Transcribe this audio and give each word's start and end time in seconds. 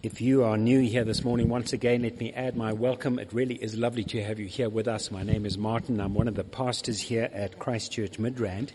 If 0.00 0.20
you 0.20 0.44
are 0.44 0.56
new 0.56 0.80
here 0.80 1.02
this 1.02 1.24
morning, 1.24 1.48
once 1.48 1.72
again, 1.72 2.02
let 2.02 2.20
me 2.20 2.32
add 2.32 2.56
my 2.56 2.72
welcome. 2.72 3.18
It 3.18 3.32
really 3.32 3.56
is 3.56 3.76
lovely 3.76 4.04
to 4.04 4.22
have 4.22 4.38
you 4.38 4.46
here 4.46 4.68
with 4.68 4.86
us. 4.86 5.10
My 5.10 5.24
name 5.24 5.44
is 5.44 5.58
Martin. 5.58 6.00
I'm 6.00 6.14
one 6.14 6.28
of 6.28 6.36
the 6.36 6.44
pastors 6.44 7.00
here 7.00 7.28
at 7.32 7.58
Christchurch 7.58 8.16
Midrand. 8.16 8.70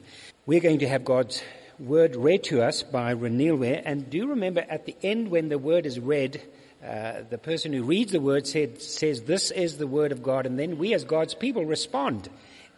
We're 0.46 0.59
going 0.59 0.79
to 0.79 0.88
have 0.89 1.05
God's 1.05 1.41
word 1.79 2.17
read 2.17 2.44
to 2.46 2.62
us 2.62 2.83
by 2.83 3.15
Renilwe. 3.15 3.81
And 3.86 4.09
do 4.09 4.28
remember 4.28 4.65
at 4.67 4.86
the 4.86 4.97
end 5.01 5.29
when 5.29 5.47
the 5.47 5.57
word 5.57 5.86
is 5.86 5.97
read, 5.97 6.41
uh, 6.86 7.22
the 7.29 7.37
person 7.37 7.71
who 7.71 7.83
reads 7.83 8.12
the 8.12 8.19
word 8.19 8.46
said, 8.46 8.81
says, 8.81 9.21
This 9.21 9.49
is 9.49 9.78
the 9.78 9.87
word 9.87 10.12
of 10.12 10.24
God. 10.24 10.46
And 10.46 10.60
then 10.60 10.78
we 10.78 10.94
as 10.94 11.05
God's 11.05 11.35
people 11.35 11.63
respond 11.63 12.28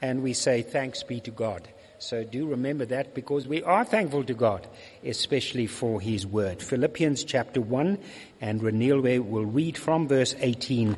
and 0.03 0.21
we 0.21 0.33
say, 0.33 0.61
Thanks 0.61 1.01
be 1.01 1.19
to 1.21 1.31
God. 1.31 1.67
So 2.05 2.23
do 2.23 2.45
remember 2.45 2.85
that 2.85 3.15
because 3.15 3.47
we 3.47 3.63
are 3.63 3.83
thankful 3.83 4.23
to 4.25 4.35
God, 4.35 4.67
especially 5.03 5.65
for 5.65 5.99
His 5.99 6.23
Word. 6.23 6.61
Philippians 6.61 7.23
chapter 7.23 7.59
1 7.59 7.97
and 8.39 8.61
Renilwe 8.61 9.27
will 9.27 9.47
read 9.47 9.75
from 9.75 10.07
verse 10.07 10.35
18 10.37 10.95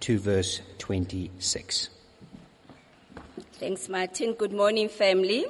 to 0.00 0.18
verse 0.18 0.60
26. 0.76 1.88
Thanks, 3.54 3.88
Martin. 3.88 4.34
Good 4.34 4.52
morning, 4.52 4.90
family. 4.90 5.46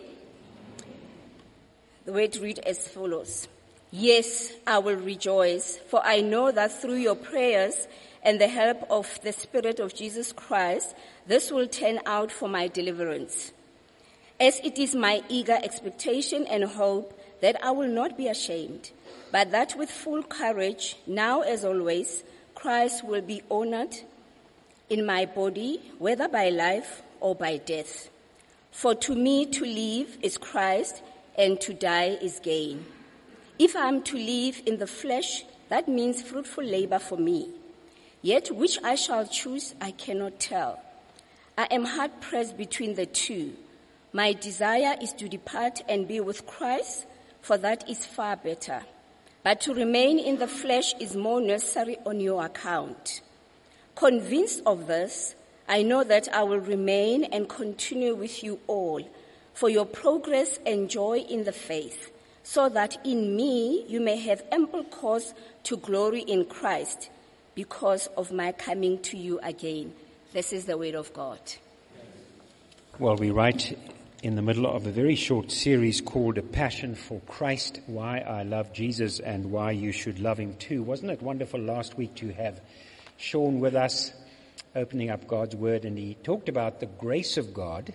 The 2.04 2.12
word 2.12 2.36
read 2.36 2.60
as 2.60 2.86
follows. 2.86 3.48
Yes, 3.90 4.52
I 4.64 4.78
will 4.78 4.94
rejoice, 4.94 5.76
for 5.88 6.06
I 6.06 6.20
know 6.20 6.52
that 6.52 6.80
through 6.80 6.98
your 6.98 7.16
prayers 7.16 7.88
and 8.22 8.40
the 8.40 8.46
help 8.46 8.88
of 8.88 9.18
the 9.24 9.32
Spirit 9.32 9.80
of 9.80 9.92
Jesus 9.92 10.30
Christ, 10.30 10.94
this 11.26 11.50
will 11.50 11.66
turn 11.66 11.98
out 12.06 12.30
for 12.30 12.48
my 12.48 12.68
deliverance 12.68 13.50
as 14.40 14.58
it 14.60 14.78
is 14.78 14.94
my 14.94 15.22
eager 15.28 15.58
expectation 15.62 16.46
and 16.46 16.64
hope 16.64 17.18
that 17.42 17.62
I 17.62 17.70
will 17.72 17.88
not 17.88 18.16
be 18.16 18.26
ashamed, 18.26 18.90
but 19.30 19.50
that 19.50 19.76
with 19.76 19.90
full 19.90 20.22
courage, 20.22 20.96
now 21.06 21.42
as 21.42 21.64
always, 21.64 22.24
Christ 22.54 23.04
will 23.04 23.20
be 23.20 23.42
honored 23.50 23.96
in 24.88 25.04
my 25.04 25.26
body, 25.26 25.80
whether 25.98 26.26
by 26.26 26.48
life 26.48 27.02
or 27.20 27.34
by 27.34 27.58
death. 27.58 28.10
For 28.70 28.94
to 28.94 29.14
me 29.14 29.46
to 29.46 29.64
live 29.64 30.16
is 30.22 30.38
Christ 30.38 31.02
and 31.36 31.60
to 31.60 31.74
die 31.74 32.18
is 32.20 32.40
gain. 32.40 32.86
If 33.58 33.76
I 33.76 33.88
am 33.88 34.02
to 34.04 34.16
live 34.16 34.62
in 34.64 34.78
the 34.78 34.86
flesh, 34.86 35.44
that 35.68 35.86
means 35.86 36.22
fruitful 36.22 36.64
labor 36.64 36.98
for 36.98 37.16
me. 37.16 37.50
Yet 38.22 38.54
which 38.54 38.78
I 38.82 38.94
shall 38.94 39.26
choose, 39.26 39.74
I 39.80 39.90
cannot 39.92 40.40
tell. 40.40 40.80
I 41.58 41.64
am 41.70 41.84
hard 41.84 42.20
pressed 42.20 42.56
between 42.56 42.94
the 42.94 43.06
two. 43.06 43.52
My 44.12 44.32
desire 44.32 44.96
is 45.00 45.12
to 45.14 45.28
depart 45.28 45.82
and 45.88 46.08
be 46.08 46.20
with 46.20 46.46
Christ, 46.46 47.06
for 47.40 47.56
that 47.58 47.88
is 47.88 48.04
far 48.04 48.36
better. 48.36 48.82
But 49.44 49.60
to 49.62 49.74
remain 49.74 50.18
in 50.18 50.38
the 50.38 50.48
flesh 50.48 50.94
is 50.98 51.14
more 51.14 51.40
necessary 51.40 51.96
on 52.04 52.20
your 52.20 52.44
account. 52.44 53.20
Convinced 53.94 54.62
of 54.66 54.86
this, 54.86 55.34
I 55.68 55.82
know 55.82 56.02
that 56.02 56.28
I 56.34 56.42
will 56.42 56.58
remain 56.58 57.24
and 57.24 57.48
continue 57.48 58.14
with 58.16 58.42
you 58.42 58.58
all 58.66 59.00
for 59.54 59.68
your 59.68 59.86
progress 59.86 60.58
and 60.66 60.90
joy 60.90 61.18
in 61.18 61.44
the 61.44 61.52
faith, 61.52 62.10
so 62.42 62.68
that 62.68 62.98
in 63.06 63.36
me 63.36 63.84
you 63.86 64.00
may 64.00 64.16
have 64.16 64.42
ample 64.50 64.84
cause 64.84 65.34
to 65.64 65.76
glory 65.76 66.22
in 66.22 66.46
Christ 66.46 67.10
because 67.54 68.08
of 68.16 68.32
my 68.32 68.52
coming 68.52 68.98
to 69.02 69.16
you 69.16 69.38
again. 69.42 69.92
This 70.32 70.52
is 70.52 70.64
the 70.64 70.76
word 70.76 70.94
of 70.94 71.12
God. 71.12 71.40
Well, 72.98 73.16
we 73.16 73.30
write 73.30 73.78
in 74.22 74.36
the 74.36 74.42
middle 74.42 74.66
of 74.66 74.86
a 74.86 74.90
very 74.90 75.14
short 75.14 75.50
series 75.50 76.02
called 76.02 76.36
A 76.36 76.42
Passion 76.42 76.94
for 76.94 77.20
Christ, 77.20 77.80
Why 77.86 78.18
I 78.18 78.42
Love 78.42 78.70
Jesus 78.70 79.18
and 79.18 79.50
Why 79.50 79.70
You 79.70 79.92
Should 79.92 80.18
Love 80.18 80.38
Him 80.38 80.56
Too. 80.56 80.82
Wasn't 80.82 81.10
it 81.10 81.22
wonderful 81.22 81.58
last 81.58 81.96
week 81.96 82.16
to 82.16 82.30
have 82.34 82.60
Sean 83.16 83.60
with 83.60 83.74
us 83.74 84.12
opening 84.76 85.08
up 85.08 85.26
God's 85.26 85.56
Word 85.56 85.86
and 85.86 85.96
he 85.96 86.16
talked 86.22 86.50
about 86.50 86.80
the 86.80 86.86
grace 86.86 87.38
of 87.38 87.54
God. 87.54 87.94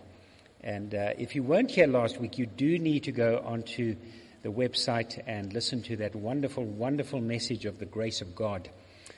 And 0.61 0.95
uh, 0.95 1.11
if 1.15 1.35
you 1.35 1.43
weren't 1.43 1.69
here 1.69 1.85
last 1.85 2.19
week, 2.19 2.39
you 2.39 2.47
do 2.47 2.79
need 2.79 3.03
to 3.03 3.11
go 3.11 3.43
onto 3.45 3.95
the 4.41 4.49
website 4.49 5.21
and 5.27 5.53
listen 5.53 5.83
to 5.83 5.97
that 5.97 6.15
wonderful, 6.15 6.63
wonderful 6.63 7.21
message 7.21 7.65
of 7.65 7.77
the 7.77 7.85
grace 7.85 8.21
of 8.21 8.33
God. 8.33 8.67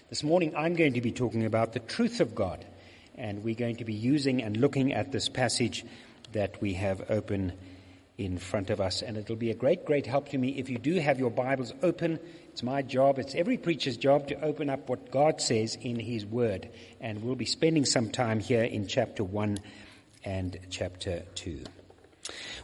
This 0.09 0.23
morning 0.23 0.53
I'm 0.57 0.75
going 0.75 0.93
to 0.93 1.01
be 1.01 1.13
talking 1.13 1.45
about 1.45 1.71
the 1.71 1.79
truth 1.79 2.19
of 2.19 2.35
God. 2.35 2.65
And 3.15 3.43
we're 3.43 3.55
going 3.55 3.77
to 3.77 3.85
be 3.85 3.95
using 3.95 4.43
and 4.43 4.57
looking 4.57 4.93
at 4.93 5.11
this 5.11 5.27
passage 5.27 5.83
that 6.33 6.61
we 6.61 6.73
have 6.73 7.09
open 7.09 7.53
in 8.17 8.37
front 8.37 8.69
of 8.69 8.81
us. 8.81 9.01
And 9.01 9.17
it'll 9.17 9.35
be 9.35 9.51
a 9.51 9.55
great, 9.55 9.85
great 9.85 10.05
help 10.05 10.29
to 10.29 10.37
me 10.37 10.57
if 10.57 10.69
you 10.69 10.77
do 10.77 10.95
have 10.99 11.19
your 11.19 11.29
Bibles 11.29 11.73
open. 11.83 12.19
It's 12.51 12.63
my 12.63 12.81
job, 12.81 13.19
it's 13.19 13.35
every 13.35 13.57
preacher's 13.57 13.97
job 13.97 14.27
to 14.29 14.41
open 14.41 14.69
up 14.69 14.89
what 14.89 15.11
God 15.11 15.39
says 15.41 15.77
in 15.79 15.99
His 15.99 16.25
Word. 16.25 16.69
And 16.99 17.23
we'll 17.23 17.35
be 17.35 17.45
spending 17.45 17.85
some 17.85 18.09
time 18.09 18.39
here 18.39 18.63
in 18.63 18.87
chapter 18.87 19.23
1 19.23 19.59
and 20.25 20.59
chapter 20.69 21.23
2. 21.35 21.63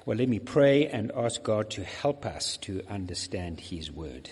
Well, 0.06 0.18
let 0.18 0.28
me 0.28 0.40
pray 0.40 0.88
and 0.88 1.12
ask 1.16 1.42
God 1.44 1.70
to 1.72 1.84
help 1.84 2.26
us 2.26 2.58
to 2.58 2.82
understand 2.90 3.60
His 3.60 3.92
Word. 3.92 4.30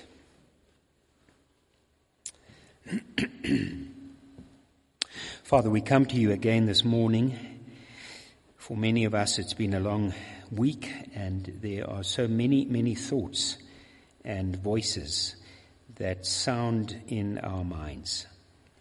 Father, 5.44 5.70
we 5.70 5.82
come 5.82 6.06
to 6.08 6.16
you 6.16 6.32
again 6.32 6.66
this 6.66 6.84
morning 6.84 7.51
for 8.62 8.78
many 8.78 9.06
of 9.06 9.16
us, 9.16 9.40
it's 9.40 9.56
been 9.56 9.74
a 9.74 9.80
long 9.80 10.14
week, 10.52 10.88
and 11.16 11.52
there 11.64 11.90
are 11.90 12.04
so 12.04 12.28
many, 12.28 12.64
many 12.66 12.94
thoughts 12.94 13.58
and 14.24 14.56
voices 14.56 15.36
that 15.96 16.28
sound 16.28 16.96
in 17.08 17.40
our 17.40 17.64
minds. 17.64 18.28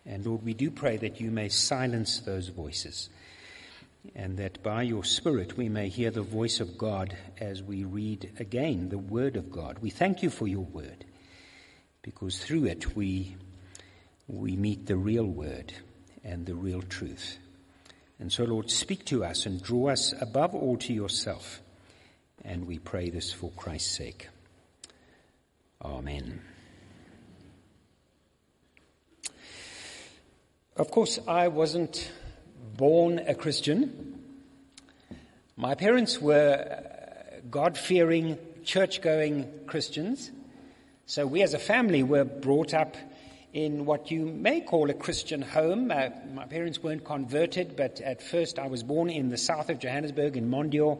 And 0.04 0.26
Lord, 0.26 0.42
we 0.44 0.52
do 0.52 0.70
pray 0.70 0.98
that 0.98 1.18
you 1.18 1.30
may 1.30 1.48
silence 1.48 2.20
those 2.20 2.48
voices, 2.48 3.08
and 4.14 4.36
that 4.36 4.62
by 4.62 4.82
your 4.82 5.02
Spirit 5.02 5.56
we 5.56 5.70
may 5.70 5.88
hear 5.88 6.10
the 6.10 6.20
voice 6.20 6.60
of 6.60 6.76
God 6.76 7.16
as 7.38 7.62
we 7.62 7.84
read 7.84 8.32
again 8.38 8.90
the 8.90 8.98
Word 8.98 9.36
of 9.36 9.50
God. 9.50 9.78
We 9.80 9.88
thank 9.88 10.22
you 10.22 10.28
for 10.28 10.46
your 10.46 10.66
Word, 10.66 11.06
because 12.02 12.38
through 12.38 12.66
it 12.66 12.94
we, 12.94 13.34
we 14.28 14.56
meet 14.56 14.84
the 14.84 14.98
real 14.98 15.24
Word 15.24 15.72
and 16.22 16.44
the 16.44 16.54
real 16.54 16.82
truth. 16.82 17.38
And 18.20 18.30
so, 18.30 18.44
Lord, 18.44 18.70
speak 18.70 19.06
to 19.06 19.24
us 19.24 19.46
and 19.46 19.62
draw 19.62 19.88
us 19.88 20.12
above 20.20 20.54
all 20.54 20.76
to 20.76 20.92
yourself. 20.92 21.62
And 22.44 22.66
we 22.66 22.78
pray 22.78 23.08
this 23.08 23.32
for 23.32 23.50
Christ's 23.52 23.96
sake. 23.96 24.28
Amen. 25.82 26.42
Of 30.76 30.90
course, 30.90 31.18
I 31.26 31.48
wasn't 31.48 32.10
born 32.76 33.20
a 33.20 33.34
Christian. 33.34 34.22
My 35.56 35.74
parents 35.74 36.20
were 36.20 36.56
uh, 36.60 37.40
God 37.50 37.78
fearing, 37.78 38.38
church 38.64 39.00
going 39.00 39.50
Christians. 39.66 40.30
So 41.06 41.26
we 41.26 41.42
as 41.42 41.54
a 41.54 41.58
family 41.58 42.02
were 42.02 42.24
brought 42.24 42.74
up 42.74 42.96
in 43.52 43.84
what 43.84 44.10
you 44.10 44.26
may 44.26 44.60
call 44.60 44.90
a 44.90 44.94
Christian 44.94 45.42
home. 45.42 45.90
Uh, 45.90 46.10
my 46.32 46.46
parents 46.46 46.82
weren't 46.82 47.04
converted, 47.04 47.76
but 47.76 48.00
at 48.00 48.22
first 48.22 48.58
I 48.58 48.68
was 48.68 48.82
born 48.82 49.10
in 49.10 49.28
the 49.28 49.36
south 49.36 49.70
of 49.70 49.80
Johannesburg 49.80 50.36
in 50.36 50.48
Mondeor. 50.48 50.98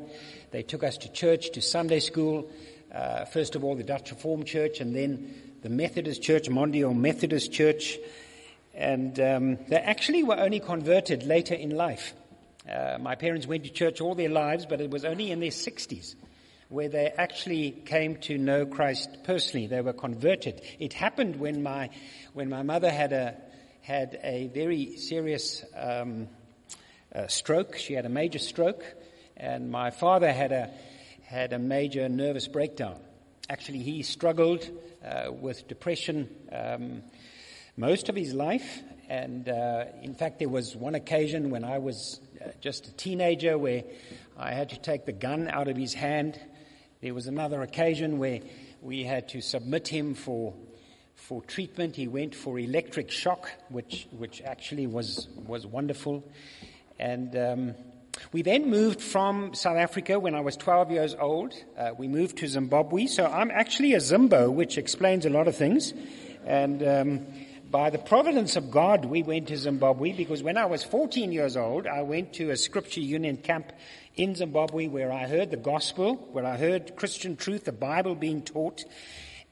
They 0.51 0.63
took 0.63 0.83
us 0.83 0.99
to 0.99 1.13
church, 1.13 1.51
to 1.53 1.63
Sunday 1.63 2.01
school. 2.01 2.51
Uh, 2.93 3.25
first 3.25 3.55
of 3.55 3.63
all, 3.63 3.77
the 3.77 3.85
Dutch 3.85 4.11
Reformed 4.11 4.47
Church, 4.47 4.81
and 4.81 4.95
then 4.95 5.33
the 5.63 5.69
Methodist 5.69 6.23
Church, 6.23 6.49
Mondeor 6.49 6.97
Methodist 6.97 7.53
Church. 7.53 7.99
And 8.75 9.19
um, 9.21 9.59
they 9.69 9.77
actually 9.77 10.25
were 10.25 10.39
only 10.39 10.59
converted 10.59 11.23
later 11.23 11.55
in 11.55 11.71
life. 11.71 12.15
Uh, 12.69 12.99
my 13.01 13.15
parents 13.15 13.47
went 13.47 13.65
to 13.65 13.71
church 13.71 14.01
all 14.01 14.17
their 14.17 14.29
lives, 14.29 14.67
but 14.67 14.81
it 14.81 14.91
was 14.91 15.05
only 15.05 15.31
in 15.31 15.39
their 15.39 15.51
60s 15.51 16.15
where 16.71 16.89
they 16.89 17.09
actually 17.09 17.73
came 17.73 18.15
to 18.15 18.39
know 18.39 18.65
Christ 18.65 19.25
personally. 19.25 19.67
They 19.67 19.81
were 19.81 19.93
converted. 19.93 20.63
It 20.79 20.93
happened 20.93 21.37
when 21.37 21.65
my, 21.65 21.91
when 22.33 22.49
my 22.49 22.63
mother 22.63 22.91
had 22.91 23.13
a, 23.13 23.37
had 23.83 24.21
a 24.23 24.47
very 24.55 24.97
serious 24.97 25.65
um, 25.77 26.29
uh, 27.13 27.27
stroke. 27.27 27.77
She 27.77 27.95
had 27.95 28.07
a 28.07 28.09
major 28.09 28.39
stroke, 28.39 28.85
and 29.37 29.69
my 29.73 29.91
father 29.91 30.33
had 30.33 30.53
a, 30.53 30.71
had 31.25 31.53
a 31.53 31.59
major 31.59 32.09
nervous 32.09 32.47
breakdown. 32.47 33.01
Actually, 33.49 33.81
he 33.81 34.05
struggled 34.05 34.71
uh, 35.05 35.33
with 35.33 35.67
depression 35.67 36.29
um, 36.53 37.03
most 37.77 38.09
of 38.09 38.15
his 38.15 38.33
life, 38.33 38.81
and 39.09 39.49
uh, 39.49 39.87
in 40.03 40.15
fact, 40.15 40.39
there 40.39 40.49
was 40.49 40.77
one 40.77 40.95
occasion 40.95 41.51
when 41.51 41.65
I 41.65 41.79
was 41.79 42.21
uh, 42.41 42.51
just 42.61 42.87
a 42.87 42.93
teenager 42.93 43.59
where 43.59 43.83
I 44.39 44.53
had 44.53 44.69
to 44.69 44.79
take 44.79 45.05
the 45.05 45.13
gun 45.13 45.49
out 45.49 45.67
of 45.67 45.77
his 45.77 45.95
hand 45.95 46.39
there 47.03 47.15
was 47.15 47.27
another 47.27 47.63
occasion 47.63 48.19
where 48.19 48.41
we 48.83 49.05
had 49.05 49.31
to 49.31 49.41
submit 49.41 49.89
him 49.89 50.15
for, 50.15 50.53
for 51.15 51.41
treatment. 51.41 51.97
He 51.97 52.07
went 52.09 52.35
for 52.35 52.59
electric 52.59 53.11
shock, 53.11 53.51
which, 53.71 54.07
which 54.11 54.43
actually 54.43 54.87
was, 54.87 55.27
was 55.47 55.67
wonderful. 55.67 56.23
And 56.99 57.35
um, 57.37 57.75
we 58.33 58.43
then 58.43 58.69
moved 58.69 59.01
from 59.01 59.55
South 59.55 59.79
Africa 59.79 60.21
when 60.21 60.35
I 60.35 60.41
was 60.41 60.59
12 60.59 60.91
years 60.91 61.17
old. 61.19 61.55
Uh, 61.79 61.93
we 61.97 62.07
moved 62.07 62.37
to 62.39 62.47
Zimbabwe. 62.47 63.07
So 63.07 63.25
I'm 63.25 63.51
actually 63.51 63.95
a 63.95 63.99
Zimbo, 63.99 64.53
which 64.53 64.77
explains 64.77 65.25
a 65.25 65.31
lot 65.31 65.49
of 65.49 65.57
things. 65.57 65.95
And 66.45 66.83
um, 66.87 67.27
by 67.71 67.91
the 67.91 67.99
providence 67.99 68.57
of 68.57 68.71
God, 68.71 69.05
we 69.05 69.23
went 69.23 69.49
to 69.49 69.57
Zimbabwe 69.57 70.13
because 70.13 70.43
when 70.43 70.57
I 70.57 70.67
was 70.67 70.83
14 70.83 71.31
years 71.31 71.57
old, 71.57 71.87
I 71.87 72.03
went 72.03 72.33
to 72.35 72.51
a 72.51 72.57
scripture 72.57 73.01
union 73.01 73.37
camp 73.37 73.73
in 74.17 74.35
Zimbabwe 74.35 74.89
where 74.89 75.13
I 75.13 75.29
heard 75.29 75.51
the 75.51 75.57
gospel, 75.57 76.17
where 76.33 76.45
I 76.45 76.57
heard 76.57 76.97
Christian 76.97 77.37
truth, 77.37 77.65
the 77.65 77.73
Bible 77.73 78.17
being 78.17 78.43
taught. 78.43 78.85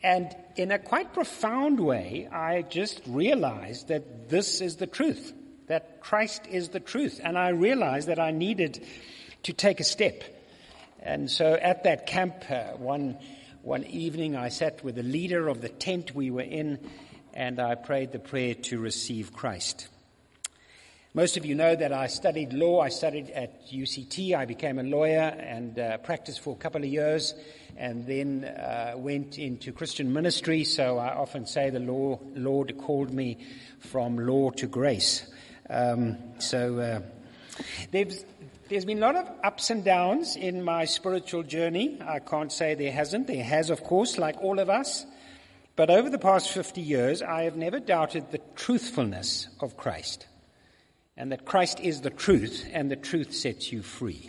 And 0.02 0.34
in 0.56 0.72
a 0.72 0.80
quite 0.80 1.14
profound 1.14 1.78
way, 1.78 2.28
I 2.30 2.62
just 2.62 3.02
realized 3.06 3.88
that 3.88 4.28
this 4.28 4.60
is 4.60 4.76
the 4.76 4.86
truth, 4.86 5.32
that 5.68 6.00
Christ 6.00 6.46
is 6.48 6.70
the 6.70 6.80
truth. 6.80 7.20
And 7.22 7.38
I 7.38 7.50
realized 7.50 8.08
that 8.08 8.18
I 8.18 8.32
needed 8.32 8.84
to 9.44 9.52
take 9.52 9.78
a 9.78 9.84
step. 9.84 10.24
And 11.00 11.30
so 11.30 11.54
at 11.54 11.84
that 11.84 12.06
camp, 12.06 12.50
uh, 12.50 12.72
one, 12.72 13.16
one 13.62 13.84
evening, 13.84 14.34
I 14.34 14.48
sat 14.48 14.82
with 14.82 14.96
the 14.96 15.04
leader 15.04 15.46
of 15.46 15.60
the 15.60 15.68
tent 15.68 16.16
we 16.16 16.32
were 16.32 16.40
in, 16.40 16.80
and 17.38 17.60
I 17.60 17.76
prayed 17.76 18.10
the 18.10 18.18
prayer 18.18 18.56
to 18.56 18.80
receive 18.80 19.32
Christ. 19.32 19.86
Most 21.14 21.36
of 21.36 21.46
you 21.46 21.54
know 21.54 21.76
that 21.76 21.92
I 21.92 22.08
studied 22.08 22.52
law. 22.52 22.80
I 22.80 22.88
studied 22.88 23.30
at 23.30 23.68
UCT. 23.68 24.34
I 24.34 24.44
became 24.44 24.80
a 24.80 24.82
lawyer 24.82 25.36
and 25.38 25.78
uh, 25.78 25.98
practiced 25.98 26.40
for 26.40 26.56
a 26.56 26.58
couple 26.58 26.82
of 26.82 26.88
years 26.88 27.34
and 27.76 28.04
then 28.08 28.44
uh, 28.44 28.94
went 28.96 29.38
into 29.38 29.72
Christian 29.72 30.12
ministry. 30.12 30.64
So 30.64 30.98
I 30.98 31.14
often 31.14 31.46
say 31.46 31.70
the 31.70 31.78
law, 31.78 32.18
Lord 32.34 32.76
called 32.76 33.12
me 33.12 33.38
from 33.78 34.18
law 34.18 34.50
to 34.50 34.66
grace. 34.66 35.24
Um, 35.70 36.16
so 36.40 36.80
uh, 36.80 37.00
there's, 37.92 38.24
there's 38.68 38.84
been 38.84 38.98
a 38.98 39.06
lot 39.06 39.14
of 39.14 39.28
ups 39.44 39.70
and 39.70 39.84
downs 39.84 40.34
in 40.34 40.64
my 40.64 40.86
spiritual 40.86 41.44
journey. 41.44 41.98
I 42.04 42.18
can't 42.18 42.50
say 42.50 42.74
there 42.74 42.90
hasn't. 42.90 43.28
There 43.28 43.44
has, 43.44 43.70
of 43.70 43.84
course, 43.84 44.18
like 44.18 44.42
all 44.42 44.58
of 44.58 44.68
us. 44.68 45.06
But 45.78 45.90
over 45.90 46.10
the 46.10 46.18
past 46.18 46.50
50 46.50 46.80
years, 46.80 47.22
I 47.22 47.44
have 47.44 47.54
never 47.54 47.78
doubted 47.78 48.32
the 48.32 48.40
truthfulness 48.56 49.46
of 49.60 49.76
Christ 49.76 50.26
and 51.16 51.30
that 51.30 51.44
Christ 51.44 51.78
is 51.78 52.00
the 52.00 52.10
truth, 52.10 52.66
and 52.72 52.90
the 52.90 52.96
truth 52.96 53.32
sets 53.32 53.70
you 53.70 53.82
free. 53.82 54.28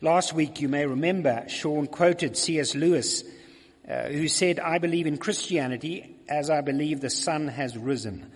Last 0.00 0.32
week, 0.32 0.60
you 0.60 0.68
may 0.68 0.86
remember, 0.86 1.44
Sean 1.46 1.86
quoted 1.86 2.36
C.S. 2.36 2.74
Lewis, 2.74 3.22
uh, 3.88 4.08
who 4.08 4.26
said, 4.26 4.58
I 4.58 4.78
believe 4.78 5.06
in 5.06 5.18
Christianity 5.18 6.16
as 6.28 6.50
I 6.50 6.62
believe 6.62 7.00
the 7.00 7.10
sun 7.10 7.46
has 7.46 7.78
risen, 7.78 8.32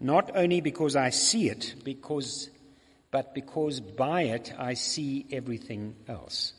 not 0.00 0.34
only 0.34 0.62
because 0.62 0.96
I 0.96 1.10
see 1.10 1.50
it, 1.50 1.74
because, 1.84 2.48
but 3.10 3.34
because 3.34 3.80
by 3.80 4.22
it 4.22 4.54
I 4.58 4.72
see 4.72 5.26
everything 5.30 5.94
else. 6.08 6.54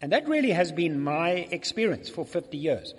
And 0.00 0.10
that 0.10 0.26
really 0.26 0.50
has 0.50 0.72
been 0.72 1.00
my 1.00 1.30
experience 1.30 2.08
for 2.08 2.24
50 2.24 2.56
years. 2.58 2.94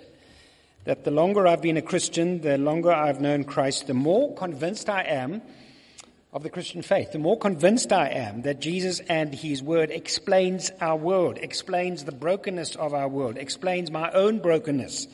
That 0.84 1.04
the 1.04 1.10
longer 1.10 1.46
I've 1.46 1.60
been 1.60 1.76
a 1.76 1.82
Christian, 1.82 2.40
the 2.40 2.56
longer 2.56 2.90
I've 2.90 3.20
known 3.20 3.44
Christ, 3.44 3.86
the 3.86 3.94
more 3.94 4.34
convinced 4.34 4.88
I 4.88 5.02
am 5.02 5.42
of 6.32 6.42
the 6.42 6.48
Christian 6.48 6.80
faith, 6.80 7.12
the 7.12 7.18
more 7.18 7.38
convinced 7.38 7.92
I 7.92 8.08
am 8.08 8.42
that 8.42 8.60
Jesus 8.60 9.00
and 9.00 9.34
His 9.34 9.62
Word 9.62 9.90
explains 9.90 10.70
our 10.80 10.96
world, 10.96 11.36
explains 11.38 12.04
the 12.04 12.12
brokenness 12.12 12.76
of 12.76 12.94
our 12.94 13.08
world, 13.08 13.36
explains 13.36 13.90
my 13.90 14.10
own 14.12 14.38
brokenness, 14.38 15.06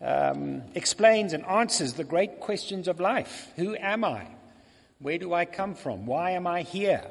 um, 0.00 0.62
explains 0.74 1.34
and 1.34 1.44
answers 1.46 1.92
the 1.92 2.04
great 2.04 2.40
questions 2.40 2.88
of 2.88 2.98
life. 2.98 3.52
Who 3.54 3.76
am 3.76 4.02
I? 4.02 4.26
Where 4.98 5.18
do 5.18 5.32
I 5.32 5.44
come 5.44 5.76
from? 5.76 6.04
Why 6.04 6.32
am 6.32 6.48
I 6.48 6.62
here? 6.62 7.04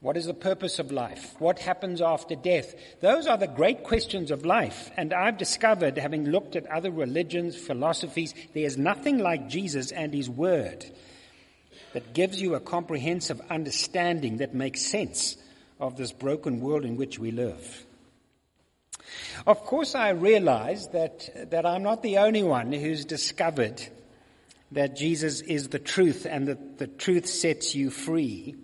What 0.00 0.16
is 0.16 0.26
the 0.26 0.34
purpose 0.34 0.78
of 0.78 0.92
life? 0.92 1.34
What 1.40 1.58
happens 1.58 2.00
after 2.00 2.36
death? 2.36 2.74
Those 3.00 3.26
are 3.26 3.36
the 3.36 3.48
great 3.48 3.82
questions 3.82 4.30
of 4.30 4.46
life. 4.46 4.90
And 4.96 5.12
I've 5.12 5.38
discovered, 5.38 5.98
having 5.98 6.30
looked 6.30 6.54
at 6.54 6.70
other 6.70 6.92
religions, 6.92 7.56
philosophies, 7.56 8.32
there's 8.54 8.78
nothing 8.78 9.18
like 9.18 9.48
Jesus 9.48 9.90
and 9.90 10.14
His 10.14 10.30
Word 10.30 10.84
that 11.94 12.14
gives 12.14 12.40
you 12.40 12.54
a 12.54 12.60
comprehensive 12.60 13.40
understanding 13.50 14.36
that 14.36 14.54
makes 14.54 14.82
sense 14.82 15.36
of 15.80 15.96
this 15.96 16.12
broken 16.12 16.60
world 16.60 16.84
in 16.84 16.96
which 16.96 17.18
we 17.18 17.32
live. 17.32 17.84
Of 19.46 19.64
course, 19.64 19.94
I 19.96 20.10
realize 20.10 20.88
that, 20.88 21.50
that 21.50 21.66
I'm 21.66 21.82
not 21.82 22.02
the 22.02 22.18
only 22.18 22.42
one 22.42 22.72
who's 22.72 23.04
discovered 23.04 23.82
that 24.72 24.96
Jesus 24.96 25.40
is 25.40 25.68
the 25.68 25.78
truth 25.78 26.26
and 26.28 26.48
that 26.48 26.78
the 26.78 26.86
truth 26.86 27.26
sets 27.26 27.74
you 27.74 27.90
free. 27.90 28.54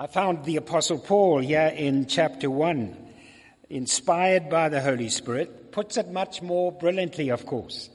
I 0.00 0.06
found 0.06 0.44
the 0.44 0.58
Apostle 0.58 1.00
Paul 1.00 1.40
here 1.40 1.74
in 1.74 2.06
chapter 2.06 2.48
1, 2.48 2.96
inspired 3.68 4.48
by 4.48 4.68
the 4.68 4.80
Holy 4.80 5.08
Spirit, 5.08 5.72
puts 5.72 5.96
it 5.96 6.08
much 6.08 6.40
more 6.40 6.70
brilliantly, 6.70 7.30
of 7.30 7.44
course. 7.44 7.90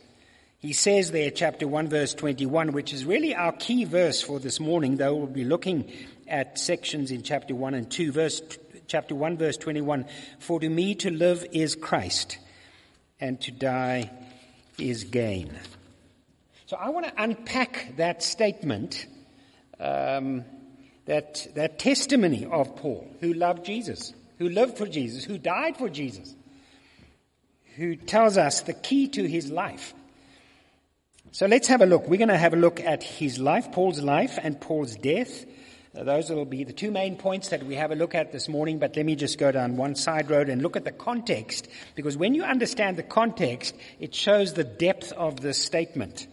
He 0.59 0.73
says 0.73 1.11
there, 1.11 1.31
chapter 1.31 1.65
1, 1.65 1.87
verse 1.87 2.13
21, 2.13 2.73
which 2.73 2.91
is 2.91 3.05
really 3.05 3.33
our 3.33 3.53
key 3.53 3.85
verse 3.85 4.21
for 4.21 4.37
this 4.41 4.59
morning, 4.59 4.97
though 4.97 5.15
we'll 5.15 5.27
be 5.27 5.45
looking 5.45 5.93
at 6.27 6.59
sections 6.59 7.09
in 7.09 7.23
chapter 7.23 7.55
1 7.55 7.73
and 7.73 7.89
2. 7.89 8.11
Verse, 8.11 8.41
chapter 8.87 9.15
1, 9.15 9.37
verse 9.37 9.55
21, 9.55 10.03
For 10.39 10.59
to 10.59 10.67
me 10.67 10.95
to 10.95 11.09
live 11.09 11.45
is 11.53 11.73
Christ, 11.73 12.37
and 13.21 13.39
to 13.43 13.51
die 13.51 14.11
is 14.77 15.05
gain. 15.05 15.57
So 16.65 16.75
I 16.75 16.89
want 16.89 17.05
to 17.05 17.13
unpack 17.15 17.93
that 17.95 18.21
statement, 18.21 19.05
um, 19.79 20.43
that, 21.05 21.47
that 21.55 21.79
testimony 21.79 22.45
of 22.45 22.75
Paul, 22.75 23.09
who 23.19 23.33
loved 23.33 23.65
Jesus, 23.65 24.13
who 24.39 24.49
lived 24.49 24.77
for 24.77 24.87
Jesus, 24.87 25.23
who 25.23 25.37
died 25.37 25.77
for 25.77 25.89
Jesus, 25.89 26.33
who 27.75 27.95
tells 27.95 28.37
us 28.37 28.61
the 28.61 28.73
key 28.73 29.07
to 29.09 29.27
his 29.27 29.51
life 29.51 29.93
so 31.33 31.47
let's 31.47 31.67
have 31.67 31.81
a 31.81 31.87
look. 31.87 32.07
We're 32.07 32.17
going 32.17 32.27
to 32.27 32.37
have 32.37 32.53
a 32.53 32.57
look 32.57 32.79
at 32.79 33.01
his 33.01 33.39
life, 33.39 33.71
Paul's 33.71 33.99
life, 33.99 34.37
and 34.39 34.61
Paul's 34.61 34.95
death. 34.95 35.45
Uh, 35.97 36.03
those 36.03 36.29
will 36.29 36.45
be 36.45 36.63
the 36.63 36.73
two 36.73 36.91
main 36.91 37.15
points 37.15 37.49
that 37.49 37.63
we 37.65 37.73
have 37.73 37.89
a 37.89 37.95
look 37.95 38.13
at 38.13 38.31
this 38.31 38.47
morning, 38.47 38.77
but 38.77 38.95
let 38.95 39.03
me 39.03 39.15
just 39.15 39.39
go 39.39 39.51
down 39.51 39.75
one 39.75 39.95
side 39.95 40.29
road 40.29 40.47
and 40.47 40.61
look 40.61 40.75
at 40.75 40.85
the 40.85 40.91
context, 40.91 41.67
because 41.95 42.15
when 42.15 42.35
you 42.35 42.43
understand 42.43 42.97
the 42.97 43.03
context, 43.03 43.75
it 43.99 44.13
shows 44.13 44.53
the 44.53 44.63
depth 44.63 45.11
of 45.13 45.41
the 45.41 45.55
statement. 45.55 46.27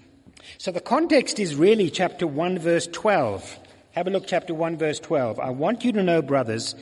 So 0.58 0.70
the 0.70 0.82
context 0.82 1.38
is 1.38 1.55
really 1.55 1.88
chapter 1.88 2.26
1 2.26 2.58
verse 2.58 2.87
12. 2.87 3.58
Have 3.92 4.06
a 4.06 4.10
look, 4.10 4.26
chapter 4.26 4.54
1 4.54 4.76
verse 4.76 5.00
12. 5.00 5.40
I 5.40 5.50
want 5.50 5.84
you 5.84 5.90
to 5.92 6.02
know, 6.02 6.22
brothers, 6.22 6.76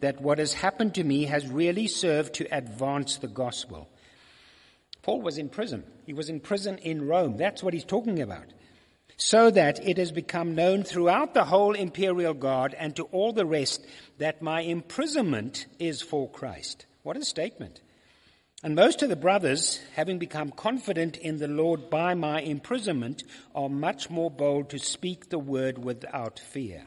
that 0.00 0.22
what 0.22 0.38
has 0.38 0.54
happened 0.54 0.94
to 0.94 1.04
me 1.04 1.24
has 1.24 1.46
really 1.46 1.86
served 1.86 2.34
to 2.34 2.56
advance 2.56 3.18
the 3.18 3.28
gospel. 3.28 3.90
Paul 5.02 5.20
was 5.20 5.36
in 5.36 5.50
prison. 5.50 5.84
He 6.06 6.14
was 6.14 6.30
in 6.30 6.40
prison 6.40 6.78
in 6.78 7.06
Rome. 7.06 7.36
That's 7.36 7.62
what 7.62 7.74
he's 7.74 7.84
talking 7.84 8.22
about. 8.22 8.46
So 9.18 9.50
that 9.50 9.86
it 9.86 9.98
has 9.98 10.10
become 10.10 10.54
known 10.54 10.84
throughout 10.84 11.34
the 11.34 11.44
whole 11.44 11.74
imperial 11.74 12.32
guard 12.32 12.74
and 12.78 12.96
to 12.96 13.04
all 13.04 13.34
the 13.34 13.46
rest 13.46 13.84
that 14.16 14.40
my 14.40 14.62
imprisonment 14.62 15.66
is 15.78 16.00
for 16.00 16.30
Christ. 16.30 16.86
What 17.02 17.18
a 17.18 17.24
statement. 17.24 17.82
And 18.64 18.74
most 18.74 19.02
of 19.02 19.10
the 19.10 19.14
brothers, 19.14 19.78
having 19.94 20.18
become 20.18 20.50
confident 20.50 21.18
in 21.18 21.36
the 21.36 21.48
Lord 21.48 21.90
by 21.90 22.14
my 22.14 22.40
imprisonment, 22.40 23.22
are 23.54 23.68
much 23.68 24.08
more 24.08 24.30
bold 24.30 24.70
to 24.70 24.78
speak 24.78 25.28
the 25.28 25.38
word 25.38 25.76
without 25.76 26.38
fear. 26.38 26.82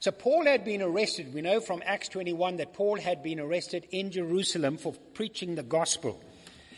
So 0.00 0.10
Paul 0.10 0.46
had 0.46 0.64
been 0.64 0.82
arrested. 0.82 1.32
We 1.32 1.42
know 1.42 1.60
from 1.60 1.80
Acts 1.86 2.08
21 2.08 2.56
that 2.56 2.72
Paul 2.72 2.98
had 2.98 3.22
been 3.22 3.38
arrested 3.38 3.86
in 3.92 4.10
Jerusalem 4.10 4.78
for 4.78 4.94
preaching 5.14 5.54
the 5.54 5.62
gospel. 5.62 6.20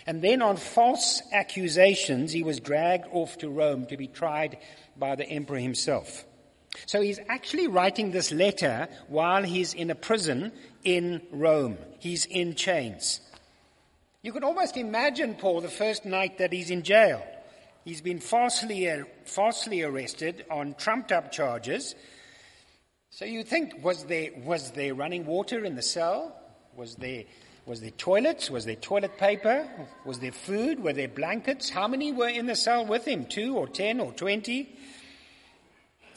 And 0.07 0.21
then 0.21 0.43
on 0.43 0.59
false 0.59 1.23
accusations, 1.33 2.33
he 2.33 2.43
was 2.43 2.61
dragged 2.61 3.07
off 3.11 3.39
to 3.39 3.49
Rome 3.49 3.87
to 3.87 3.97
be 3.97 4.09
tried 4.09 4.59
by 4.99 5.15
the 5.15 5.27
emperor 5.27 5.59
himself. 5.59 6.27
So 6.85 7.01
he's 7.01 7.19
actually 7.31 7.67
writing 7.67 8.11
this 8.11 8.31
letter 8.31 8.89
while 9.09 9.43
he's 9.43 9.73
in 9.73 9.91
a 9.91 9.95
prison 9.95 10.53
in 10.85 11.23
Rome. 11.33 11.79
He's 11.99 12.27
in 12.27 12.57
chains. 12.57 13.23
You 14.23 14.33
can 14.33 14.45
almost 14.45 14.77
imagine 14.77 15.35
Paul 15.35 15.63
the 15.63 15.69
first 15.69 16.05
night 16.05 16.39
that 16.39 16.53
he's 16.53 16.71
in 16.71 16.83
jail. 16.83 17.27
He's 17.87 18.03
been 18.03 18.21
falsely, 18.21 18.91
uh, 18.91 19.05
falsely 19.25 19.83
arrested 19.83 20.45
on 20.51 20.75
trumped 20.75 21.11
up 21.11 21.33
charges. 21.33 21.95
So 23.09 23.25
you 23.25 23.43
think, 23.43 23.83
was 23.83 24.05
there, 24.05 24.31
was 24.45 24.73
there 24.73 24.95
running 24.95 25.25
water 25.25 25.65
in 25.65 25.75
the 25.75 25.83
cell? 25.83 26.37
Was 26.77 26.97
there 26.97 27.25
was 27.67 27.81
there 27.81 27.91
toilets? 27.91 28.51
Was 28.51 28.65
there 28.65 28.75
toilet 28.75 29.17
paper? 29.17 29.69
Was 30.05 30.19
there 30.19 30.33
food? 30.33 30.83
Were 30.83 30.93
there 30.93 31.09
blankets? 31.09 31.71
How 31.71 31.87
many 31.87 32.11
were 32.11 32.29
in 32.29 32.47
the 32.47 32.57
cell 32.57 32.85
with 32.85 33.07
him? 33.07 33.27
Two 33.27 33.57
or 33.57 33.69
ten 33.69 34.01
or 34.01 34.13
twenty? 34.13 34.77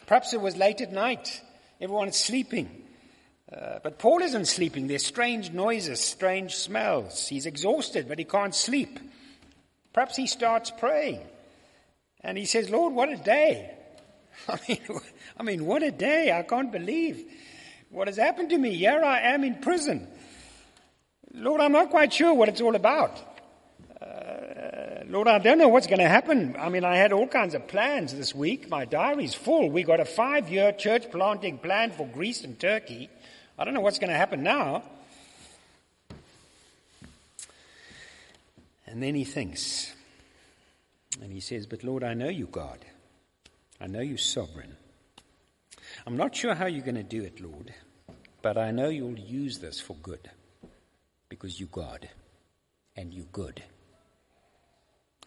Perhaps 0.07 0.33
it 0.33 0.41
was 0.41 0.55
late 0.57 0.81
at 0.81 0.91
night. 0.91 1.41
Everyone's 1.79 2.17
sleeping. 2.17 2.82
Uh, 3.53 3.79
but 3.83 3.99
Paul 3.99 4.21
isn't 4.21 4.45
sleeping. 4.45 4.87
There's 4.87 5.05
strange 5.05 5.51
noises, 5.51 5.99
strange 5.99 6.55
smells. 6.55 7.27
He's 7.27 7.45
exhausted, 7.45 8.07
but 8.07 8.17
he 8.17 8.25
can't 8.25 8.55
sleep. 8.55 8.99
Perhaps 9.93 10.15
he 10.15 10.25
starts 10.25 10.71
praying. 10.71 11.19
And 12.21 12.37
he 12.37 12.45
says, 12.45 12.69
Lord, 12.69 12.93
what 12.93 13.09
a 13.09 13.17
day. 13.17 13.71
I 14.47 14.57
mean, 14.67 14.79
I 15.39 15.43
mean, 15.43 15.65
what 15.65 15.83
a 15.83 15.91
day. 15.91 16.31
I 16.31 16.41
can't 16.43 16.71
believe 16.71 17.23
what 17.89 18.07
has 18.07 18.17
happened 18.17 18.49
to 18.49 18.57
me. 18.57 18.75
Here 18.75 19.03
I 19.03 19.33
am 19.33 19.43
in 19.43 19.55
prison. 19.55 20.07
Lord, 21.33 21.61
I'm 21.61 21.71
not 21.71 21.89
quite 21.89 22.13
sure 22.13 22.33
what 22.33 22.49
it's 22.49 22.61
all 22.61 22.75
about. 22.75 23.19
Uh, 24.01 25.03
Lord, 25.07 25.27
I 25.27 25.37
don't 25.37 25.57
know 25.57 25.67
what's 25.67 25.87
going 25.87 25.99
to 25.99 26.07
happen. 26.07 26.55
I 26.57 26.69
mean, 26.69 26.83
I 26.83 26.95
had 26.95 27.11
all 27.11 27.27
kinds 27.27 27.53
of 27.53 27.67
plans 27.67 28.15
this 28.15 28.33
week. 28.33 28.69
My 28.69 28.85
diary's 28.85 29.35
full. 29.35 29.69
We 29.69 29.83
got 29.83 29.99
a 29.99 30.05
five 30.05 30.49
year 30.49 30.71
church 30.71 31.11
planting 31.11 31.59
plan 31.59 31.91
for 31.91 32.07
Greece 32.07 32.43
and 32.43 32.59
Turkey. 32.59 33.09
I 33.57 33.65
don't 33.65 33.73
know 33.73 33.81
what's 33.81 33.99
going 33.99 34.09
to 34.11 34.17
happen 34.17 34.43
now. 34.43 34.83
And 38.87 39.01
then 39.01 39.15
he 39.15 39.23
thinks, 39.23 39.93
and 41.21 41.31
he 41.31 41.39
says, 41.39 41.65
But 41.65 41.83
Lord, 41.83 42.03
I 42.03 42.13
know 42.13 42.29
you, 42.29 42.47
God. 42.47 42.79
I 43.79 43.87
know 43.87 44.01
you 44.01 44.17
sovereign. 44.17 44.77
I'm 46.05 46.17
not 46.17 46.35
sure 46.35 46.53
how 46.53 46.65
you're 46.65 46.85
going 46.85 46.95
to 46.95 47.03
do 47.03 47.23
it, 47.23 47.39
Lord, 47.41 47.73
but 48.41 48.57
I 48.57 48.71
know 48.71 48.89
you'll 48.89 49.19
use 49.19 49.59
this 49.59 49.79
for 49.79 49.95
good 49.95 50.29
because 51.29 51.59
you 51.59 51.67
God 51.67 52.09
and 52.95 53.13
you 53.13 53.27
good. 53.31 53.63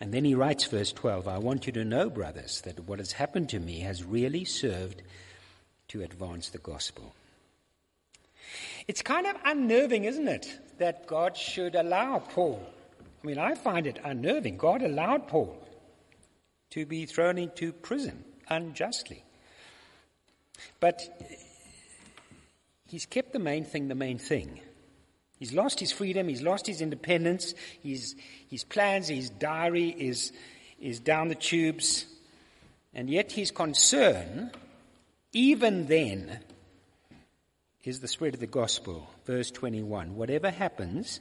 And 0.00 0.12
then 0.12 0.24
he 0.24 0.34
writes, 0.34 0.64
verse 0.66 0.92
12, 0.92 1.26
I 1.26 1.38
want 1.38 1.66
you 1.66 1.72
to 1.72 1.84
know, 1.84 2.10
brothers, 2.10 2.60
that 2.62 2.80
what 2.80 2.98
has 2.98 3.12
happened 3.12 3.48
to 3.50 3.58
me 3.58 3.80
has 3.80 4.04
really 4.04 4.44
served 4.44 5.02
to 5.88 6.02
advance 6.02 6.50
the 6.50 6.58
gospel. 6.58 7.14
It's 8.88 9.02
kind 9.02 9.26
of 9.26 9.36
unnerving, 9.44 10.04
isn't 10.04 10.28
it, 10.28 10.60
that 10.78 11.06
God 11.06 11.36
should 11.36 11.74
allow 11.74 12.18
Paul. 12.18 12.64
I 13.22 13.26
mean, 13.26 13.38
I 13.38 13.54
find 13.54 13.86
it 13.86 13.98
unnerving. 14.04 14.56
God 14.56 14.82
allowed 14.82 15.28
Paul 15.28 15.56
to 16.70 16.86
be 16.86 17.06
thrown 17.06 17.38
into 17.38 17.72
prison 17.72 18.24
unjustly. 18.48 19.24
But 20.80 21.02
he's 22.86 23.06
kept 23.06 23.32
the 23.32 23.38
main 23.38 23.64
thing 23.64 23.88
the 23.88 23.94
main 23.94 24.18
thing. 24.18 24.60
He's 25.38 25.52
lost 25.52 25.80
his 25.80 25.92
freedom, 25.92 26.28
he's 26.28 26.40
lost 26.40 26.66
his 26.66 26.80
independence, 26.80 27.54
his, 27.82 28.14
his 28.48 28.64
plans, 28.64 29.08
his 29.08 29.28
diary 29.28 29.88
is, 29.88 30.32
is 30.80 30.98
down 30.98 31.28
the 31.28 31.34
tubes, 31.34 32.06
and 32.94 33.10
yet 33.10 33.32
his 33.32 33.50
concern, 33.50 34.50
even 35.32 35.86
then, 35.86 36.40
is 37.86 38.00
the 38.00 38.08
spread 38.08 38.34
of 38.34 38.40
the 38.40 38.46
gospel. 38.46 39.08
Verse 39.24 39.50
21 39.50 40.16
Whatever 40.16 40.50
happens, 40.50 41.20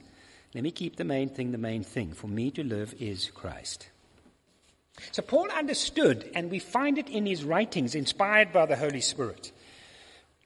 let 0.54 0.64
me 0.64 0.70
keep 0.70 0.96
the 0.96 1.04
main 1.04 1.28
thing 1.28 1.52
the 1.52 1.58
main 1.58 1.84
thing. 1.84 2.12
For 2.12 2.26
me 2.26 2.50
to 2.52 2.64
live 2.64 2.94
is 2.98 3.30
Christ. 3.30 3.88
So 5.12 5.22
Paul 5.22 5.50
understood, 5.50 6.30
and 6.34 6.50
we 6.50 6.58
find 6.58 6.98
it 6.98 7.08
in 7.08 7.26
his 7.26 7.44
writings, 7.44 7.94
inspired 7.94 8.52
by 8.52 8.66
the 8.66 8.76
Holy 8.76 9.02
Spirit. 9.02 9.52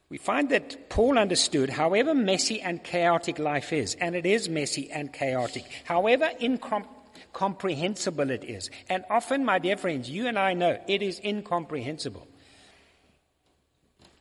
We 0.09 0.19
find 0.19 0.51
that 0.51 0.91
Paul 0.91 1.19
understood, 1.19 1.71
however 1.71 2.15
messy 2.15 2.61
and 2.61 2.83
chaotic 2.83 3.39
life 3.39 3.73
is, 3.73 3.95
and 3.95 4.17
it 4.17 4.27
is 4.27 4.49
messy 4.49 4.91
and 4.91 5.13
chaotic, 5.13 5.65
however 5.85 6.31
incomprehensible 6.41 8.31
it 8.31 8.43
is, 8.43 8.71
and 8.89 9.05
often, 9.09 9.45
my 9.45 9.61
dear 9.61 9.77
friends, 9.77 10.11
you 10.11 10.27
and 10.27 10.37
I 10.37 10.55
know 10.55 10.81
it 10.89 11.01
is 11.01 11.21
incomprehensible. 11.23 12.27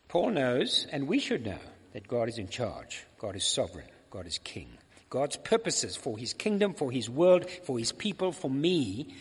Paul 0.09 0.29
knows, 0.29 0.85
and 0.91 1.07
we 1.07 1.17
should 1.17 1.43
know, 1.45 1.57
that 1.99 2.07
God 2.07 2.29
is 2.29 2.37
in 2.37 2.47
charge, 2.47 3.05
God 3.19 3.35
is 3.35 3.43
sovereign, 3.43 3.89
God 4.09 4.25
is 4.25 4.37
king. 4.37 4.69
God's 5.09 5.35
purposes 5.35 5.97
for 5.97 6.17
his 6.17 6.31
kingdom, 6.31 6.73
for 6.73 6.89
his 6.89 7.09
world, 7.09 7.49
for 7.65 7.77
his 7.77 7.91
people, 7.91 8.31
for 8.31 8.49
me, 8.49 9.13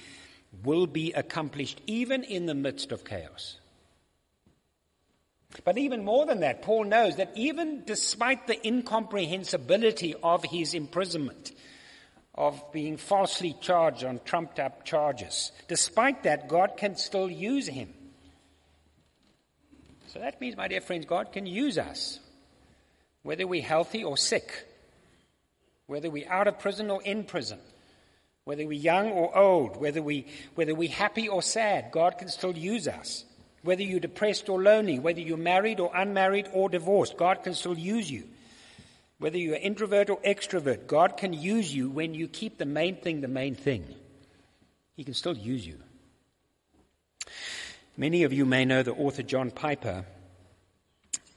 will 0.63 0.87
be 0.87 1.13
accomplished 1.13 1.81
even 1.89 2.23
in 2.23 2.47
the 2.47 2.55
midst 2.55 2.93
of 2.93 3.05
chaos. 3.05 3.59
But 5.65 5.77
even 5.77 6.05
more 6.05 6.25
than 6.25 6.39
that, 6.41 6.63
Paul 6.63 6.85
knows 6.85 7.17
that 7.17 7.33
even 7.35 7.83
despite 7.85 8.47
the 8.47 8.65
incomprehensibility 8.65 10.15
of 10.23 10.45
his 10.45 10.73
imprisonment, 10.73 11.51
of 12.33 12.63
being 12.71 12.97
falsely 12.97 13.57
charged 13.61 14.05
on 14.05 14.21
trumped 14.25 14.61
up 14.61 14.85
charges, 14.85 15.51
despite 15.67 16.23
that, 16.23 16.47
God 16.47 16.77
can 16.77 16.95
still 16.95 17.29
use 17.29 17.67
him. 17.67 17.93
So 20.07 20.21
that 20.21 20.41
means, 20.41 20.57
my 20.57 20.69
dear 20.69 20.81
friends, 20.81 21.07
God 21.07 21.33
can 21.33 21.45
use 21.45 21.77
us, 21.77 22.21
whether 23.23 23.47
we're 23.47 23.63
healthy 23.63 24.05
or 24.05 24.17
sick, 24.17 24.67
whether 25.87 26.11
we're 26.11 26.31
out 26.31 26.49
of 26.49 26.59
prison 26.59 26.91
or 26.91 27.03
in 27.03 27.25
prison, 27.25 27.59
whether 28.45 28.67
we're 28.67 28.73
young 28.73 29.11
or 29.11 29.37
old, 29.37 29.77
whether, 29.77 30.03
we, 30.03 30.27
whether 30.55 30.75
we're 30.75 30.91
happy 30.91 31.29
or 31.29 31.43
sad, 31.43 31.91
God 31.93 32.19
can 32.19 32.29
still 32.29 32.57
use 32.57 32.89
us. 32.89 33.25
Whether 33.63 33.83
you're 33.83 34.01
depressed 34.01 34.49
or 34.49 34.63
lonely, 34.63 34.99
whether 34.99 35.21
you're 35.21 35.37
married 35.37 35.81
or 35.81 35.91
unmarried 35.95 36.49
or 36.53 36.69
divorced, 36.69 37.17
God 37.17 37.43
can 37.43 37.55
still 37.55 37.77
use 37.77 38.11
you. 38.11 38.25
Whether 39.19 39.39
you're 39.39 39.57
introvert 39.57 40.11
or 40.11 40.19
extrovert, 40.19 40.87
God 40.87 41.17
can 41.17 41.33
use 41.33 41.75
you 41.75 41.91
when 41.91 42.15
you 42.15 42.29
keep 42.29 42.57
the 42.57 42.67
main 42.67 42.97
thing 42.97 43.21
the 43.21 43.29
main 43.29 43.55
thing. 43.57 43.85
He 44.97 45.05
can 45.05 45.15
still 45.15 45.37
use 45.37 45.67
you. 45.67 45.79
Many 47.97 48.23
of 48.23 48.33
you 48.33 48.47
may 48.47 48.65
know 48.65 48.83
the 48.83 48.93
author 48.93 49.25
John 49.25 49.51
Piper. 49.51 50.05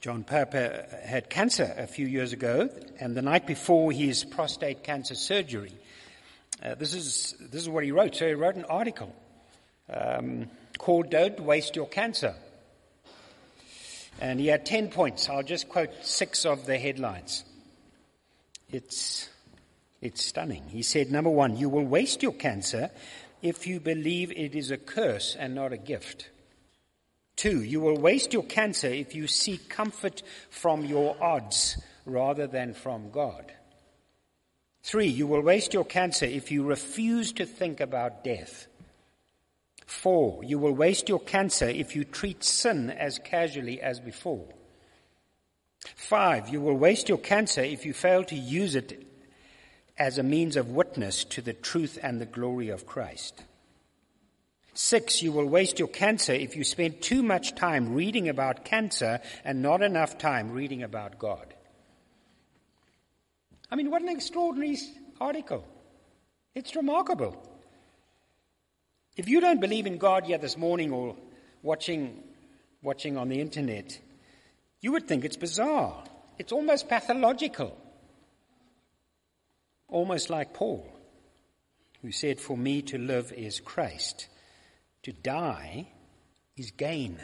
John 0.02 0.24
Piper 0.24 0.84
had 1.04 1.30
cancer 1.30 1.72
a 1.78 1.86
few 1.86 2.08
years 2.08 2.32
ago, 2.32 2.68
and 2.98 3.16
the 3.16 3.22
night 3.22 3.46
before 3.46 3.92
his 3.92 4.24
prostate 4.24 4.82
cancer 4.82 5.14
surgery, 5.14 5.72
uh, 6.60 6.74
this, 6.74 6.92
is, 6.92 7.36
this 7.38 7.62
is 7.62 7.68
what 7.68 7.84
he 7.84 7.92
wrote. 7.92 8.16
So 8.16 8.26
he 8.26 8.34
wrote 8.34 8.56
an 8.56 8.64
article 8.64 9.14
um, 9.88 10.50
called 10.76 11.08
Don't 11.08 11.38
Waste 11.38 11.76
Your 11.76 11.86
Cancer. 11.86 12.34
And 14.20 14.40
he 14.40 14.48
had 14.48 14.66
10 14.66 14.88
points. 14.88 15.28
I'll 15.28 15.44
just 15.44 15.68
quote 15.68 15.90
six 16.02 16.44
of 16.44 16.66
the 16.66 16.78
headlines. 16.78 17.44
It's, 18.72 19.28
it's 20.00 20.24
stunning. 20.24 20.64
He 20.66 20.82
said, 20.82 21.12
number 21.12 21.30
one, 21.30 21.56
you 21.56 21.68
will 21.68 21.86
waste 21.86 22.24
your 22.24 22.32
cancer 22.32 22.90
if 23.40 23.68
you 23.68 23.78
believe 23.78 24.32
it 24.32 24.56
is 24.56 24.72
a 24.72 24.78
curse 24.78 25.36
and 25.38 25.54
not 25.54 25.72
a 25.72 25.78
gift. 25.78 26.28
Two, 27.36 27.62
you 27.62 27.80
will 27.80 27.98
waste 27.98 28.32
your 28.32 28.44
cancer 28.44 28.88
if 28.88 29.14
you 29.14 29.26
seek 29.26 29.68
comfort 29.68 30.22
from 30.50 30.84
your 30.84 31.16
odds 31.22 31.80
rather 32.04 32.46
than 32.46 32.74
from 32.74 33.10
God. 33.10 33.52
Three, 34.82 35.08
you 35.08 35.26
will 35.26 35.42
waste 35.42 35.74
your 35.74 35.84
cancer 35.84 36.26
if 36.26 36.50
you 36.50 36.64
refuse 36.64 37.32
to 37.34 37.46
think 37.46 37.80
about 37.80 38.24
death. 38.24 38.66
Four, 39.86 40.42
you 40.42 40.58
will 40.58 40.72
waste 40.72 41.08
your 41.08 41.20
cancer 41.20 41.68
if 41.68 41.94
you 41.94 42.04
treat 42.04 42.42
sin 42.42 42.90
as 42.90 43.18
casually 43.18 43.80
as 43.80 44.00
before. 44.00 44.48
Five, 45.94 46.48
you 46.48 46.60
will 46.60 46.76
waste 46.76 47.08
your 47.08 47.18
cancer 47.18 47.62
if 47.62 47.84
you 47.84 47.92
fail 47.92 48.24
to 48.24 48.36
use 48.36 48.74
it 48.74 49.06
as 49.98 50.18
a 50.18 50.22
means 50.22 50.56
of 50.56 50.70
witness 50.70 51.24
to 51.24 51.42
the 51.42 51.52
truth 51.52 51.98
and 52.02 52.20
the 52.20 52.26
glory 52.26 52.68
of 52.70 52.86
Christ. 52.86 53.44
Six, 54.74 55.22
you 55.22 55.32
will 55.32 55.46
waste 55.46 55.78
your 55.78 55.88
cancer 55.88 56.32
if 56.32 56.56
you 56.56 56.64
spend 56.64 57.02
too 57.02 57.22
much 57.22 57.54
time 57.54 57.92
reading 57.92 58.28
about 58.28 58.64
cancer 58.64 59.20
and 59.44 59.60
not 59.60 59.82
enough 59.82 60.16
time 60.16 60.50
reading 60.50 60.82
about 60.82 61.18
God. 61.18 61.54
I 63.70 63.76
mean, 63.76 63.90
what 63.90 64.02
an 64.02 64.08
extraordinary 64.08 64.78
article. 65.20 65.64
It's 66.54 66.74
remarkable. 66.74 67.36
If 69.16 69.28
you 69.28 69.40
don't 69.40 69.60
believe 69.60 69.86
in 69.86 69.98
God 69.98 70.26
yet 70.26 70.40
this 70.40 70.56
morning 70.56 70.90
or 70.90 71.16
watching, 71.62 72.22
watching 72.82 73.18
on 73.18 73.28
the 73.28 73.40
internet, 73.40 73.98
you 74.80 74.92
would 74.92 75.06
think 75.06 75.24
it's 75.24 75.36
bizarre. 75.36 76.02
It's 76.38 76.52
almost 76.52 76.88
pathological. 76.88 77.76
Almost 79.88 80.30
like 80.30 80.54
Paul, 80.54 80.86
who 82.00 82.10
said, 82.10 82.40
For 82.40 82.56
me 82.56 82.80
to 82.82 82.98
live 82.98 83.32
is 83.32 83.60
Christ, 83.60 84.28
to 85.02 85.12
die 85.12 85.88
is 86.56 86.70
gain. 86.70 87.18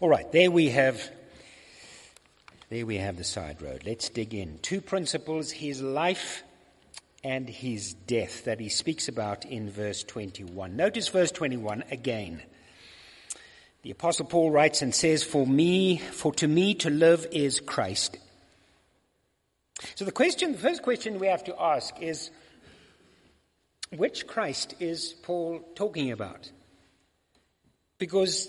All 0.00 0.08
right, 0.08 0.30
there 0.32 0.50
we 0.50 0.70
have 0.70 1.10
there 2.70 2.86
we 2.86 2.96
have 2.96 3.18
the 3.18 3.24
side 3.24 3.60
road. 3.60 3.82
Let's 3.84 4.08
dig 4.08 4.32
in. 4.32 4.58
Two 4.62 4.80
principles 4.80 5.50
his 5.50 5.82
life 5.82 6.42
and 7.22 7.48
his 7.48 7.92
death 7.92 8.44
that 8.44 8.60
he 8.60 8.68
speaks 8.68 9.08
about 9.08 9.44
in 9.44 9.70
verse 9.70 10.02
21. 10.04 10.74
Notice 10.74 11.08
verse 11.08 11.30
21 11.30 11.84
again. 11.90 12.42
The 13.82 13.90
apostle 13.90 14.26
Paul 14.26 14.50
writes 14.50 14.80
and 14.80 14.94
says, 14.94 15.22
For 15.22 15.46
me, 15.46 15.98
for 15.98 16.32
to 16.34 16.48
me 16.48 16.74
to 16.76 16.90
live 16.90 17.26
is 17.30 17.60
Christ. 17.60 18.16
So 19.96 20.04
the 20.04 20.12
question, 20.12 20.52
the 20.52 20.58
first 20.58 20.82
question 20.82 21.18
we 21.18 21.26
have 21.26 21.44
to 21.44 21.60
ask 21.60 22.00
is, 22.00 22.30
which 23.96 24.26
Christ 24.26 24.74
is 24.80 25.14
Paul 25.22 25.60
talking 25.74 26.12
about? 26.12 26.50
Because 27.98 28.48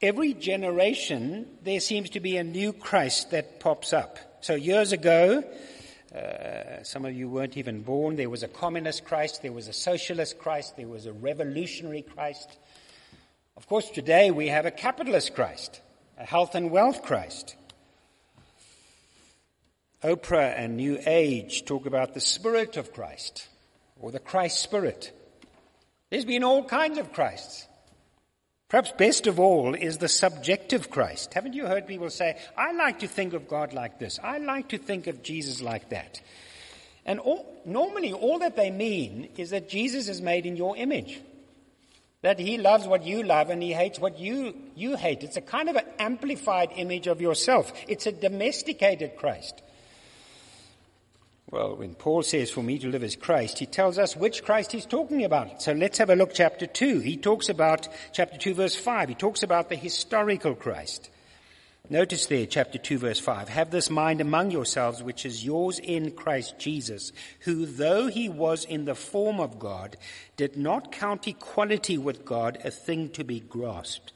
every 0.00 0.32
generation, 0.34 1.46
there 1.62 1.80
seems 1.80 2.10
to 2.10 2.20
be 2.20 2.36
a 2.36 2.44
new 2.44 2.72
Christ 2.72 3.32
that 3.32 3.60
pops 3.60 3.92
up. 3.92 4.18
So 4.40 4.54
years 4.54 4.92
ago, 4.92 5.42
uh, 6.14 6.82
some 6.82 7.04
of 7.04 7.14
you 7.14 7.28
weren't 7.28 7.56
even 7.56 7.82
born. 7.82 8.16
There 8.16 8.30
was 8.30 8.42
a 8.42 8.48
communist 8.48 9.04
Christ, 9.04 9.42
there 9.42 9.52
was 9.52 9.68
a 9.68 9.72
socialist 9.72 10.38
Christ, 10.38 10.76
there 10.76 10.88
was 10.88 11.06
a 11.06 11.12
revolutionary 11.12 12.02
Christ. 12.02 12.56
Of 13.56 13.66
course, 13.66 13.90
today 13.90 14.30
we 14.30 14.48
have 14.48 14.66
a 14.66 14.70
capitalist 14.70 15.34
Christ, 15.34 15.80
a 16.16 16.24
health 16.24 16.54
and 16.54 16.70
wealth 16.70 17.02
Christ. 17.02 17.56
Oprah 20.04 20.54
and 20.56 20.76
New 20.76 21.00
Age 21.04 21.64
talk 21.64 21.86
about 21.86 22.14
the 22.14 22.20
spirit 22.20 22.76
of 22.76 22.92
Christ. 22.92 23.48
Or 24.00 24.10
the 24.10 24.18
Christ 24.18 24.62
Spirit. 24.62 25.12
There's 26.10 26.24
been 26.24 26.44
all 26.44 26.64
kinds 26.64 26.98
of 26.98 27.12
Christs. 27.12 27.66
Perhaps 28.68 28.92
best 28.98 29.26
of 29.28 29.38
all 29.38 29.74
is 29.74 29.98
the 29.98 30.08
subjective 30.08 30.90
Christ. 30.90 31.34
Haven't 31.34 31.54
you 31.54 31.66
heard 31.66 31.86
people 31.86 32.10
say, 32.10 32.36
I 32.56 32.72
like 32.72 33.00
to 33.00 33.08
think 33.08 33.32
of 33.32 33.48
God 33.48 33.72
like 33.72 33.98
this. 33.98 34.18
I 34.22 34.38
like 34.38 34.68
to 34.70 34.78
think 34.78 35.06
of 35.06 35.22
Jesus 35.22 35.62
like 35.62 35.90
that. 35.90 36.20
And 37.04 37.20
all, 37.20 37.46
normally 37.64 38.12
all 38.12 38.40
that 38.40 38.56
they 38.56 38.72
mean 38.72 39.28
is 39.36 39.50
that 39.50 39.68
Jesus 39.68 40.08
is 40.08 40.20
made 40.20 40.46
in 40.46 40.56
your 40.56 40.76
image. 40.76 41.20
That 42.22 42.40
he 42.40 42.58
loves 42.58 42.88
what 42.88 43.04
you 43.04 43.22
love 43.22 43.50
and 43.50 43.62
he 43.62 43.72
hates 43.72 44.00
what 44.00 44.18
you, 44.18 44.56
you 44.74 44.96
hate. 44.96 45.22
It's 45.22 45.36
a 45.36 45.40
kind 45.40 45.68
of 45.68 45.76
an 45.76 45.84
amplified 46.00 46.70
image 46.74 47.06
of 47.06 47.20
yourself. 47.20 47.72
It's 47.86 48.06
a 48.06 48.12
domesticated 48.12 49.16
Christ. 49.16 49.62
Well, 51.48 51.76
when 51.76 51.94
Paul 51.94 52.24
says, 52.24 52.50
for 52.50 52.62
me 52.62 52.76
to 52.80 52.88
live 52.88 53.04
is 53.04 53.14
Christ, 53.14 53.60
he 53.60 53.66
tells 53.66 53.98
us 53.98 54.16
which 54.16 54.42
Christ 54.42 54.72
he's 54.72 54.84
talking 54.84 55.24
about. 55.24 55.62
So 55.62 55.72
let's 55.72 55.98
have 55.98 56.10
a 56.10 56.16
look 56.16 56.34
chapter 56.34 56.66
2. 56.66 56.98
He 56.98 57.16
talks 57.16 57.48
about, 57.48 57.88
chapter 58.12 58.36
2 58.36 58.54
verse 58.54 58.74
5, 58.74 59.10
he 59.10 59.14
talks 59.14 59.44
about 59.44 59.68
the 59.68 59.76
historical 59.76 60.56
Christ. 60.56 61.08
Notice 61.88 62.26
there, 62.26 62.46
chapter 62.46 62.78
2 62.78 62.98
verse 62.98 63.20
5, 63.20 63.48
have 63.48 63.70
this 63.70 63.90
mind 63.90 64.20
among 64.20 64.50
yourselves 64.50 65.04
which 65.04 65.24
is 65.24 65.44
yours 65.44 65.78
in 65.78 66.10
Christ 66.10 66.58
Jesus, 66.58 67.12
who 67.40 67.64
though 67.64 68.08
he 68.08 68.28
was 68.28 68.64
in 68.64 68.84
the 68.84 68.96
form 68.96 69.38
of 69.38 69.60
God, 69.60 69.96
did 70.36 70.56
not 70.56 70.90
count 70.90 71.28
equality 71.28 71.96
with 71.96 72.24
God 72.24 72.58
a 72.64 72.72
thing 72.72 73.10
to 73.10 73.22
be 73.22 73.38
grasped, 73.38 74.12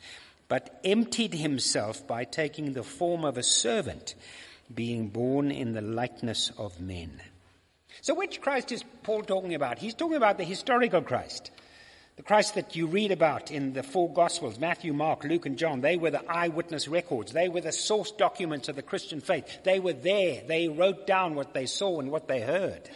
but 0.48 0.80
emptied 0.82 1.34
himself 1.34 2.04
by 2.08 2.24
taking 2.24 2.72
the 2.72 2.82
form 2.82 3.24
of 3.24 3.38
a 3.38 3.44
servant 3.44 4.16
being 4.74 5.08
born 5.08 5.50
in 5.50 5.72
the 5.72 5.80
likeness 5.80 6.52
of 6.58 6.80
men. 6.80 7.20
So 8.02 8.14
which 8.14 8.40
Christ 8.40 8.72
is 8.72 8.84
Paul 9.02 9.22
talking 9.22 9.54
about? 9.54 9.78
He's 9.78 9.94
talking 9.94 10.16
about 10.16 10.38
the 10.38 10.44
historical 10.44 11.02
Christ. 11.02 11.50
The 12.16 12.22
Christ 12.22 12.54
that 12.54 12.76
you 12.76 12.86
read 12.86 13.12
about 13.12 13.50
in 13.50 13.72
the 13.72 13.82
four 13.82 14.12
Gospels, 14.12 14.58
Matthew, 14.58 14.92
Mark, 14.92 15.24
Luke, 15.24 15.46
and 15.46 15.56
John, 15.56 15.80
they 15.80 15.96
were 15.96 16.10
the 16.10 16.30
eyewitness 16.30 16.86
records. 16.86 17.32
They 17.32 17.48
were 17.48 17.62
the 17.62 17.72
source 17.72 18.12
documents 18.12 18.68
of 18.68 18.76
the 18.76 18.82
Christian 18.82 19.20
faith. 19.20 19.46
They 19.64 19.80
were 19.80 19.94
there. 19.94 20.42
They 20.46 20.68
wrote 20.68 21.06
down 21.06 21.34
what 21.34 21.54
they 21.54 21.66
saw 21.66 21.98
and 21.98 22.10
what 22.10 22.28
they 22.28 22.40
heard. 22.40 22.90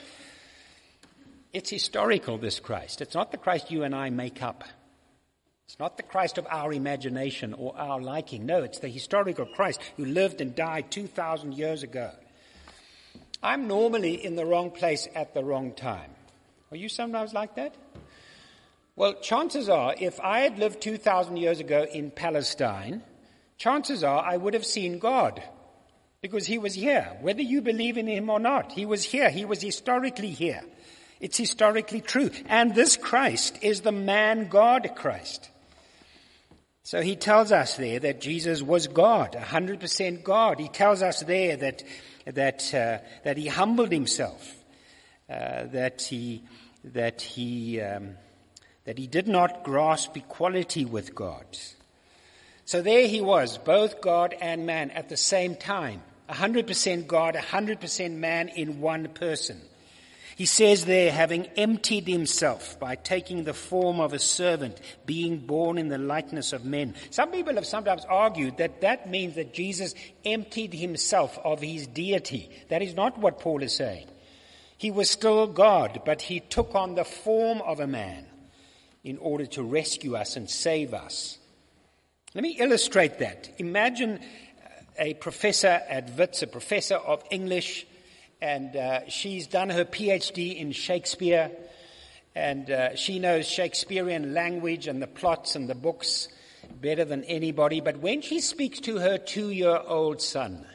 It's 1.52 1.70
historical, 1.70 2.36
this 2.36 2.60
Christ. 2.60 3.00
It's 3.00 3.14
not 3.14 3.30
the 3.30 3.38
Christ 3.38 3.70
you 3.70 3.84
and 3.84 3.94
I 3.94 4.10
make 4.10 4.42
up. 4.42 4.64
It's 5.66 5.78
not 5.78 5.96
the 5.96 6.02
Christ 6.02 6.38
of 6.38 6.46
our 6.50 6.72
imagination 6.72 7.54
or 7.54 7.76
our 7.76 8.00
liking. 8.00 8.46
No, 8.46 8.62
it's 8.62 8.78
the 8.78 8.88
historical 8.88 9.46
Christ 9.46 9.80
who 9.96 10.04
lived 10.04 10.40
and 10.40 10.54
died 10.54 10.90
2,000 10.90 11.54
years 11.54 11.82
ago. 11.82 12.10
I'm 13.42 13.66
normally 13.66 14.24
in 14.24 14.36
the 14.36 14.46
wrong 14.46 14.70
place 14.70 15.08
at 15.14 15.34
the 15.34 15.42
wrong 15.42 15.72
time. 15.72 16.10
Are 16.70 16.76
you 16.76 16.88
sometimes 16.88 17.32
like 17.32 17.56
that? 17.56 17.74
Well, 18.96 19.14
chances 19.20 19.68
are, 19.68 19.94
if 19.98 20.20
I 20.20 20.40
had 20.40 20.58
lived 20.58 20.80
2,000 20.80 21.36
years 21.36 21.60
ago 21.60 21.86
in 21.90 22.10
Palestine, 22.10 23.02
chances 23.56 24.04
are 24.04 24.24
I 24.24 24.36
would 24.36 24.54
have 24.54 24.64
seen 24.64 24.98
God. 24.98 25.42
Because 26.20 26.46
he 26.46 26.58
was 26.58 26.74
here. 26.74 27.16
Whether 27.20 27.42
you 27.42 27.60
believe 27.60 27.98
in 27.98 28.06
him 28.06 28.30
or 28.30 28.40
not, 28.40 28.72
he 28.72 28.86
was 28.86 29.04
here. 29.04 29.28
He 29.30 29.44
was 29.44 29.60
historically 29.60 30.30
here. 30.30 30.62
It's 31.20 31.36
historically 31.36 32.00
true. 32.00 32.30
And 32.46 32.74
this 32.74 32.96
Christ 32.96 33.58
is 33.60 33.80
the 33.80 33.92
man 33.92 34.48
God 34.48 34.90
Christ. 34.94 35.50
So 36.84 37.00
he 37.00 37.16
tells 37.16 37.50
us 37.50 37.78
there 37.78 37.98
that 37.98 38.20
Jesus 38.20 38.60
was 38.60 38.88
God, 38.88 39.32
100% 39.32 40.22
God. 40.22 40.60
He 40.60 40.68
tells 40.68 41.02
us 41.02 41.20
there 41.20 41.56
that, 41.56 41.82
that, 42.26 42.74
uh, 42.74 42.98
that 43.24 43.38
he 43.38 43.48
humbled 43.48 43.90
himself, 43.90 44.54
uh, 45.30 45.64
that 45.72 46.02
he, 46.02 46.42
that 46.84 47.22
he, 47.22 47.80
um, 47.80 48.16
that 48.84 48.98
he 48.98 49.06
did 49.06 49.26
not 49.26 49.64
grasp 49.64 50.14
equality 50.14 50.84
with 50.84 51.14
God. 51.14 51.46
So 52.66 52.82
there 52.82 53.08
he 53.08 53.22
was, 53.22 53.56
both 53.56 54.02
God 54.02 54.34
and 54.38 54.66
man 54.66 54.90
at 54.90 55.08
the 55.08 55.16
same 55.16 55.56
time. 55.56 56.02
100% 56.28 57.06
God, 57.06 57.34
100% 57.34 58.12
man 58.12 58.48
in 58.48 58.82
one 58.82 59.08
person. 59.08 59.58
He 60.36 60.46
says 60.46 60.84
there, 60.84 61.12
having 61.12 61.46
emptied 61.56 62.08
himself 62.08 62.78
by 62.80 62.96
taking 62.96 63.44
the 63.44 63.54
form 63.54 64.00
of 64.00 64.12
a 64.12 64.18
servant, 64.18 64.80
being 65.06 65.38
born 65.38 65.78
in 65.78 65.88
the 65.88 65.98
likeness 65.98 66.52
of 66.52 66.64
men. 66.64 66.94
Some 67.10 67.30
people 67.30 67.54
have 67.54 67.66
sometimes 67.66 68.04
argued 68.04 68.56
that 68.56 68.80
that 68.80 69.08
means 69.08 69.36
that 69.36 69.54
Jesus 69.54 69.94
emptied 70.24 70.74
himself 70.74 71.38
of 71.44 71.60
his 71.60 71.86
deity. 71.86 72.50
That 72.68 72.82
is 72.82 72.94
not 72.94 73.18
what 73.18 73.38
Paul 73.38 73.62
is 73.62 73.76
saying. 73.76 74.06
He 74.76 74.90
was 74.90 75.08
still 75.08 75.46
God, 75.46 76.02
but 76.04 76.20
he 76.20 76.40
took 76.40 76.74
on 76.74 76.96
the 76.96 77.04
form 77.04 77.62
of 77.62 77.78
a 77.78 77.86
man 77.86 78.26
in 79.04 79.18
order 79.18 79.46
to 79.46 79.62
rescue 79.62 80.16
us 80.16 80.36
and 80.36 80.50
save 80.50 80.94
us. 80.94 81.38
Let 82.34 82.42
me 82.42 82.56
illustrate 82.58 83.20
that. 83.20 83.50
Imagine 83.58 84.18
a 84.98 85.14
professor 85.14 85.80
at 85.88 86.10
Wits, 86.18 86.42
a 86.42 86.48
professor 86.48 86.96
of 86.96 87.22
English, 87.30 87.86
and 88.44 88.76
uh, 88.76 89.08
she's 89.08 89.46
done 89.46 89.70
her 89.70 89.86
PhD 89.86 90.54
in 90.54 90.72
Shakespeare, 90.72 91.50
and 92.34 92.70
uh, 92.70 92.94
she 92.94 93.18
knows 93.18 93.48
Shakespearean 93.48 94.34
language 94.34 94.86
and 94.86 95.00
the 95.00 95.06
plots 95.06 95.56
and 95.56 95.66
the 95.66 95.74
books 95.74 96.28
better 96.78 97.06
than 97.06 97.24
anybody. 97.24 97.80
But 97.80 98.00
when 98.00 98.20
she 98.20 98.40
speaks 98.40 98.80
to 98.80 98.98
her 98.98 99.16
two 99.16 99.48
year 99.48 99.80
old 99.86 100.20
son, 100.20 100.66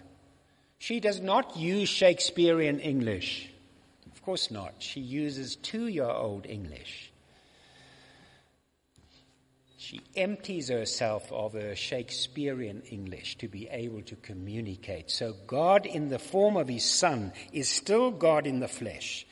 she 0.80 1.00
does 1.00 1.20
not 1.20 1.58
use 1.58 1.88
Shakespearean 1.88 2.80
English. 2.80 3.52
Of 4.12 4.24
course 4.24 4.50
not. 4.50 4.74
She 4.80 5.02
uses 5.02 5.56
two 5.56 5.86
year 5.86 6.10
old 6.10 6.48
English. 6.48 7.09
She 9.90 10.02
empties 10.16 10.70
herself 10.70 11.32
of 11.32 11.54
her 11.54 11.76
Shakespearean 11.76 12.84
English 12.92 13.40
to 13.40 13.48
be 13.48 13.68
able 13.70 14.04
to 14.04 14.16
communicate. 14.18 15.10
So 15.10 15.34
God 15.48 15.88
in 15.88 16.10
the 16.10 16.20
form 16.20 16.58
of 16.58 16.68
his 16.68 16.86
son 16.86 17.34
is 17.52 17.70
still 17.70 18.12
God 18.12 18.46
in 18.46 18.60
the 18.60 18.68
flesh, 18.68 19.26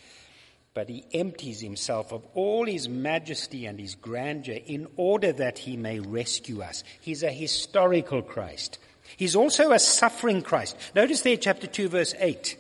but 0.74 0.90
he 0.90 1.06
empties 1.14 1.60
himself 1.60 2.12
of 2.12 2.26
all 2.34 2.66
his 2.66 2.90
majesty 2.90 3.68
and 3.68 3.80
his 3.80 3.94
grandeur 3.94 4.58
in 4.66 4.88
order 4.96 5.32
that 5.32 5.60
he 5.60 5.78
may 5.78 6.00
rescue 6.00 6.64
us. 6.64 6.84
He's 7.02 7.22
a 7.22 7.30
historical 7.30 8.24
Christ. 8.24 8.80
He's 9.16 9.36
also 9.36 9.74
a 9.74 9.78
suffering 9.78 10.42
Christ. 10.42 10.76
Notice 10.96 11.22
there 11.22 11.38
chapter 11.38 11.68
2 11.68 11.88
verse 11.88 12.16
8 12.18 12.58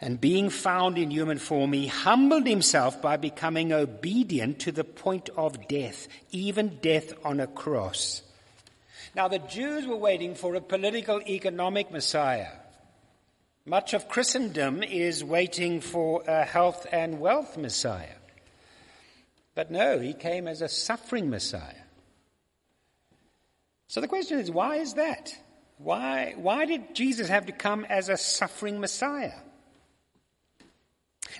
and 0.00 0.20
being 0.20 0.48
found 0.48 0.96
in 0.96 1.10
human 1.10 1.38
form, 1.38 1.72
he 1.72 1.86
humbled 1.86 2.46
himself 2.46 3.02
by 3.02 3.18
becoming 3.18 3.72
obedient 3.72 4.60
to 4.60 4.72
the 4.72 4.84
point 4.84 5.28
of 5.36 5.68
death, 5.68 6.08
even 6.30 6.78
death 6.80 7.12
on 7.24 7.38
a 7.38 7.46
cross. 7.46 8.22
Now, 9.14 9.28
the 9.28 9.40
Jews 9.40 9.86
were 9.86 9.96
waiting 9.96 10.34
for 10.34 10.54
a 10.54 10.60
political 10.60 11.20
economic 11.22 11.90
Messiah. 11.90 12.52
Much 13.66 13.92
of 13.92 14.08
Christendom 14.08 14.82
is 14.82 15.22
waiting 15.22 15.80
for 15.80 16.22
a 16.26 16.44
health 16.44 16.86
and 16.90 17.20
wealth 17.20 17.58
Messiah. 17.58 18.16
But 19.54 19.70
no, 19.70 19.98
he 19.98 20.14
came 20.14 20.48
as 20.48 20.62
a 20.62 20.68
suffering 20.68 21.28
Messiah. 21.28 21.74
So 23.88 24.00
the 24.00 24.08
question 24.08 24.38
is, 24.38 24.50
why 24.50 24.76
is 24.76 24.94
that? 24.94 25.36
Why, 25.76 26.34
why 26.36 26.64
did 26.64 26.94
Jesus 26.94 27.28
have 27.28 27.46
to 27.46 27.52
come 27.52 27.84
as 27.84 28.08
a 28.08 28.16
suffering 28.16 28.80
Messiah? 28.80 29.32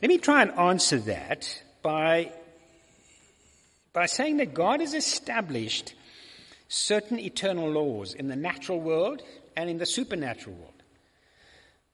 Let 0.02 0.08
me 0.08 0.18
try 0.18 0.42
and 0.42 0.52
answer 0.52 0.98
that 0.98 1.62
by, 1.82 2.32
by 3.92 4.06
saying 4.06 4.38
that 4.38 4.54
God 4.54 4.80
has 4.80 4.94
established 4.94 5.94
certain 6.68 7.18
eternal 7.18 7.68
laws 7.70 8.14
in 8.14 8.28
the 8.28 8.36
natural 8.36 8.80
world 8.80 9.22
and 9.56 9.68
in 9.68 9.78
the 9.78 9.86
supernatural 9.86 10.56
world. 10.56 10.82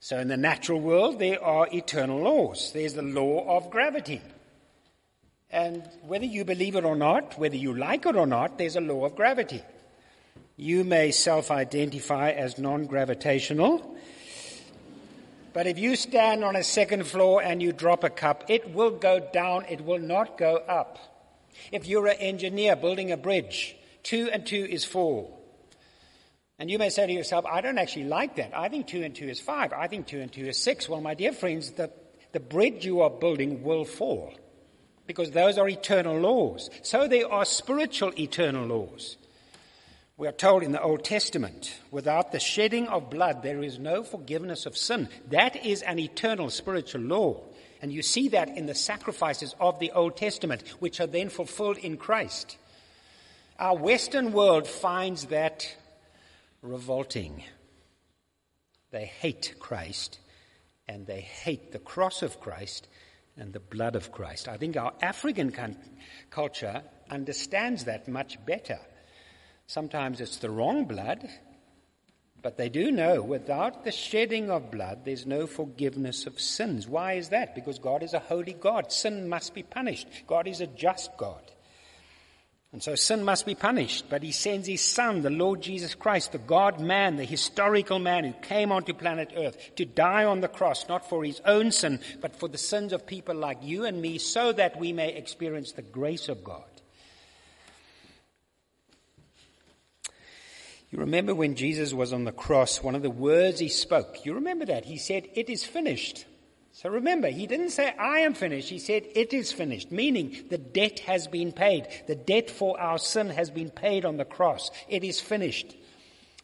So 0.00 0.18
in 0.18 0.28
the 0.28 0.36
natural 0.36 0.80
world, 0.80 1.18
there 1.18 1.42
are 1.42 1.66
eternal 1.72 2.20
laws. 2.20 2.70
There's 2.72 2.94
the 2.94 3.02
law 3.02 3.56
of 3.56 3.70
gravity. 3.70 4.20
And 5.50 5.88
whether 6.02 6.26
you 6.26 6.44
believe 6.44 6.76
it 6.76 6.84
or 6.84 6.96
not, 6.96 7.38
whether 7.38 7.56
you 7.56 7.74
like 7.74 8.04
it 8.06 8.14
or 8.14 8.26
not, 8.26 8.58
there's 8.58 8.76
a 8.76 8.80
law 8.80 9.06
of 9.06 9.16
gravity. 9.16 9.62
You 10.56 10.84
may 10.84 11.10
self-identify 11.10 12.30
as 12.32 12.58
non-gravitational, 12.58 13.95
but 15.56 15.66
if 15.66 15.78
you 15.78 15.96
stand 15.96 16.44
on 16.44 16.54
a 16.54 16.62
second 16.62 17.06
floor 17.06 17.42
and 17.42 17.62
you 17.62 17.72
drop 17.72 18.04
a 18.04 18.10
cup, 18.10 18.44
it 18.50 18.74
will 18.74 18.90
go 18.90 19.18
down, 19.32 19.64
it 19.70 19.82
will 19.82 19.98
not 19.98 20.36
go 20.36 20.56
up. 20.56 20.98
If 21.72 21.86
you're 21.86 22.08
an 22.08 22.18
engineer 22.18 22.76
building 22.76 23.10
a 23.10 23.16
bridge, 23.16 23.74
two 24.02 24.28
and 24.30 24.44
two 24.44 24.66
is 24.66 24.84
four. 24.84 25.34
And 26.58 26.70
you 26.70 26.78
may 26.78 26.90
say 26.90 27.06
to 27.06 27.12
yourself, 27.14 27.46
I 27.46 27.62
don't 27.62 27.78
actually 27.78 28.04
like 28.04 28.36
that. 28.36 28.52
I 28.54 28.68
think 28.68 28.86
two 28.86 29.02
and 29.02 29.14
two 29.14 29.30
is 29.30 29.40
five. 29.40 29.72
I 29.72 29.86
think 29.86 30.06
two 30.06 30.20
and 30.20 30.30
two 30.30 30.44
is 30.44 30.62
six. 30.62 30.90
Well, 30.90 31.00
my 31.00 31.14
dear 31.14 31.32
friends, 31.32 31.70
the, 31.70 31.90
the 32.32 32.40
bridge 32.40 32.84
you 32.84 33.00
are 33.00 33.08
building 33.08 33.62
will 33.62 33.86
fall 33.86 34.34
because 35.06 35.30
those 35.30 35.56
are 35.56 35.66
eternal 35.70 36.18
laws. 36.18 36.68
So 36.82 37.08
they 37.08 37.22
are 37.22 37.46
spiritual 37.46 38.12
eternal 38.20 38.66
laws. 38.66 39.16
We 40.18 40.26
are 40.26 40.32
told 40.32 40.62
in 40.62 40.72
the 40.72 40.80
Old 40.80 41.04
Testament, 41.04 41.78
without 41.90 42.32
the 42.32 42.40
shedding 42.40 42.88
of 42.88 43.10
blood, 43.10 43.42
there 43.42 43.62
is 43.62 43.78
no 43.78 44.02
forgiveness 44.02 44.64
of 44.64 44.74
sin. 44.74 45.10
That 45.28 45.66
is 45.66 45.82
an 45.82 45.98
eternal 45.98 46.48
spiritual 46.48 47.02
law. 47.02 47.42
And 47.82 47.92
you 47.92 48.00
see 48.00 48.28
that 48.28 48.48
in 48.48 48.64
the 48.64 48.74
sacrifices 48.74 49.54
of 49.60 49.78
the 49.78 49.92
Old 49.92 50.16
Testament, 50.16 50.66
which 50.78 51.00
are 51.00 51.06
then 51.06 51.28
fulfilled 51.28 51.76
in 51.76 51.98
Christ. 51.98 52.56
Our 53.58 53.76
Western 53.76 54.32
world 54.32 54.66
finds 54.66 55.26
that 55.26 55.76
revolting. 56.62 57.42
They 58.92 59.04
hate 59.04 59.56
Christ 59.58 60.18
and 60.88 61.06
they 61.06 61.20
hate 61.20 61.72
the 61.72 61.78
cross 61.78 62.22
of 62.22 62.40
Christ 62.40 62.88
and 63.36 63.52
the 63.52 63.60
blood 63.60 63.96
of 63.96 64.12
Christ. 64.12 64.48
I 64.48 64.56
think 64.56 64.78
our 64.78 64.94
African 65.02 65.52
culture 66.30 66.82
understands 67.10 67.84
that 67.84 68.08
much 68.08 68.42
better. 68.46 68.78
Sometimes 69.66 70.20
it's 70.20 70.38
the 70.38 70.50
wrong 70.50 70.84
blood, 70.84 71.28
but 72.40 72.56
they 72.56 72.68
do 72.68 72.92
know 72.92 73.22
without 73.22 73.84
the 73.84 73.90
shedding 73.90 74.50
of 74.50 74.70
blood, 74.70 75.04
there's 75.04 75.26
no 75.26 75.46
forgiveness 75.46 76.26
of 76.26 76.40
sins. 76.40 76.86
Why 76.86 77.14
is 77.14 77.30
that? 77.30 77.54
Because 77.54 77.78
God 77.80 78.02
is 78.02 78.14
a 78.14 78.20
holy 78.20 78.52
God. 78.52 78.92
Sin 78.92 79.28
must 79.28 79.54
be 79.54 79.64
punished. 79.64 80.06
God 80.28 80.46
is 80.46 80.60
a 80.60 80.68
just 80.68 81.16
God. 81.16 81.42
And 82.72 82.82
so 82.82 82.94
sin 82.94 83.24
must 83.24 83.46
be 83.46 83.54
punished, 83.54 84.10
but 84.10 84.22
he 84.22 84.32
sends 84.32 84.68
his 84.68 84.82
son, 84.82 85.22
the 85.22 85.30
Lord 85.30 85.62
Jesus 85.62 85.94
Christ, 85.94 86.32
the 86.32 86.38
God 86.38 86.78
man, 86.78 87.16
the 87.16 87.24
historical 87.24 87.98
man 87.98 88.24
who 88.24 88.32
came 88.34 88.70
onto 88.70 88.92
planet 88.92 89.32
earth 89.36 89.56
to 89.76 89.84
die 89.84 90.24
on 90.24 90.40
the 90.40 90.48
cross, 90.48 90.86
not 90.88 91.08
for 91.08 91.24
his 91.24 91.40
own 91.46 91.72
sin, 91.72 92.00
but 92.20 92.36
for 92.36 92.48
the 92.48 92.58
sins 92.58 92.92
of 92.92 93.06
people 93.06 93.34
like 93.34 93.58
you 93.62 93.84
and 93.86 94.02
me, 94.02 94.18
so 94.18 94.52
that 94.52 94.78
we 94.78 94.92
may 94.92 95.14
experience 95.14 95.72
the 95.72 95.82
grace 95.82 96.28
of 96.28 96.44
God. 96.44 96.64
You 100.96 101.00
remember 101.00 101.34
when 101.34 101.56
Jesus 101.56 101.92
was 101.92 102.14
on 102.14 102.24
the 102.24 102.32
cross, 102.32 102.82
one 102.82 102.94
of 102.94 103.02
the 103.02 103.10
words 103.10 103.60
he 103.60 103.68
spoke, 103.68 104.24
you 104.24 104.32
remember 104.32 104.64
that? 104.64 104.86
He 104.86 104.96
said, 104.96 105.28
It 105.34 105.50
is 105.50 105.62
finished. 105.62 106.24
So 106.72 106.88
remember, 106.88 107.28
he 107.28 107.46
didn't 107.46 107.68
say, 107.68 107.94
I 107.98 108.20
am 108.20 108.32
finished. 108.32 108.70
He 108.70 108.78
said, 108.78 109.04
it 109.14 109.32
is 109.32 109.50
finished, 109.50 109.90
meaning 109.90 110.44
the 110.50 110.58
debt 110.58 111.00
has 111.00 111.26
been 111.26 111.52
paid. 111.52 111.86
The 112.06 112.14
debt 112.14 112.50
for 112.50 112.78
our 112.78 112.98
sin 112.98 113.30
has 113.30 113.50
been 113.50 113.70
paid 113.70 114.04
on 114.04 114.18
the 114.18 114.26
cross. 114.26 114.70
It 114.88 115.02
is 115.02 115.18
finished. 115.18 115.74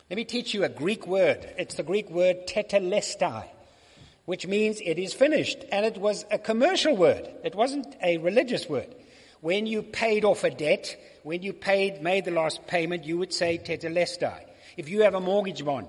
Let 0.08 0.16
me 0.16 0.24
teach 0.24 0.54
you 0.54 0.64
a 0.64 0.70
Greek 0.70 1.06
word. 1.06 1.46
It's 1.58 1.74
the 1.74 1.82
Greek 1.82 2.10
word 2.10 2.46
tetelestai, 2.46 3.44
which 4.24 4.46
means 4.46 4.80
it 4.82 4.98
is 4.98 5.12
finished. 5.12 5.64
And 5.70 5.84
it 5.84 5.98
was 5.98 6.24
a 6.30 6.38
commercial 6.38 6.96
word. 6.96 7.28
It 7.44 7.54
wasn't 7.54 7.94
a 8.02 8.16
religious 8.18 8.66
word. 8.68 8.94
When 9.40 9.66
you 9.66 9.82
paid 9.82 10.24
off 10.24 10.44
a 10.44 10.50
debt, 10.50 10.96
when 11.22 11.42
you 11.42 11.52
paid, 11.52 12.02
made 12.02 12.24
the 12.24 12.30
last 12.30 12.66
payment, 12.66 13.04
you 13.04 13.18
would 13.18 13.32
say 13.32 13.58
tetelestai. 13.58 14.44
If 14.76 14.88
you 14.88 15.02
have 15.02 15.14
a 15.14 15.20
mortgage 15.20 15.64
bond, 15.64 15.88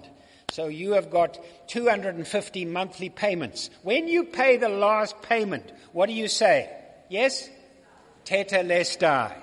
so 0.52 0.68
you 0.68 0.92
have 0.92 1.10
got 1.10 1.40
250 1.68 2.66
monthly 2.66 3.10
payments. 3.10 3.70
When 3.82 4.08
you 4.08 4.26
pay 4.26 4.58
the 4.58 4.70
last 4.70 5.22
payment, 5.22 5.72
what 5.94 6.08
do 6.08 6.14
you 6.14 6.28
say? 6.28 6.70
Yes? 7.10 7.50
Tetelestai. 8.26 9.36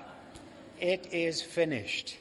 It 0.78 1.08
is 1.12 1.42
finished. 1.42 2.16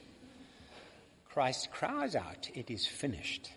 Christ 1.29 1.71
cries 1.71 2.15
out, 2.15 2.49
It 2.53 2.71
is 2.71 2.85
finished. 2.85 3.51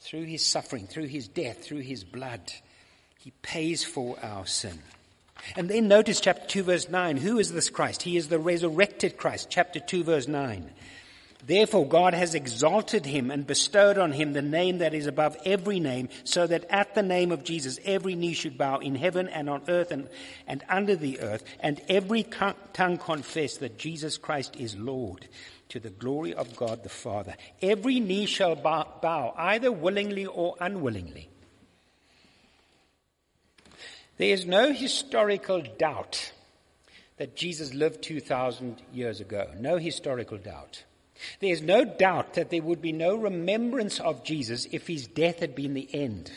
Through 0.00 0.24
his 0.24 0.44
suffering, 0.44 0.86
through 0.86 1.06
his 1.06 1.28
death, 1.28 1.64
through 1.64 1.80
his 1.80 2.04
blood, 2.04 2.52
he 3.18 3.32
pays 3.40 3.82
for 3.82 4.18
our 4.22 4.44
sin. 4.44 4.78
And 5.56 5.68
then 5.68 5.88
notice 5.88 6.20
chapter 6.20 6.46
2 6.46 6.62
verse 6.62 6.88
9. 6.88 7.16
Who 7.18 7.38
is 7.38 7.52
this 7.52 7.70
Christ? 7.70 8.02
He 8.02 8.16
is 8.16 8.28
the 8.28 8.38
resurrected 8.38 9.16
Christ. 9.16 9.48
Chapter 9.50 9.80
2 9.80 10.04
verse 10.04 10.28
9. 10.28 10.70
Therefore, 11.46 11.86
God 11.86 12.14
has 12.14 12.34
exalted 12.34 13.04
him 13.04 13.30
and 13.30 13.46
bestowed 13.46 13.98
on 13.98 14.12
him 14.12 14.32
the 14.32 14.40
name 14.40 14.78
that 14.78 14.94
is 14.94 15.06
above 15.06 15.36
every 15.44 15.78
name, 15.78 16.08
so 16.24 16.46
that 16.46 16.64
at 16.70 16.94
the 16.94 17.02
name 17.02 17.32
of 17.32 17.44
Jesus 17.44 17.78
every 17.84 18.14
knee 18.14 18.32
should 18.32 18.56
bow 18.56 18.78
in 18.78 18.94
heaven 18.94 19.28
and 19.28 19.50
on 19.50 19.62
earth 19.68 19.90
and, 19.90 20.08
and 20.46 20.62
under 20.70 20.96
the 20.96 21.20
earth, 21.20 21.44
and 21.60 21.82
every 21.88 22.22
tongue 22.72 22.96
confess 22.96 23.58
that 23.58 23.78
Jesus 23.78 24.16
Christ 24.16 24.56
is 24.56 24.76
Lord, 24.76 25.28
to 25.68 25.80
the 25.80 25.90
glory 25.90 26.32
of 26.32 26.56
God 26.56 26.82
the 26.82 26.88
Father. 26.88 27.34
Every 27.60 28.00
knee 28.00 28.24
shall 28.24 28.56
bow, 28.56 28.88
bow 29.02 29.34
either 29.36 29.70
willingly 29.70 30.24
or 30.24 30.56
unwillingly. 30.60 31.28
There 34.16 34.32
is 34.32 34.46
no 34.46 34.72
historical 34.72 35.62
doubt 35.78 36.32
that 37.16 37.36
Jesus 37.36 37.74
lived 37.74 38.02
2,000 38.02 38.80
years 38.92 39.20
ago. 39.20 39.50
No 39.58 39.76
historical 39.76 40.38
doubt. 40.38 40.84
There's 41.40 41.62
no 41.62 41.84
doubt 41.84 42.34
that 42.34 42.50
there 42.50 42.62
would 42.62 42.82
be 42.82 42.92
no 42.92 43.16
remembrance 43.16 44.00
of 44.00 44.24
Jesus 44.24 44.66
if 44.70 44.86
his 44.86 45.06
death 45.06 45.40
had 45.40 45.54
been 45.54 45.74
the 45.74 45.88
end. 45.92 46.30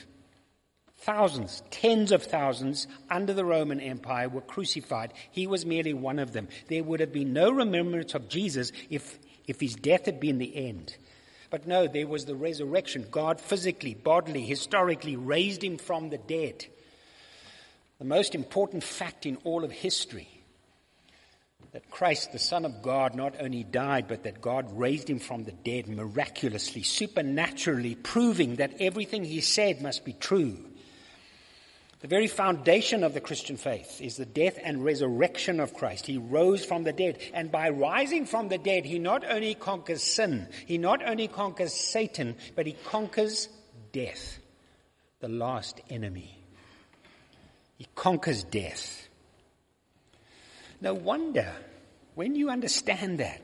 Thousands, 0.99 1.63
tens 1.71 2.11
of 2.11 2.23
thousands 2.23 2.87
under 3.09 3.33
the 3.33 3.45
Roman 3.45 3.79
Empire 3.79 4.27
were 4.27 4.41
crucified. 4.41 5.13
He 5.31 5.47
was 5.47 5.65
merely 5.65 5.93
one 5.93 6.19
of 6.19 6.33
them. 6.33 6.47
There 6.67 6.83
would 6.83 6.99
have 6.99 7.13
been 7.13 7.33
no 7.33 7.51
remembrance 7.51 8.13
of 8.13 8.29
Jesus 8.29 8.71
if, 8.89 9.17
if 9.47 9.59
his 9.59 9.75
death 9.75 10.05
had 10.05 10.19
been 10.19 10.37
the 10.37 10.55
end. 10.55 10.95
But 11.49 11.67
no, 11.67 11.87
there 11.87 12.07
was 12.07 12.25
the 12.25 12.35
resurrection. 12.35 13.05
God 13.09 13.39
physically, 13.39 13.93
bodily, 13.93 14.43
historically 14.43 15.15
raised 15.15 15.63
him 15.63 15.77
from 15.77 16.09
the 16.09 16.17
dead. 16.17 16.65
The 17.99 18.05
most 18.05 18.35
important 18.35 18.83
fact 18.83 19.25
in 19.25 19.37
all 19.43 19.63
of 19.63 19.71
history 19.71 20.29
that 21.71 21.89
Christ, 21.89 22.31
the 22.31 22.39
Son 22.39 22.65
of 22.65 22.81
God, 22.81 23.15
not 23.15 23.35
only 23.39 23.63
died, 23.63 24.07
but 24.07 24.23
that 24.23 24.41
God 24.41 24.77
raised 24.77 25.09
him 25.09 25.19
from 25.19 25.43
the 25.43 25.51
dead 25.51 25.87
miraculously, 25.87 26.83
supernaturally, 26.83 27.95
proving 27.95 28.55
that 28.55 28.75
everything 28.79 29.23
he 29.23 29.41
said 29.41 29.81
must 29.81 30.05
be 30.05 30.13
true. 30.13 30.57
The 31.99 32.07
very 32.07 32.27
foundation 32.27 33.03
of 33.03 33.15
the 33.15 33.21
Christian 33.21 33.57
faith 33.57 33.99
is 34.01 34.17
the 34.17 34.25
death 34.25 34.59
and 34.63 34.85
resurrection 34.85 35.59
of 35.59 35.73
Christ. 35.73 36.05
He 36.05 36.19
rose 36.19 36.63
from 36.63 36.83
the 36.83 36.93
dead. 36.93 37.17
And 37.33 37.51
by 37.51 37.69
rising 37.69 38.27
from 38.27 38.49
the 38.49 38.59
dead, 38.59 38.85
he 38.85 38.99
not 38.99 39.25
only 39.29 39.55
conquers 39.55 40.03
sin, 40.03 40.47
he 40.67 40.77
not 40.77 41.03
only 41.03 41.27
conquers 41.27 41.73
Satan, 41.73 42.35
but 42.55 42.67
he 42.67 42.73
conquers 42.85 43.49
death, 43.91 44.37
the 45.19 45.27
last 45.27 45.81
enemy. 45.89 46.36
He 47.77 47.87
conquers 47.95 48.43
death. 48.43 49.07
No 50.81 50.93
wonder 50.93 51.51
when 52.15 52.35
you 52.35 52.49
understand 52.49 53.19
that, 53.19 53.41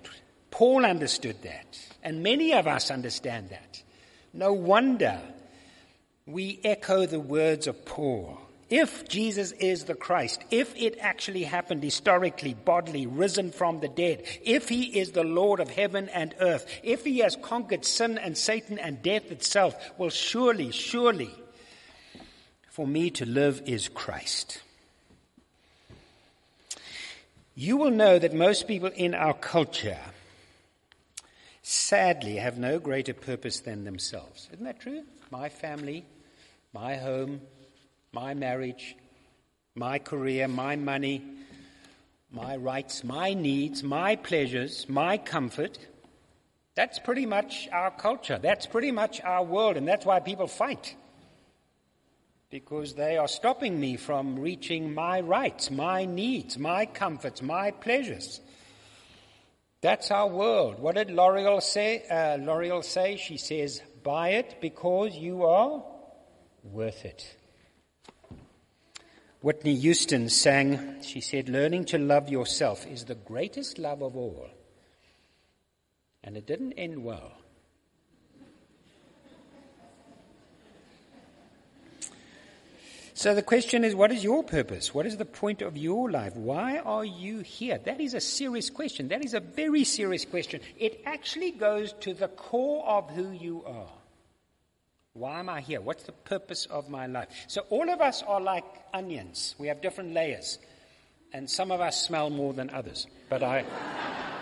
Paul 0.52 0.86
understood 0.86 1.42
that, 1.44 1.80
and 2.04 2.24
many 2.24 2.54
of 2.54 2.68
us 2.68 2.92
understand 2.92 3.50
that. 3.50 3.82
No 4.34 4.54
wonder 4.54 5.22
we 6.26 6.60
echo 6.64 7.06
the 7.06 7.20
words 7.20 7.68
of 7.68 7.86
Paul. 7.86 8.40
If 8.70 9.08
Jesus 9.08 9.52
is 9.52 9.84
the 9.84 9.94
Christ, 9.94 10.44
if 10.50 10.76
it 10.76 10.98
actually 11.00 11.44
happened 11.44 11.84
historically, 11.84 12.56
bodily, 12.56 13.06
risen 13.06 13.52
from 13.52 13.82
the 13.82 13.88
dead, 13.88 14.24
if 14.44 14.70
he 14.70 15.00
is 15.00 15.12
the 15.12 15.24
Lord 15.24 15.60
of 15.60 15.70
heaven 15.70 16.10
and 16.10 16.34
earth, 16.40 16.66
if 16.82 17.04
he 17.04 17.20
has 17.20 17.36
conquered 17.36 17.86
sin 17.86 18.18
and 18.18 18.36
Satan 18.36 18.80
and 18.80 19.04
death 19.04 19.32
itself, 19.32 19.76
well, 20.00 20.10
surely, 20.10 20.72
surely, 20.72 21.30
for 22.74 22.86
me 22.86 23.10
to 23.10 23.26
live 23.26 23.62
is 23.66 23.88
Christ 23.88 24.62
you 27.56 27.78
will 27.78 27.92
know 27.92 28.18
that 28.18 28.34
most 28.34 28.68
people 28.68 28.90
in 28.96 29.14
our 29.14 29.34
culture 29.34 30.00
sadly 31.62 32.38
have 32.38 32.58
no 32.58 32.80
greater 32.80 33.14
purpose 33.14 33.60
than 33.60 33.84
themselves. 33.84 34.50
Isn't 34.54 34.66
that 34.66 34.80
true? 34.80 35.04
My 35.30 35.50
family, 35.50 36.04
my 36.74 36.96
home, 36.96 37.42
my 38.12 38.34
marriage, 38.34 38.96
my 39.76 40.00
career, 40.00 40.48
my 40.48 40.76
money, 40.76 41.24
my 42.32 42.56
rights, 42.56 43.04
my 43.04 43.34
needs, 43.34 43.84
my 43.84 44.16
pleasures, 44.16 44.90
my 44.90 45.18
comfort. 45.18 45.78
That's 46.76 46.98
pretty 46.98 47.28
much 47.28 47.70
our 47.72 47.92
culture. 47.92 48.40
That's 48.42 48.66
pretty 48.66 48.92
much 48.92 49.22
our 49.22 49.44
world, 49.44 49.78
and 49.78 49.88
that's 49.88 50.06
why 50.06 50.20
people 50.20 50.48
fight 50.48 50.96
because 52.54 52.94
they 52.94 53.18
are 53.18 53.28
stopping 53.28 53.80
me 53.80 53.98
from 53.98 54.38
reaching 54.38 54.94
my 54.94 55.20
rights, 55.22 55.72
my 55.72 56.06
needs, 56.06 56.56
my 56.56 56.86
comforts, 56.86 57.42
my 57.42 57.72
pleasures. 57.72 58.42
That's 59.82 60.12
our 60.12 60.28
world. 60.28 60.78
What 60.78 60.94
did 60.94 61.10
L'Oreal 61.10 61.64
say? 61.64 62.04
Uh, 62.08 62.38
L'Oreal 62.40 62.84
say? 62.84 63.18
She 63.18 63.38
says, 63.38 63.82
buy 64.04 64.34
it 64.34 64.58
because 64.62 65.16
you 65.16 65.46
are 65.46 65.84
worth 66.64 67.06
it. 67.06 67.36
Whitney 69.42 69.74
Houston 69.78 70.30
sang, 70.30 71.02
she 71.02 71.22
said, 71.22 71.50
learning 71.50 71.86
to 71.86 71.98
love 71.98 72.30
yourself 72.30 72.86
is 72.86 73.06
the 73.06 73.16
greatest 73.16 73.80
love 73.80 74.04
of 74.04 74.16
all. 74.16 74.48
And 76.24 76.38
it 76.38 76.46
didn't 76.46 76.74
end 76.74 77.04
well. 77.04 77.32
So 83.24 83.34
the 83.34 83.42
question 83.42 83.86
is, 83.86 83.96
what 83.96 84.12
is 84.12 84.22
your 84.22 84.44
purpose? 84.44 84.94
What 84.94 85.06
is 85.06 85.16
the 85.16 85.24
point 85.24 85.62
of 85.62 85.78
your 85.78 86.12
life? 86.12 86.36
Why 86.36 86.80
are 86.80 87.06
you 87.06 87.40
here? 87.40 87.78
That 87.78 88.02
is 88.02 88.14
a 88.14 88.20
serious 88.20 88.70
question. 88.70 89.08
That 89.08 89.24
is 89.24 89.34
a 89.34 89.40
very 89.40 89.86
serious 89.86 90.26
question. 90.26 90.60
It 90.78 91.02
actually 91.06 91.52
goes 91.52 91.94
to 92.02 92.14
the 92.14 92.28
core 92.28 92.86
of 92.86 93.10
who 93.12 93.32
you 93.32 93.64
are. 93.64 93.88
Why 95.14 95.40
am 95.40 95.48
I 95.48 95.62
here? 95.62 95.80
What's 95.80 96.04
the 96.04 96.12
purpose 96.12 96.66
of 96.66 96.90
my 96.90 97.08
life? 97.08 97.30
So 97.48 97.62
all 97.70 97.90
of 97.90 98.02
us 98.02 98.24
are 98.24 98.42
like 98.42 98.66
onions. 98.94 99.56
We 99.58 99.70
have 99.70 99.82
different 99.82 100.14
layers. 100.14 100.60
And 101.32 101.50
some 101.50 101.72
of 101.72 101.80
us 101.80 102.06
smell 102.06 102.30
more 102.30 102.52
than 102.52 102.72
others. 102.72 103.08
But 103.30 103.42
I, 103.42 103.64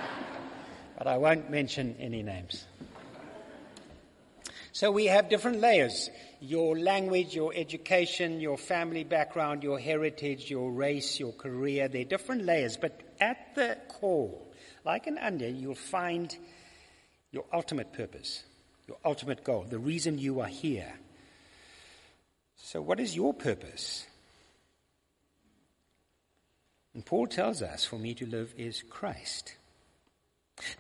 but 0.98 1.06
I 1.06 1.18
won't 1.18 1.52
mention 1.52 1.96
any 2.00 2.24
names. 2.24 2.66
So 4.74 4.92
we 4.92 5.06
have 5.08 5.30
different 5.30 5.60
layers. 5.60 6.10
Your 6.40 6.78
language, 6.78 7.36
your 7.36 7.54
education, 7.54 8.40
your 8.40 8.58
family 8.58 9.04
background, 9.04 9.64
your 9.64 9.80
heritage, 9.80 10.50
your 10.50 10.72
race, 10.72 11.20
your 11.20 11.34
career, 11.34 11.88
they're 11.88 12.06
different 12.06 12.46
layers. 12.46 12.78
But 12.78 13.02
at 13.20 13.56
the 13.56 13.78
core, 13.90 14.40
like 14.86 15.08
an 15.08 15.18
onion, 15.18 15.60
you'll 15.60 15.76
find 15.76 16.36
your 17.32 17.46
ultimate 17.54 17.94
purpose 17.94 18.44
your 18.92 18.98
ultimate 19.06 19.44
goal, 19.46 19.66
the 19.70 19.80
reason 19.80 20.18
you 20.18 20.42
are 20.42 20.48
here. 20.48 20.94
So, 22.58 22.82
what 22.82 23.00
is 23.00 23.16
your 23.16 23.34
purpose? 23.34 24.06
And 26.94 27.06
Paul 27.06 27.28
tells 27.28 27.62
us, 27.62 27.86
for 27.86 27.98
me 27.98 28.14
to 28.16 28.26
live 28.26 28.54
is 28.58 28.84
Christ. 28.90 29.56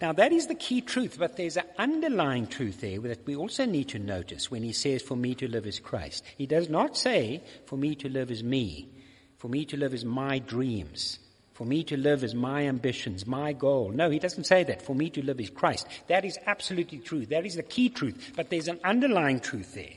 Now, 0.02 0.14
that 0.14 0.32
is 0.32 0.48
the 0.48 0.56
key 0.56 0.82
truth, 0.82 1.18
but 1.20 1.38
there's 1.38 1.58
an 1.58 1.66
underlying 1.78 2.48
truth 2.48 2.82
there 2.82 3.00
that 3.00 3.26
we 3.26 3.36
also 3.36 3.66
need 3.66 3.90
to 3.90 4.00
notice 4.00 4.50
when 4.50 4.64
he 4.64 4.74
says, 4.74 5.02
For 5.02 5.16
me 5.16 5.36
to 5.36 5.48
live 5.48 5.66
is 5.66 5.80
Christ. 5.80 6.24
He 6.38 6.46
does 6.46 6.70
not 6.70 6.98
say, 6.98 7.44
For 7.66 7.78
me 7.78 7.96
to 7.96 8.10
live 8.10 8.32
is 8.32 8.44
me. 8.44 8.90
For 9.38 9.48
me 9.48 9.66
to 9.66 9.78
live 9.78 9.94
is 9.94 10.06
my 10.06 10.40
dreams. 10.40 11.20
For 11.54 11.66
me 11.66 11.84
to 11.86 11.98
live 11.98 12.24
is 12.24 12.34
my 12.34 12.68
ambitions, 12.68 13.28
my 13.28 13.54
goal. 13.54 13.92
No, 13.92 14.10
he 14.10 14.20
doesn't 14.20 14.46
say 14.46 14.64
that. 14.64 14.82
For 14.82 14.96
me 14.96 15.10
to 15.12 15.22
live 15.22 15.40
is 15.40 15.50
Christ. 15.50 15.88
That 16.08 16.26
is 16.26 16.40
absolutely 16.46 17.00
true. 17.00 17.26
That 17.26 17.46
is 17.46 17.56
the 17.56 17.64
key 17.64 17.90
truth. 17.90 18.34
But 18.36 18.50
there's 18.50 18.68
an 18.68 18.80
underlying 18.84 19.40
truth 19.40 19.74
there 19.76 19.94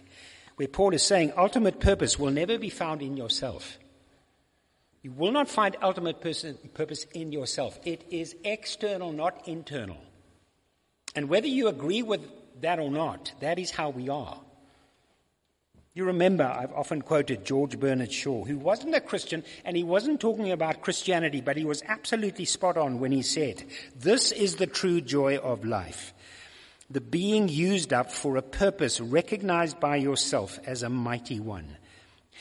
where 0.56 0.68
Paul 0.68 0.94
is 0.94 1.02
saying 1.02 1.32
ultimate 1.36 1.80
purpose 1.80 2.18
will 2.18 2.30
never 2.30 2.58
be 2.58 2.70
found 2.70 3.02
in 3.02 3.16
yourself. 3.16 3.78
You 5.04 5.12
will 5.12 5.32
not 5.32 5.50
find 5.50 5.76
ultimate 5.82 6.22
purpose 6.22 7.04
in 7.12 7.30
yourself. 7.30 7.78
It 7.84 8.06
is 8.10 8.34
external, 8.42 9.12
not 9.12 9.46
internal. 9.46 9.98
And 11.14 11.28
whether 11.28 11.46
you 11.46 11.68
agree 11.68 12.02
with 12.02 12.22
that 12.62 12.78
or 12.78 12.90
not, 12.90 13.30
that 13.40 13.58
is 13.58 13.70
how 13.70 13.90
we 13.90 14.08
are. 14.08 14.40
You 15.92 16.06
remember, 16.06 16.44
I've 16.44 16.72
often 16.72 17.02
quoted 17.02 17.44
George 17.44 17.78
Bernard 17.78 18.12
Shaw, 18.12 18.46
who 18.46 18.56
wasn't 18.56 18.94
a 18.94 19.00
Christian 19.00 19.44
and 19.66 19.76
he 19.76 19.84
wasn't 19.84 20.22
talking 20.22 20.50
about 20.50 20.80
Christianity, 20.80 21.42
but 21.42 21.58
he 21.58 21.66
was 21.66 21.82
absolutely 21.86 22.46
spot 22.46 22.78
on 22.78 22.98
when 22.98 23.12
he 23.12 23.20
said, 23.20 23.62
This 23.94 24.32
is 24.32 24.56
the 24.56 24.66
true 24.66 25.02
joy 25.02 25.36
of 25.36 25.66
life. 25.66 26.14
The 26.88 27.02
being 27.02 27.50
used 27.50 27.92
up 27.92 28.10
for 28.10 28.38
a 28.38 28.42
purpose 28.42 29.02
recognized 29.02 29.80
by 29.80 29.96
yourself 29.96 30.58
as 30.64 30.82
a 30.82 30.88
mighty 30.88 31.40
one. 31.40 31.76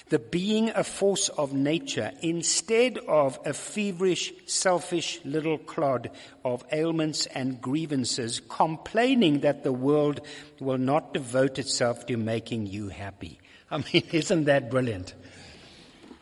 The 0.09 0.19
being 0.19 0.69
a 0.69 0.83
force 0.83 1.29
of 1.29 1.53
nature 1.53 2.11
instead 2.21 2.97
of 2.99 3.39
a 3.45 3.53
feverish, 3.53 4.33
selfish 4.45 5.19
little 5.23 5.57
clod 5.57 6.11
of 6.43 6.63
ailments 6.71 7.25
and 7.27 7.61
grievances, 7.61 8.41
complaining 8.49 9.39
that 9.39 9.63
the 9.63 9.71
world 9.71 10.21
will 10.59 10.77
not 10.77 11.13
devote 11.13 11.57
itself 11.57 12.05
to 12.07 12.17
making 12.17 12.67
you 12.67 12.89
happy. 12.89 13.39
I 13.71 13.77
mean, 13.77 14.03
isn't 14.11 14.43
that 14.45 14.69
brilliant? 14.69 15.13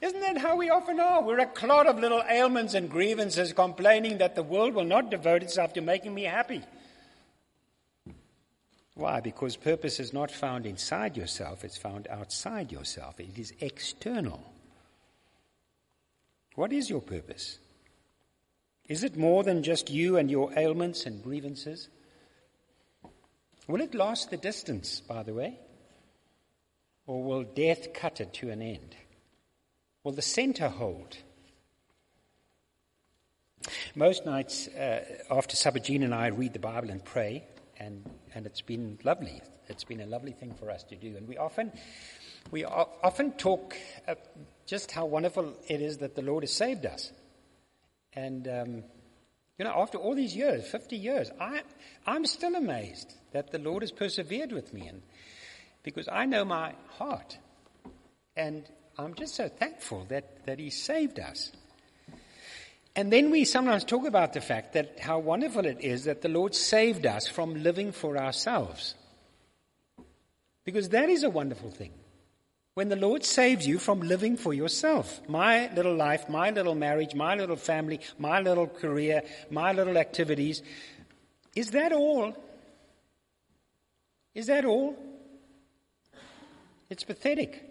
Isn't 0.01 0.21
that 0.21 0.37
how 0.37 0.55
we 0.55 0.69
often 0.69 0.99
are? 0.99 1.21
We're 1.21 1.39
a 1.39 1.45
clod 1.45 1.85
of 1.85 1.99
little 1.99 2.23
ailments 2.27 2.73
and 2.73 2.89
grievances 2.89 3.53
complaining 3.53 4.17
that 4.17 4.35
the 4.35 4.41
world 4.41 4.73
will 4.73 4.83
not 4.83 5.11
devote 5.11 5.43
itself 5.43 5.73
to 5.73 5.81
making 5.81 6.13
me 6.13 6.23
happy. 6.23 6.63
Why? 8.95 9.21
Because 9.21 9.55
purpose 9.55 9.99
is 9.99 10.13
not 10.13 10.31
found 10.31 10.65
inside 10.65 11.15
yourself, 11.15 11.63
it's 11.63 11.77
found 11.77 12.07
outside 12.09 12.71
yourself. 12.71 13.19
It 13.19 13.37
is 13.37 13.53
external. 13.59 14.43
What 16.55 16.73
is 16.73 16.89
your 16.89 17.01
purpose? 17.01 17.57
Is 18.89 19.03
it 19.03 19.15
more 19.15 19.43
than 19.43 19.63
just 19.63 19.89
you 19.89 20.17
and 20.17 20.29
your 20.29 20.51
ailments 20.57 21.05
and 21.05 21.23
grievances? 21.23 21.87
Will 23.67 23.79
it 23.79 23.95
last 23.95 24.29
the 24.29 24.37
distance, 24.37 24.99
by 24.99 25.23
the 25.23 25.33
way? 25.33 25.57
Or 27.07 27.23
will 27.23 27.43
death 27.43 27.93
cut 27.93 28.19
it 28.19 28.33
to 28.35 28.49
an 28.49 28.61
end? 28.61 28.95
Will 30.03 30.11
the 30.11 30.21
center 30.21 30.67
hold? 30.67 31.17
Most 33.95 34.25
nights 34.25 34.67
uh, 34.67 35.05
after 35.29 35.55
supper, 35.55 35.79
Jean 35.79 36.03
and 36.03 36.13
I 36.13 36.27
read 36.27 36.53
the 36.53 36.59
Bible 36.59 36.89
and 36.89 37.03
pray, 37.03 37.43
and, 37.77 38.03
and 38.33 38.45
it's 38.45 38.61
been 38.61 38.99
lovely. 39.03 39.41
It's 39.67 39.83
been 39.83 40.01
a 40.01 40.05
lovely 40.05 40.31
thing 40.31 40.53
for 40.53 40.69
us 40.69 40.83
to 40.85 40.95
do. 40.95 41.15
And 41.17 41.27
we 41.27 41.37
often, 41.37 41.71
we 42.51 42.65
often 42.65 43.31
talk 43.33 43.75
uh, 44.07 44.15
just 44.65 44.91
how 44.91 45.05
wonderful 45.05 45.53
it 45.67 45.81
is 45.81 45.97
that 45.97 46.15
the 46.15 46.21
Lord 46.21 46.43
has 46.43 46.53
saved 46.53 46.85
us. 46.85 47.11
And, 48.13 48.47
um, 48.47 48.83
you 49.57 49.65
know, 49.65 49.73
after 49.75 49.97
all 49.97 50.15
these 50.15 50.35
years, 50.35 50.65
50 50.65 50.95
years, 50.97 51.31
I, 51.39 51.61
I'm 52.05 52.25
still 52.25 52.55
amazed 52.55 53.13
that 53.31 53.51
the 53.51 53.59
Lord 53.59 53.83
has 53.83 53.91
persevered 53.91 54.51
with 54.51 54.73
me. 54.73 54.87
And, 54.87 55.01
because 55.83 56.07
I 56.11 56.25
know 56.25 56.45
my 56.45 56.73
heart. 56.97 57.37
And 58.35 58.63
I'm 58.97 59.13
just 59.13 59.35
so 59.35 59.49
thankful 59.49 60.05
that, 60.09 60.45
that 60.45 60.59
He 60.59 60.69
saved 60.69 61.19
us. 61.19 61.51
And 62.95 63.11
then 63.11 63.31
we 63.31 63.45
sometimes 63.45 63.85
talk 63.85 64.05
about 64.05 64.33
the 64.33 64.41
fact 64.41 64.73
that 64.73 64.99
how 64.99 65.19
wonderful 65.19 65.65
it 65.65 65.81
is 65.81 66.05
that 66.05 66.21
the 66.21 66.29
Lord 66.29 66.53
saved 66.53 67.05
us 67.05 67.27
from 67.27 67.63
living 67.63 67.91
for 67.91 68.17
ourselves. 68.17 68.95
Because 70.65 70.89
that 70.89 71.09
is 71.09 71.23
a 71.23 71.29
wonderful 71.29 71.71
thing. 71.71 71.93
When 72.73 72.89
the 72.89 72.95
Lord 72.95 73.23
saves 73.23 73.67
you 73.67 73.79
from 73.79 74.01
living 74.01 74.37
for 74.37 74.53
yourself, 74.53 75.21
my 75.27 75.73
little 75.73 75.95
life, 75.95 76.29
my 76.29 76.51
little 76.51 76.75
marriage, 76.75 77.13
my 77.15 77.35
little 77.35 77.55
family, 77.55 77.99
my 78.17 78.39
little 78.39 78.67
career, 78.67 79.23
my 79.49 79.73
little 79.73 79.97
activities, 79.97 80.61
is 81.55 81.71
that 81.71 81.91
all? 81.91 82.35
Is 84.33 84.47
that 84.47 84.63
all? 84.63 84.95
It's 86.89 87.03
pathetic. 87.03 87.69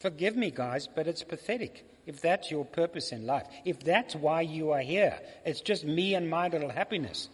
Forgive 0.00 0.36
me, 0.36 0.50
guys, 0.50 0.88
but 0.94 1.06
it's 1.06 1.22
pathetic. 1.22 1.86
If 2.06 2.20
that's 2.20 2.50
your 2.50 2.64
purpose 2.64 3.12
in 3.12 3.26
life, 3.26 3.46
if 3.64 3.80
that's 3.80 4.14
why 4.14 4.40
you 4.40 4.72
are 4.72 4.80
here, 4.80 5.18
it's 5.44 5.60
just 5.60 5.84
me 5.84 6.14
and 6.14 6.28
my 6.28 6.48
little 6.48 6.70
happiness. 6.70 7.28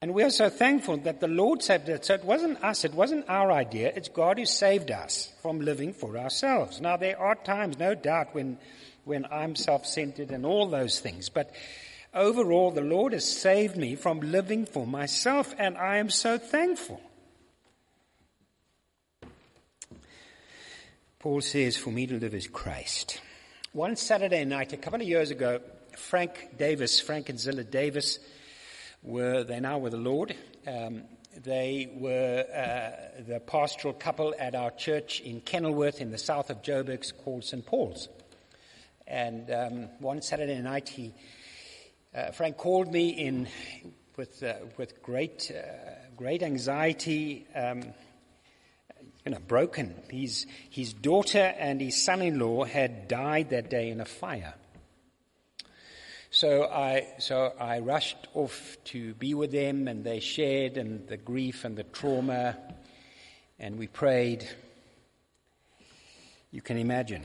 And 0.00 0.12
we 0.12 0.22
are 0.22 0.30
so 0.30 0.50
thankful 0.50 0.98
that 0.98 1.20
the 1.20 1.28
Lord 1.28 1.62
saved 1.62 1.88
us. 1.88 2.08
So 2.08 2.14
it 2.14 2.24
wasn't 2.24 2.62
us, 2.62 2.84
it 2.84 2.92
wasn't 2.92 3.28
our 3.28 3.50
idea, 3.50 3.92
it's 3.96 4.08
God 4.08 4.38
who 4.38 4.44
saved 4.44 4.90
us 4.90 5.32
from 5.40 5.60
living 5.60 5.94
for 5.94 6.18
ourselves. 6.18 6.80
Now, 6.80 6.96
there 6.96 7.18
are 7.18 7.34
times, 7.34 7.78
no 7.78 7.94
doubt, 7.94 8.34
when, 8.34 8.58
when 9.04 9.24
I'm 9.30 9.56
self 9.56 9.86
centered 9.86 10.30
and 10.30 10.44
all 10.44 10.68
those 10.68 11.00
things, 11.00 11.30
but 11.30 11.50
overall, 12.12 12.70
the 12.70 12.82
Lord 12.82 13.14
has 13.14 13.24
saved 13.24 13.76
me 13.76 13.96
from 13.96 14.20
living 14.20 14.66
for 14.66 14.86
myself, 14.86 15.54
and 15.58 15.76
I 15.76 15.96
am 15.96 16.10
so 16.10 16.36
thankful. 16.36 17.00
Paul 21.24 21.40
says, 21.40 21.78
For 21.78 21.88
me 21.88 22.06
to 22.06 22.18
live 22.18 22.34
is 22.34 22.48
Christ. 22.48 23.22
One 23.72 23.96
Saturday 23.96 24.44
night, 24.44 24.74
a 24.74 24.76
couple 24.76 25.00
of 25.00 25.08
years 25.08 25.30
ago, 25.30 25.58
Frank 25.96 26.58
Davis, 26.58 27.00
Frank 27.00 27.30
and 27.30 27.40
Zilla 27.40 27.64
Davis, 27.64 28.18
were, 29.02 29.42
they 29.42 29.58
now 29.58 29.78
with 29.78 29.92
the 29.92 29.98
Lord. 29.98 30.36
Um, 30.66 31.04
they 31.42 31.90
were 31.94 32.44
uh, 32.54 33.22
the 33.26 33.40
pastoral 33.40 33.94
couple 33.94 34.34
at 34.38 34.54
our 34.54 34.70
church 34.72 35.20
in 35.20 35.40
Kenilworth 35.40 36.02
in 36.02 36.10
the 36.10 36.18
south 36.18 36.50
of 36.50 36.60
Joburg 36.60 37.10
called 37.24 37.42
St. 37.42 37.64
Paul's. 37.64 38.10
And 39.06 39.50
um, 39.50 39.88
one 40.00 40.20
Saturday 40.20 40.60
night, 40.60 40.90
he, 40.90 41.14
uh, 42.14 42.32
Frank 42.32 42.58
called 42.58 42.92
me 42.92 43.08
in 43.08 43.48
with, 44.18 44.42
uh, 44.42 44.56
with 44.76 45.02
great, 45.02 45.50
uh, 45.50 45.62
great 46.18 46.42
anxiety. 46.42 47.46
Um, 47.54 47.94
you 49.24 49.32
know, 49.32 49.38
broken. 49.48 49.94
His, 50.10 50.46
his 50.70 50.92
daughter 50.92 51.54
and 51.58 51.80
his 51.80 52.02
son-in-law 52.02 52.64
had 52.64 53.08
died 53.08 53.50
that 53.50 53.70
day 53.70 53.90
in 53.90 54.00
a 54.00 54.04
fire. 54.04 54.54
So 56.30 56.64
I, 56.64 57.06
so 57.18 57.52
I 57.60 57.78
rushed 57.78 58.26
off 58.34 58.76
to 58.86 59.14
be 59.14 59.34
with 59.34 59.52
them 59.52 59.88
and 59.88 60.04
they 60.04 60.20
shared 60.20 60.76
and 60.76 61.06
the 61.06 61.16
grief 61.16 61.64
and 61.64 61.76
the 61.76 61.84
trauma 61.84 62.58
and 63.58 63.78
we 63.78 63.86
prayed. 63.86 64.46
You 66.50 66.60
can 66.60 66.76
imagine. 66.76 67.24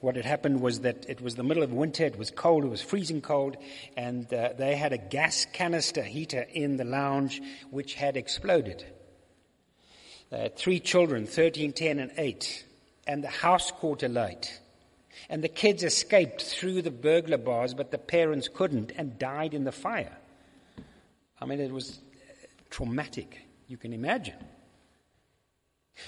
What 0.00 0.16
had 0.16 0.24
happened 0.24 0.60
was 0.60 0.80
that 0.80 1.06
it 1.08 1.20
was 1.20 1.34
the 1.34 1.42
middle 1.42 1.62
of 1.62 1.72
winter, 1.72 2.04
it 2.04 2.18
was 2.18 2.30
cold, 2.30 2.64
it 2.64 2.68
was 2.68 2.80
freezing 2.80 3.20
cold, 3.20 3.56
and 3.96 4.32
uh, 4.32 4.54
they 4.56 4.74
had 4.74 4.92
a 4.92 4.98
gas 4.98 5.46
canister 5.52 6.02
heater 6.02 6.46
in 6.52 6.78
the 6.78 6.84
lounge 6.84 7.40
which 7.70 7.94
had 7.94 8.16
exploded. 8.16 8.84
They 10.30 10.36
uh, 10.36 10.42
had 10.42 10.56
three 10.56 10.78
children, 10.78 11.26
13, 11.26 11.72
10, 11.72 11.98
and 11.98 12.12
8, 12.16 12.64
and 13.06 13.24
the 13.24 13.28
house 13.28 13.72
caught 13.72 14.02
alight. 14.02 14.60
And 15.28 15.42
the 15.42 15.48
kids 15.48 15.82
escaped 15.82 16.42
through 16.42 16.82
the 16.82 16.90
burglar 16.90 17.38
bars, 17.38 17.74
but 17.74 17.90
the 17.90 17.98
parents 17.98 18.48
couldn't 18.48 18.92
and 18.96 19.18
died 19.18 19.54
in 19.54 19.64
the 19.64 19.72
fire. 19.72 20.16
I 21.40 21.46
mean, 21.46 21.60
it 21.60 21.72
was 21.72 21.98
traumatic, 22.70 23.40
you 23.66 23.76
can 23.76 23.92
imagine. 23.92 24.36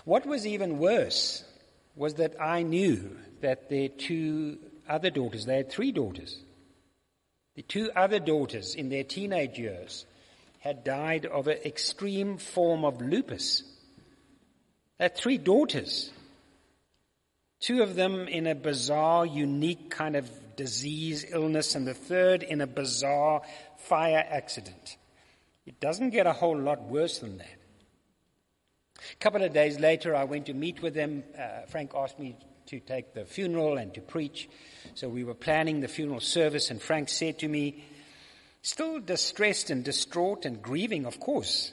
What 0.05 0.25
was 0.25 0.47
even 0.47 0.79
worse 0.79 1.45
was 1.97 2.15
that 2.15 2.41
I 2.41 2.63
knew 2.63 3.17
that 3.41 3.69
their 3.69 3.89
two 3.89 4.59
other 4.89 5.11
daughters, 5.11 5.45
they 5.45 5.57
had 5.57 5.71
three 5.71 5.93
daughters, 5.93 6.39
the 7.55 7.63
two 7.63 7.91
other 7.95 8.19
daughters 8.19 8.75
in 8.75 8.89
their 8.89 9.05
teenage 9.05 9.59
years 9.59 10.07
had 10.61 10.85
died 10.85 11.27
of 11.27 11.49
an 11.49 11.59
extreme 11.65 12.39
form 12.39 12.85
of 12.85 13.03
lupus. 13.03 13.65
Had 15.03 15.17
three 15.17 15.37
daughters. 15.37 16.13
Two 17.59 17.83
of 17.83 17.97
them 17.97 18.29
in 18.29 18.47
a 18.47 18.55
bizarre, 18.55 19.27
unique 19.27 19.91
kind 19.91 20.15
of 20.15 20.31
disease, 20.55 21.27
illness, 21.29 21.75
and 21.75 21.85
the 21.85 21.93
third 21.93 22.45
in 22.45 22.61
a 22.61 22.69
bizarre 22.69 23.43
fire 23.79 24.25
accident. 24.31 24.97
It 25.67 25.81
doesn't 25.81 26.11
get 26.11 26.29
a 26.29 26.33
whole 26.33 26.57
lot 26.57 26.83
worse 26.83 27.19
than 27.19 27.39
that. 27.39 27.59
A 28.97 29.17
couple 29.17 29.43
of 29.43 29.53
days 29.53 29.81
later, 29.81 30.15
I 30.15 30.23
went 30.23 30.47
to 30.47 30.55
meet 30.55 30.81
with 30.81 30.95
them. 30.95 31.25
Uh, 31.37 31.63
Frank 31.67 31.95
asked 31.97 32.21
me 32.21 32.37
to 32.67 32.79
take 32.79 33.13
the 33.13 33.25
funeral 33.25 33.79
and 33.79 33.93
to 33.95 34.01
preach. 34.01 34.49
So 34.95 35.09
we 35.09 35.25
were 35.25 35.35
planning 35.35 35.81
the 35.81 35.89
funeral 35.89 36.21
service, 36.21 36.71
and 36.71 36.81
Frank 36.81 37.09
said 37.09 37.41
to 37.41 37.49
me, 37.49 37.83
still 38.63 39.01
distressed 39.01 39.69
and 39.69 39.83
distraught 39.83 40.45
and 40.45 40.63
grieving, 40.63 41.07
of 41.07 41.19
course. 41.19 41.73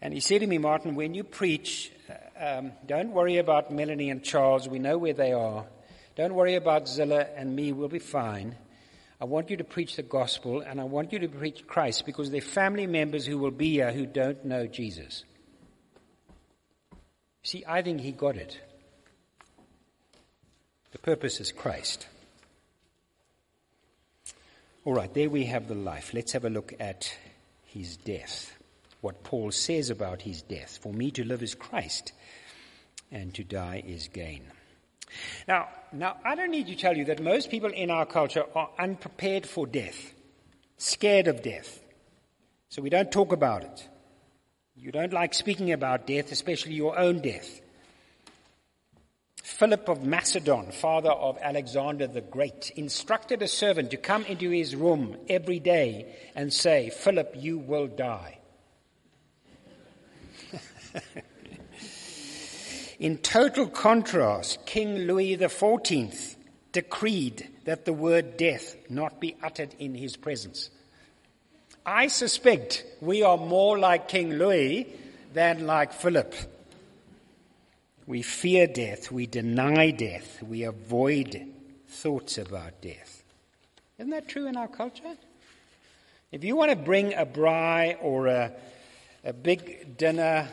And 0.00 0.14
he 0.14 0.20
said 0.20 0.40
to 0.40 0.46
me, 0.46 0.56
Martin, 0.56 0.94
when 0.94 1.12
you 1.12 1.22
preach, 1.22 1.92
um, 2.38 2.72
don't 2.86 3.10
worry 3.10 3.38
about 3.38 3.72
Melanie 3.72 4.10
and 4.10 4.22
Charles. 4.22 4.68
We 4.68 4.78
know 4.78 4.98
where 4.98 5.12
they 5.12 5.32
are. 5.32 5.66
Don't 6.16 6.34
worry 6.34 6.54
about 6.54 6.88
Zilla 6.88 7.26
and 7.36 7.54
me. 7.54 7.72
We'll 7.72 7.88
be 7.88 7.98
fine. 7.98 8.56
I 9.20 9.24
want 9.24 9.50
you 9.50 9.56
to 9.56 9.64
preach 9.64 9.96
the 9.96 10.02
gospel 10.02 10.60
and 10.60 10.80
I 10.80 10.84
want 10.84 11.12
you 11.12 11.18
to 11.20 11.28
preach 11.28 11.66
Christ 11.66 12.06
because 12.06 12.30
they're 12.30 12.40
family 12.40 12.86
members 12.86 13.26
who 13.26 13.38
will 13.38 13.50
be 13.50 13.72
here 13.72 13.92
who 13.92 14.06
don't 14.06 14.44
know 14.44 14.66
Jesus. 14.66 15.24
See, 17.42 17.64
I 17.66 17.82
think 17.82 18.00
he 18.00 18.12
got 18.12 18.36
it. 18.36 18.60
The 20.92 20.98
purpose 20.98 21.40
is 21.40 21.52
Christ. 21.52 22.06
All 24.84 24.94
right, 24.94 25.12
there 25.12 25.28
we 25.28 25.44
have 25.44 25.68
the 25.68 25.74
life. 25.74 26.14
Let's 26.14 26.32
have 26.32 26.44
a 26.44 26.50
look 26.50 26.72
at 26.80 27.14
his 27.66 27.96
death. 27.96 28.57
What 29.00 29.22
Paul 29.22 29.52
says 29.52 29.90
about 29.90 30.22
his 30.22 30.42
death. 30.42 30.78
For 30.82 30.92
me 30.92 31.10
to 31.12 31.24
live 31.24 31.42
is 31.42 31.54
Christ, 31.54 32.12
and 33.10 33.32
to 33.34 33.44
die 33.44 33.82
is 33.86 34.08
gain. 34.08 34.42
Now, 35.46 35.68
now, 35.92 36.16
I 36.24 36.34
don't 36.34 36.50
need 36.50 36.66
to 36.66 36.76
tell 36.76 36.96
you 36.96 37.06
that 37.06 37.22
most 37.22 37.50
people 37.50 37.70
in 37.70 37.90
our 37.90 38.06
culture 38.06 38.44
are 38.54 38.70
unprepared 38.78 39.46
for 39.46 39.66
death, 39.66 40.12
scared 40.76 41.28
of 41.28 41.42
death. 41.42 41.80
So 42.68 42.82
we 42.82 42.90
don't 42.90 43.10
talk 43.10 43.32
about 43.32 43.62
it. 43.64 43.88
You 44.76 44.92
don't 44.92 45.12
like 45.12 45.34
speaking 45.34 45.72
about 45.72 46.06
death, 46.06 46.30
especially 46.30 46.74
your 46.74 46.98
own 46.98 47.20
death. 47.20 47.60
Philip 49.42 49.88
of 49.88 50.04
Macedon, 50.04 50.70
father 50.70 51.10
of 51.10 51.38
Alexander 51.40 52.06
the 52.06 52.20
Great, 52.20 52.70
instructed 52.76 53.42
a 53.42 53.48
servant 53.48 53.90
to 53.90 53.96
come 53.96 54.24
into 54.26 54.50
his 54.50 54.76
room 54.76 55.16
every 55.28 55.58
day 55.58 56.14
and 56.36 56.52
say, 56.52 56.90
Philip, 56.90 57.34
you 57.36 57.58
will 57.58 57.88
die. 57.88 58.37
In 62.98 63.18
total 63.18 63.68
contrast, 63.68 64.66
King 64.66 64.96
Louis 65.06 65.36
XIV 65.36 66.36
decreed 66.72 67.48
that 67.64 67.84
the 67.84 67.92
word 67.92 68.36
death 68.36 68.74
not 68.90 69.20
be 69.20 69.36
uttered 69.42 69.74
in 69.78 69.94
his 69.94 70.16
presence. 70.16 70.70
I 71.86 72.08
suspect 72.08 72.84
we 73.00 73.22
are 73.22 73.36
more 73.36 73.78
like 73.78 74.08
King 74.08 74.32
Louis 74.32 74.86
than 75.32 75.66
like 75.66 75.92
Philip. 75.92 76.34
We 78.06 78.22
fear 78.22 78.66
death, 78.66 79.12
we 79.12 79.26
deny 79.26 79.90
death, 79.90 80.42
we 80.42 80.64
avoid 80.64 81.46
thoughts 81.88 82.36
about 82.38 82.80
death. 82.80 83.22
Isn't 83.98 84.10
that 84.10 84.28
true 84.28 84.46
in 84.46 84.56
our 84.56 84.68
culture? 84.68 85.16
If 86.32 86.44
you 86.44 86.56
want 86.56 86.70
to 86.70 86.76
bring 86.76 87.14
a 87.14 87.24
braai 87.24 87.96
or 88.02 88.26
a, 88.26 88.52
a 89.24 89.32
big 89.32 89.96
dinner 89.96 90.48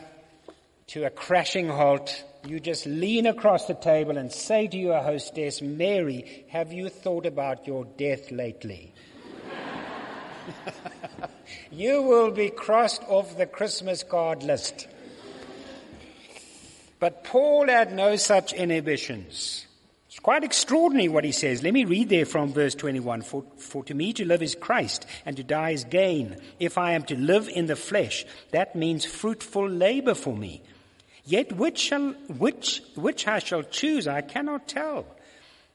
to 0.88 1.04
a 1.04 1.10
crashing 1.10 1.68
halt, 1.68 2.24
you 2.46 2.60
just 2.60 2.86
lean 2.86 3.26
across 3.26 3.66
the 3.66 3.74
table 3.74 4.16
and 4.16 4.30
say 4.30 4.68
to 4.68 4.76
your 4.76 5.02
hostess, 5.02 5.60
Mary, 5.60 6.44
have 6.48 6.72
you 6.72 6.88
thought 6.88 7.26
about 7.26 7.66
your 7.66 7.84
death 7.96 8.30
lately? 8.30 8.94
you 11.72 12.02
will 12.02 12.30
be 12.30 12.50
crossed 12.50 13.02
off 13.08 13.36
the 13.36 13.46
Christmas 13.46 14.04
card 14.04 14.44
list. 14.44 14.86
But 17.00 17.24
Paul 17.24 17.66
had 17.66 17.92
no 17.92 18.16
such 18.16 18.52
inhibitions. 18.52 19.66
It's 20.06 20.20
quite 20.20 20.44
extraordinary 20.44 21.08
what 21.08 21.24
he 21.24 21.32
says. 21.32 21.62
Let 21.62 21.74
me 21.74 21.84
read 21.84 22.08
there 22.08 22.24
from 22.24 22.52
verse 22.52 22.74
21. 22.74 23.22
For, 23.22 23.44
for 23.58 23.84
to 23.84 23.92
me 23.92 24.14
to 24.14 24.24
live 24.24 24.42
is 24.42 24.54
Christ, 24.54 25.04
and 25.26 25.36
to 25.36 25.44
die 25.44 25.70
is 25.70 25.84
gain. 25.84 26.36
If 26.58 26.78
I 26.78 26.92
am 26.92 27.02
to 27.04 27.16
live 27.16 27.48
in 27.48 27.66
the 27.66 27.76
flesh, 27.76 28.24
that 28.52 28.76
means 28.76 29.04
fruitful 29.04 29.68
labor 29.68 30.14
for 30.14 30.34
me. 30.34 30.62
Yet 31.26 31.52
which, 31.52 31.78
shall, 31.78 32.12
which, 32.38 32.82
which 32.94 33.26
I 33.26 33.40
shall 33.40 33.64
choose, 33.64 34.06
I 34.06 34.20
cannot 34.20 34.68
tell. 34.68 35.06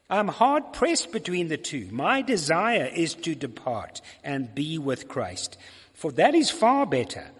I'm 0.08 0.28
hard 0.28 0.72
pressed 0.72 1.12
between 1.12 1.48
the 1.48 1.58
two. 1.58 1.88
My 1.90 2.22
desire 2.22 2.90
is 2.92 3.14
to 3.14 3.34
depart 3.34 4.00
and 4.24 4.54
be 4.54 4.78
with 4.78 5.08
Christ, 5.08 5.58
for 5.94 6.10
that 6.12 6.34
is 6.34 6.50
far 6.50 6.86
better. 6.86 7.30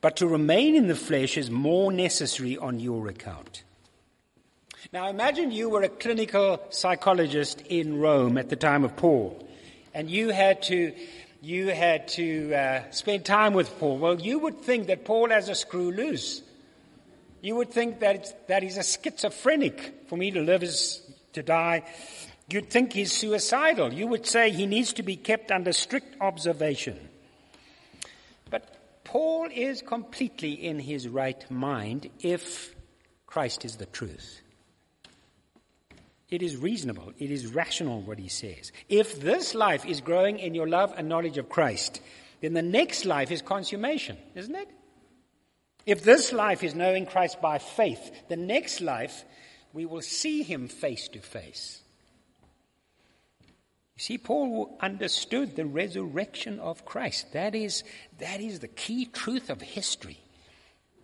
But 0.00 0.16
to 0.16 0.26
remain 0.26 0.76
in 0.76 0.88
the 0.88 0.94
flesh 0.94 1.36
is 1.36 1.50
more 1.50 1.92
necessary 1.92 2.56
on 2.56 2.80
your 2.80 3.08
account. 3.08 3.64
Now 4.92 5.08
imagine 5.08 5.50
you 5.50 5.68
were 5.68 5.82
a 5.82 5.88
clinical 5.88 6.62
psychologist 6.70 7.62
in 7.68 7.98
Rome 7.98 8.38
at 8.38 8.48
the 8.48 8.56
time 8.56 8.84
of 8.84 8.96
Paul, 8.96 9.46
and 9.92 10.08
you 10.08 10.30
had 10.30 10.62
to 10.64 10.94
you 11.42 11.68
had 11.68 12.08
to 12.08 12.54
uh, 12.54 12.90
spend 12.90 13.24
time 13.24 13.54
with 13.54 13.78
Paul. 13.78 13.98
Well, 13.98 14.20
you 14.20 14.38
would 14.40 14.62
think 14.62 14.86
that 14.86 15.04
Paul 15.04 15.30
has 15.30 15.48
a 15.48 15.54
screw 15.54 15.92
loose. 15.92 16.42
You 17.40 17.56
would 17.56 17.70
think 17.70 18.00
that, 18.00 18.48
that 18.48 18.62
he's 18.62 18.76
a 18.76 18.82
schizophrenic. 18.82 20.06
For 20.08 20.16
me 20.16 20.30
to 20.32 20.40
live 20.40 20.62
is 20.62 21.02
to 21.34 21.42
die. 21.42 21.84
You'd 22.50 22.70
think 22.70 22.92
he's 22.92 23.12
suicidal. 23.12 23.92
You 23.92 24.06
would 24.06 24.26
say 24.26 24.50
he 24.50 24.66
needs 24.66 24.94
to 24.94 25.02
be 25.02 25.16
kept 25.16 25.50
under 25.50 25.72
strict 25.72 26.16
observation. 26.20 26.98
But 28.50 29.04
Paul 29.04 29.48
is 29.52 29.82
completely 29.82 30.52
in 30.52 30.78
his 30.78 31.06
right 31.08 31.48
mind 31.50 32.10
if 32.20 32.74
Christ 33.26 33.64
is 33.64 33.76
the 33.76 33.86
truth. 33.86 34.40
It 36.30 36.42
is 36.42 36.56
reasonable. 36.56 37.12
It 37.18 37.30
is 37.30 37.46
rational 37.46 38.02
what 38.02 38.18
he 38.18 38.28
says. 38.28 38.72
If 38.88 39.20
this 39.20 39.54
life 39.54 39.86
is 39.86 40.00
growing 40.00 40.38
in 40.38 40.54
your 40.54 40.68
love 40.68 40.92
and 40.96 41.08
knowledge 41.08 41.38
of 41.38 41.48
Christ, 41.48 42.00
then 42.40 42.52
the 42.52 42.62
next 42.62 43.04
life 43.04 43.30
is 43.30 43.42
consummation, 43.42 44.18
isn't 44.34 44.54
it? 44.54 44.68
If 45.88 46.04
this 46.04 46.34
life 46.34 46.62
is 46.62 46.74
knowing 46.74 47.06
Christ 47.06 47.40
by 47.40 47.56
faith, 47.56 48.28
the 48.28 48.36
next 48.36 48.82
life 48.82 49.24
we 49.72 49.86
will 49.86 50.02
see 50.02 50.42
him 50.42 50.68
face 50.68 51.08
to 51.08 51.20
face. 51.20 51.80
You 53.96 54.02
see, 54.02 54.18
Paul 54.18 54.76
understood 54.82 55.56
the 55.56 55.64
resurrection 55.64 56.60
of 56.60 56.84
Christ. 56.84 57.32
That 57.32 57.54
is, 57.54 57.84
that 58.18 58.42
is 58.42 58.58
the 58.58 58.68
key 58.68 59.06
truth 59.06 59.48
of 59.48 59.62
history. 59.62 60.20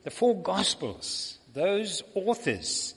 The 0.03 0.11
four 0.11 0.37
Gospels, 0.43 1.39
those 1.55 2.03
authors 2.15 2.93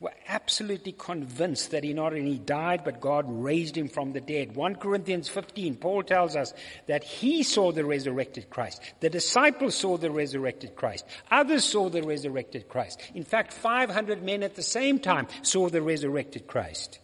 were 0.00 0.12
absolutely 0.28 0.92
convinced 0.92 1.72
that 1.72 1.84
he 1.84 1.92
not 1.92 2.14
only 2.14 2.38
died, 2.38 2.84
but 2.84 3.02
God 3.02 3.26
raised 3.28 3.76
him 3.76 3.88
from 3.88 4.12
the 4.12 4.20
dead. 4.20 4.56
1 4.56 4.76
Corinthians 4.76 5.28
15, 5.28 5.76
Paul 5.76 6.02
tells 6.02 6.34
us 6.34 6.54
that 6.86 7.04
he 7.04 7.42
saw 7.42 7.70
the 7.70 7.84
resurrected 7.84 8.48
Christ. 8.48 8.80
The 9.00 9.10
disciples 9.10 9.74
saw 9.74 9.98
the 9.98 10.10
resurrected 10.10 10.74
Christ. 10.74 11.04
Others 11.30 11.64
saw 11.64 11.90
the 11.90 12.02
resurrected 12.02 12.66
Christ. 12.68 12.98
In 13.14 13.24
fact, 13.24 13.52
500 13.52 14.22
men 14.22 14.42
at 14.42 14.56
the 14.56 14.62
same 14.62 14.98
time 14.98 15.28
saw 15.42 15.68
the 15.68 15.82
resurrected 15.82 16.46
Christ. 16.46 16.98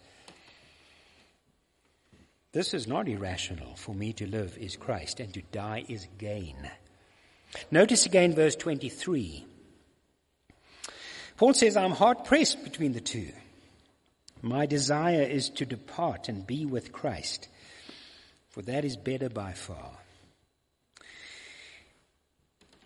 This 2.51 2.73
is 2.73 2.87
not 2.87 3.07
irrational. 3.07 3.75
For 3.75 3.93
me 3.93 4.13
to 4.13 4.25
live 4.25 4.57
is 4.57 4.75
Christ, 4.75 5.19
and 5.19 5.31
to 5.35 5.43
die 5.51 5.85
is 5.87 6.07
gain. 6.17 6.55
Notice 7.69 8.07
again 8.07 8.33
verse 8.33 8.55
23. 8.55 9.45
Paul 11.37 11.53
says, 11.53 11.77
I'm 11.77 11.91
hard 11.91 12.25
pressed 12.25 12.63
between 12.63 12.93
the 12.93 13.01
two. 13.01 13.31
My 14.41 14.65
desire 14.65 15.21
is 15.21 15.49
to 15.51 15.65
depart 15.65 16.29
and 16.29 16.45
be 16.45 16.65
with 16.65 16.91
Christ, 16.91 17.47
for 18.49 18.63
that 18.63 18.83
is 18.83 18.97
better 18.97 19.29
by 19.29 19.53
far. 19.53 19.91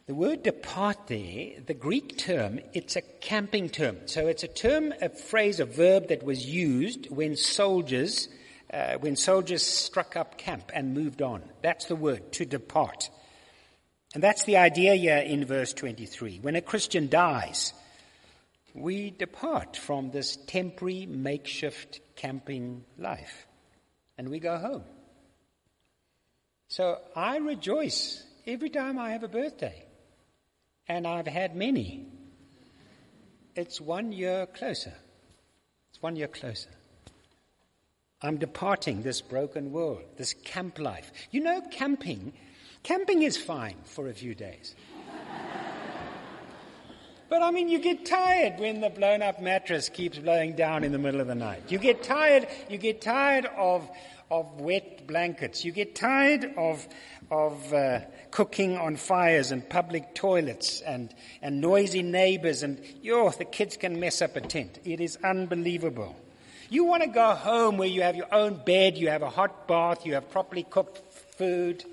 The 0.08 0.16
word 0.16 0.43
depart 0.43 1.08
there, 1.08 1.62
the 1.66 1.74
Greek 1.74 2.18
term, 2.18 2.60
it's 2.74 2.97
a 2.97 3.02
camping 3.02 3.70
term. 3.70 3.97
So 4.08 4.28
it's 4.28 4.43
a 4.43 4.47
term, 4.49 4.93
a 5.02 5.08
phrase, 5.08 5.62
a 5.62 5.66
verb 5.66 6.10
that 6.10 6.24
was 6.24 6.45
used 6.45 7.10
when 7.10 7.38
soldiers, 7.38 8.28
uh, 8.74 8.95
when 8.95 9.16
soldiers 9.16 9.64
struck 9.64 10.18
up 10.18 10.38
camp 10.38 10.72
and 10.74 10.93
moved 10.93 11.22
on. 11.22 11.41
That's 11.62 11.86
the 11.86 11.95
word, 11.95 12.34
to 12.34 12.45
depart. 12.45 13.10
And 14.14 14.22
that's 14.22 14.43
the 14.43 14.58
idea 14.58 14.95
here 14.95 15.20
in 15.20 15.45
verse 15.45 15.72
23. 15.72 16.39
When 16.41 16.58
a 16.58 16.62
Christian 16.62 17.08
dies, 17.08 17.72
we 18.74 19.12
depart 19.12 19.78
from 19.78 20.12
this 20.12 20.38
temporary 20.48 21.06
makeshift 21.06 22.00
camping 22.16 22.84
life 22.98 23.48
and 24.18 24.30
we 24.30 24.40
go 24.40 24.58
home. 24.58 24.84
So 26.68 27.00
I 27.16 27.38
rejoice 27.38 28.24
every 28.48 28.70
time 28.70 28.98
I 28.98 29.12
have 29.12 29.24
a 29.24 29.28
birthday, 29.28 29.86
and 30.88 31.08
I've 31.08 31.28
had 31.28 31.56
many. 31.56 32.06
It's 33.56 33.82
one 33.82 34.12
year 34.12 34.46
closer. 34.46 34.94
It's 35.90 36.02
one 36.02 36.16
year 36.16 36.28
closer. 36.28 36.70
I'm 38.22 38.38
departing 38.38 39.02
this 39.02 39.22
broken 39.22 39.72
world, 39.72 40.04
this 40.18 40.34
camp 40.34 40.80
life. 40.80 41.12
You 41.32 41.42
know, 41.42 41.62
camping, 41.72 42.34
camping 42.84 43.24
is 43.24 43.36
fine 43.36 43.78
for 43.84 44.08
a 44.08 44.14
few 44.14 44.36
days. 44.36 44.76
But 47.32 47.44
I 47.44 47.52
mean, 47.52 47.70
you 47.70 47.80
get 47.80 48.06
tired 48.06 48.60
when 48.60 48.82
the 48.82 48.90
blown 48.90 49.22
up 49.22 49.42
mattress 49.42 49.88
keeps 49.88 50.18
blowing 50.18 50.54
down 50.58 50.84
in 50.84 50.92
the 50.92 50.98
middle 50.98 51.22
of 51.22 51.28
the 51.28 51.34
night. 51.34 51.64
You 51.70 51.78
get 51.78 52.04
tired, 52.04 52.46
you 52.70 52.78
get 52.78 53.00
tired 53.00 53.46
of, 53.58 53.90
of 54.30 54.60
wet 54.60 55.08
blankets. 55.08 55.64
You 55.64 55.72
get 55.72 55.96
tired 55.96 56.44
of, 56.58 56.86
of 57.32 57.74
uh, 57.74 58.02
cooking 58.32 58.76
on 58.76 58.98
fires 58.98 59.54
and 59.54 59.68
public 59.70 60.14
toilets 60.14 60.82
and, 60.82 61.16
and 61.42 61.62
noisy 61.62 62.04
neighbors 62.04 62.64
and, 62.64 62.82
yo, 63.02 63.30
the 63.30 63.46
kids 63.46 63.78
can 63.78 63.98
mess 63.98 64.22
up 64.22 64.36
a 64.36 64.42
tent. 64.42 64.80
It 64.84 65.00
is 65.00 65.18
unbelievable. 65.24 66.18
You 66.70 66.84
want 66.84 67.04
to 67.04 67.10
go 67.10 67.34
home 67.34 67.78
where 67.78 67.88
you 67.88 68.02
have 68.02 68.18
your 68.18 68.34
own 68.34 68.62
bed, 68.66 68.98
you 68.98 69.08
have 69.08 69.22
a 69.22 69.30
hot 69.30 69.70
bath, 69.70 70.06
you 70.06 70.16
have 70.16 70.30
properly 70.32 70.64
cooked 70.64 70.98
food. 71.38 71.86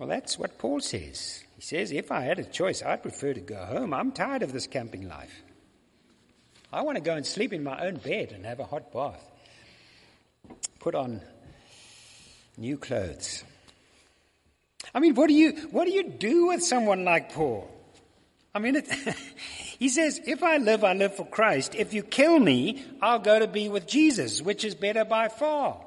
Well, 0.00 0.08
that's 0.08 0.40
what 0.40 0.58
Paul 0.58 0.80
says. 0.80 1.44
He 1.62 1.66
says, 1.66 1.92
if 1.92 2.10
I 2.10 2.22
had 2.22 2.40
a 2.40 2.44
choice, 2.44 2.82
I'd 2.82 3.02
prefer 3.02 3.32
to 3.32 3.40
go 3.40 3.64
home. 3.64 3.94
I'm 3.94 4.10
tired 4.10 4.42
of 4.42 4.52
this 4.52 4.66
camping 4.66 5.08
life. 5.08 5.44
I 6.72 6.82
want 6.82 6.96
to 6.96 7.00
go 7.00 7.14
and 7.14 7.24
sleep 7.24 7.52
in 7.52 7.62
my 7.62 7.86
own 7.86 7.98
bed 7.98 8.32
and 8.32 8.44
have 8.44 8.58
a 8.58 8.64
hot 8.64 8.92
bath. 8.92 9.24
Put 10.80 10.96
on 10.96 11.20
new 12.56 12.76
clothes. 12.76 13.44
I 14.92 14.98
mean, 14.98 15.14
what 15.14 15.28
do 15.28 15.34
you, 15.34 15.52
what 15.70 15.84
do 15.84 15.92
you 15.92 16.02
do 16.02 16.48
with 16.48 16.64
someone 16.64 17.04
like 17.04 17.32
Paul? 17.32 17.70
I 18.52 18.58
mean, 18.58 18.74
it, 18.74 18.90
he 19.78 19.88
says, 19.88 20.20
if 20.26 20.42
I 20.42 20.56
live, 20.56 20.82
I 20.82 20.94
live 20.94 21.14
for 21.14 21.24
Christ. 21.24 21.76
If 21.76 21.94
you 21.94 22.02
kill 22.02 22.40
me, 22.40 22.84
I'll 23.00 23.20
go 23.20 23.38
to 23.38 23.46
be 23.46 23.68
with 23.68 23.86
Jesus, 23.86 24.42
which 24.42 24.64
is 24.64 24.74
better 24.74 25.04
by 25.04 25.28
far. 25.28 25.80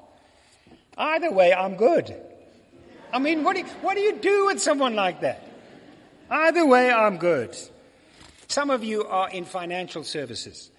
Either 0.97 1.33
way, 1.33 1.53
I'm 1.53 1.75
good. 1.75 2.15
I 3.11 3.19
mean, 3.19 3.43
what 3.43 3.57
do, 3.57 3.63
you, 3.63 3.67
what 3.81 3.95
do 3.95 3.99
you 3.99 4.19
do 4.19 4.45
with 4.45 4.61
someone 4.61 4.95
like 4.95 5.19
that? 5.19 5.51
Either 6.29 6.65
way, 6.65 6.91
I'm 6.91 7.17
good. 7.17 7.55
Some 8.47 8.69
of 8.69 8.83
you 8.83 9.05
are 9.05 9.29
in 9.29 9.45
financial 9.45 10.03
services. 10.03 10.71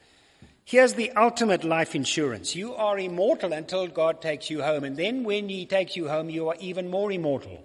Here's 0.65 0.95
the 0.95 1.13
ultimate 1.13 1.63
life 1.63 1.95
insurance. 1.95 2.57
You 2.57 2.75
are 2.75 2.99
immortal 2.99 3.53
until 3.53 3.87
God 3.87 4.21
takes 4.21 4.51
you 4.51 4.63
home. 4.63 4.83
And 4.83 4.97
then 4.97 5.23
when 5.23 5.49
He 5.49 5.65
takes 5.65 5.97
you 5.97 6.09
home, 6.09 6.29
you 6.29 6.49
are 6.49 6.57
even 6.59 6.89
more 6.89 7.13
immortal. 7.13 7.65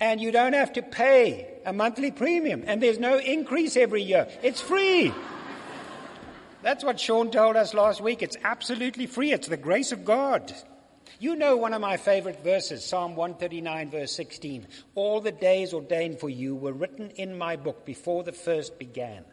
And 0.00 0.18
you 0.18 0.32
don't 0.32 0.54
have 0.54 0.72
to 0.74 0.82
pay 0.82 1.58
a 1.66 1.74
monthly 1.74 2.10
premium. 2.10 2.64
And 2.66 2.82
there's 2.82 2.98
no 2.98 3.18
increase 3.18 3.76
every 3.76 4.02
year. 4.02 4.28
It's 4.42 4.62
free. 4.62 5.12
That's 6.62 6.82
what 6.82 6.98
Sean 6.98 7.30
told 7.30 7.56
us 7.56 7.74
last 7.74 8.00
week. 8.00 8.22
It's 8.22 8.36
absolutely 8.42 9.06
free. 9.06 9.32
It's 9.32 9.48
the 9.48 9.58
grace 9.58 9.92
of 9.92 10.06
God. 10.06 10.54
You 11.20 11.36
know 11.36 11.58
one 11.58 11.74
of 11.74 11.82
my 11.82 11.98
favorite 11.98 12.42
verses, 12.42 12.82
Psalm 12.82 13.14
139, 13.14 13.90
verse 13.90 14.10
16. 14.16 14.66
All 14.94 15.20
the 15.20 15.30
days 15.30 15.74
ordained 15.74 16.18
for 16.18 16.30
you 16.30 16.54
were 16.56 16.72
written 16.72 17.10
in 17.10 17.36
my 17.36 17.56
book 17.56 17.84
before 17.84 18.24
the 18.24 18.32
first 18.32 18.78
began. 18.78 19.26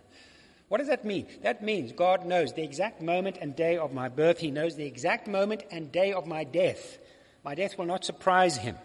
What 0.68 0.80
does 0.80 0.90
that 0.90 1.06
mean? 1.06 1.28
That 1.44 1.64
means 1.64 1.94
God 1.94 2.26
knows 2.26 2.52
the 2.52 2.62
exact 2.62 3.02
moment 3.02 3.38
and 3.40 3.56
day 3.56 3.78
of 3.78 3.94
my 3.94 4.10
birth. 4.10 4.38
He 4.38 4.52
knows 4.52 4.76
the 4.76 4.86
exact 4.86 5.30
moment 5.30 5.64
and 5.72 5.90
day 5.90 6.12
of 6.12 6.28
my 6.28 6.44
death. 6.44 6.98
My 7.46 7.56
death 7.56 7.78
will 7.78 7.86
not 7.86 8.04
surprise 8.04 8.58
him. 8.58 8.76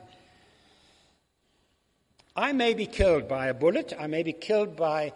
I 2.36 2.52
may 2.52 2.72
be 2.72 2.86
killed 2.86 3.26
by 3.26 3.48
a 3.48 3.54
bullet. 3.54 3.92
I 3.98 4.06
may 4.06 4.22
be 4.22 4.32
killed 4.32 4.76
by 4.76 5.12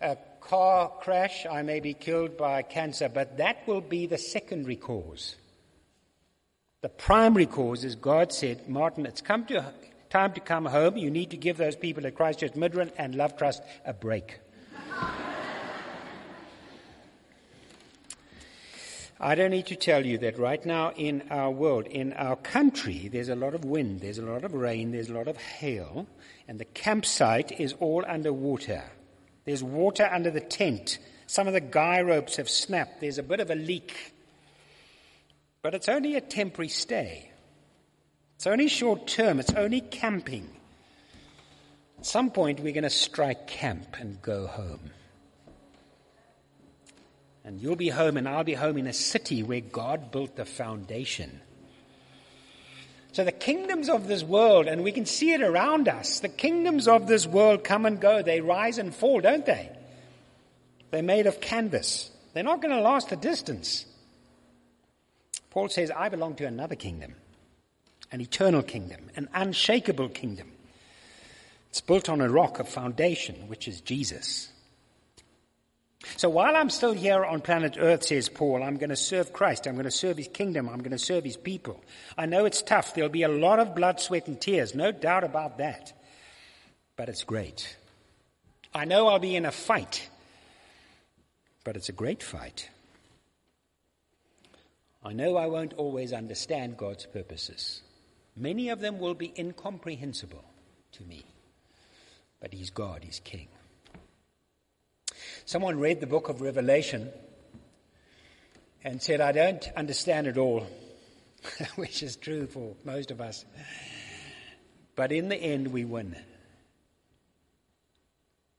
a 0.00 0.16
car 0.40 0.90
crash. 1.00 1.46
I 1.46 1.62
may 1.62 1.78
be 1.78 1.94
killed 1.94 2.36
by 2.36 2.62
cancer, 2.62 3.08
but 3.08 3.36
that 3.36 3.68
will 3.68 3.82
be 3.82 4.06
the 4.06 4.18
secondary 4.18 4.74
cause. 4.74 5.36
The 6.82 6.88
primary 6.88 7.44
cause 7.44 7.84
is 7.84 7.94
God 7.94 8.32
said, 8.32 8.66
Martin, 8.66 9.04
it's 9.04 9.20
come 9.20 9.44
to 9.46 9.74
time 10.08 10.32
to 10.32 10.40
come 10.40 10.64
home. 10.64 10.96
You 10.96 11.10
need 11.10 11.28
to 11.32 11.36
give 11.36 11.58
those 11.58 11.76
people 11.76 12.06
at 12.06 12.14
Christchurch 12.14 12.54
Midrand 12.54 12.92
and 12.96 13.14
Love 13.14 13.36
Trust 13.36 13.62
a 13.84 13.92
break. 13.92 14.38
I 19.20 19.34
don't 19.34 19.50
need 19.50 19.66
to 19.66 19.76
tell 19.76 20.06
you 20.06 20.16
that 20.18 20.38
right 20.38 20.64
now 20.64 20.92
in 20.92 21.24
our 21.30 21.50
world, 21.50 21.86
in 21.86 22.14
our 22.14 22.36
country, 22.36 23.08
there's 23.12 23.28
a 23.28 23.36
lot 23.36 23.54
of 23.54 23.66
wind, 23.66 24.00
there's 24.00 24.16
a 24.16 24.24
lot 24.24 24.44
of 24.44 24.54
rain, 24.54 24.92
there's 24.92 25.10
a 25.10 25.12
lot 25.14 25.28
of 25.28 25.36
hail, 25.36 26.06
and 26.48 26.58
the 26.58 26.64
campsite 26.64 27.60
is 27.60 27.74
all 27.74 28.02
under 28.08 28.32
water. 28.32 28.82
There's 29.44 29.62
water 29.62 30.08
under 30.10 30.30
the 30.30 30.40
tent. 30.40 30.98
Some 31.26 31.46
of 31.46 31.52
the 31.52 31.60
guy 31.60 32.00
ropes 32.00 32.36
have 32.36 32.48
snapped. 32.48 33.02
There's 33.02 33.18
a 33.18 33.22
bit 33.22 33.40
of 33.40 33.50
a 33.50 33.54
leak. 33.54 34.14
But 35.62 35.74
it's 35.74 35.88
only 35.88 36.16
a 36.16 36.20
temporary 36.20 36.68
stay. 36.68 37.30
It's 38.36 38.46
only 38.46 38.68
short 38.68 39.06
term. 39.06 39.40
It's 39.40 39.52
only 39.52 39.82
camping. 39.82 40.48
At 41.98 42.06
some 42.06 42.30
point, 42.30 42.60
we're 42.60 42.72
going 42.72 42.84
to 42.84 42.90
strike 42.90 43.46
camp 43.46 43.96
and 44.00 44.22
go 44.22 44.46
home. 44.46 44.90
And 47.44 47.60
you'll 47.60 47.76
be 47.76 47.90
home, 47.90 48.16
and 48.16 48.26
I'll 48.28 48.44
be 48.44 48.54
home 48.54 48.78
in 48.78 48.86
a 48.86 48.92
city 48.92 49.42
where 49.42 49.60
God 49.60 50.10
built 50.10 50.36
the 50.36 50.46
foundation. 50.46 51.40
So 53.12 53.24
the 53.24 53.32
kingdoms 53.32 53.88
of 53.90 54.06
this 54.06 54.22
world, 54.22 54.66
and 54.66 54.82
we 54.82 54.92
can 54.92 55.04
see 55.04 55.32
it 55.32 55.42
around 55.42 55.88
us, 55.88 56.20
the 56.20 56.28
kingdoms 56.28 56.86
of 56.88 57.06
this 57.06 57.26
world 57.26 57.64
come 57.64 57.84
and 57.84 58.00
go. 58.00 58.22
They 58.22 58.40
rise 58.40 58.78
and 58.78 58.94
fall, 58.94 59.20
don't 59.20 59.44
they? 59.44 59.68
They're 60.90 61.02
made 61.02 61.26
of 61.26 61.40
canvas. 61.40 62.10
They're 62.32 62.44
not 62.44 62.62
going 62.62 62.74
to 62.74 62.80
last 62.80 63.10
the 63.10 63.16
distance. 63.16 63.84
Paul 65.50 65.68
says, 65.68 65.90
I 65.90 66.08
belong 66.08 66.36
to 66.36 66.46
another 66.46 66.76
kingdom, 66.76 67.14
an 68.12 68.20
eternal 68.20 68.62
kingdom, 68.62 69.10
an 69.16 69.28
unshakable 69.34 70.08
kingdom. 70.08 70.52
It's 71.70 71.80
built 71.80 72.08
on 72.08 72.20
a 72.20 72.28
rock, 72.28 72.58
a 72.58 72.64
foundation, 72.64 73.48
which 73.48 73.68
is 73.68 73.80
Jesus. 73.80 74.48
So 76.16 76.28
while 76.28 76.56
I'm 76.56 76.70
still 76.70 76.92
here 76.92 77.24
on 77.24 77.42
planet 77.42 77.76
Earth, 77.78 78.04
says 78.04 78.28
Paul, 78.28 78.62
I'm 78.62 78.78
going 78.78 78.90
to 78.90 78.96
serve 78.96 79.32
Christ. 79.32 79.66
I'm 79.66 79.74
going 79.74 79.84
to 79.84 79.90
serve 79.90 80.16
his 80.16 80.28
kingdom. 80.28 80.68
I'm 80.68 80.78
going 80.78 80.92
to 80.92 80.98
serve 80.98 81.24
his 81.24 81.36
people. 81.36 81.82
I 82.16 82.26
know 82.26 82.46
it's 82.46 82.62
tough. 82.62 82.94
There'll 82.94 83.10
be 83.10 83.22
a 83.22 83.28
lot 83.28 83.58
of 83.58 83.74
blood, 83.74 84.00
sweat, 84.00 84.26
and 84.26 84.40
tears. 84.40 84.74
No 84.74 84.92
doubt 84.92 85.24
about 85.24 85.58
that. 85.58 85.92
But 86.96 87.08
it's 87.08 87.24
great. 87.24 87.76
I 88.74 88.84
know 88.84 89.08
I'll 89.08 89.18
be 89.18 89.36
in 89.36 89.44
a 89.44 89.52
fight. 89.52 90.08
But 91.64 91.76
it's 91.76 91.90
a 91.90 91.92
great 91.92 92.22
fight. 92.22 92.70
I 95.02 95.12
know 95.12 95.36
I 95.36 95.46
won't 95.46 95.72
always 95.74 96.12
understand 96.12 96.76
God's 96.76 97.06
purposes. 97.06 97.82
Many 98.36 98.68
of 98.68 98.80
them 98.80 98.98
will 98.98 99.14
be 99.14 99.32
incomprehensible 99.38 100.44
to 100.92 101.02
me. 101.04 101.24
But 102.40 102.52
He's 102.52 102.70
God, 102.70 103.04
He's 103.04 103.20
King. 103.20 103.48
Someone 105.46 105.78
read 105.78 106.00
the 106.00 106.06
book 106.06 106.28
of 106.28 106.40
Revelation 106.40 107.10
and 108.84 109.02
said, 109.02 109.20
I 109.20 109.32
don't 109.32 109.66
understand 109.76 110.26
it 110.26 110.38
all, 110.38 110.66
which 111.76 112.02
is 112.02 112.16
true 112.16 112.46
for 112.46 112.74
most 112.84 113.10
of 113.10 113.20
us. 113.20 113.44
But 114.96 115.12
in 115.12 115.28
the 115.28 115.36
end, 115.36 115.68
we 115.68 115.84
win. 115.84 116.14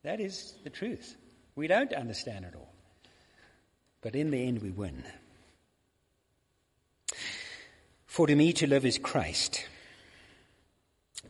That 0.03 0.19
is 0.19 0.55
the 0.63 0.69
truth. 0.69 1.15
We 1.55 1.67
don't 1.67 1.93
understand 1.93 2.45
it 2.45 2.55
all. 2.55 2.73
But 4.01 4.15
in 4.15 4.31
the 4.31 4.47
end, 4.47 4.61
we 4.61 4.71
win. 4.71 5.03
For 8.11 8.27
to 8.27 8.35
me 8.35 8.51
to 8.51 8.67
live 8.67 8.85
is 8.85 8.97
Christ, 8.97 9.65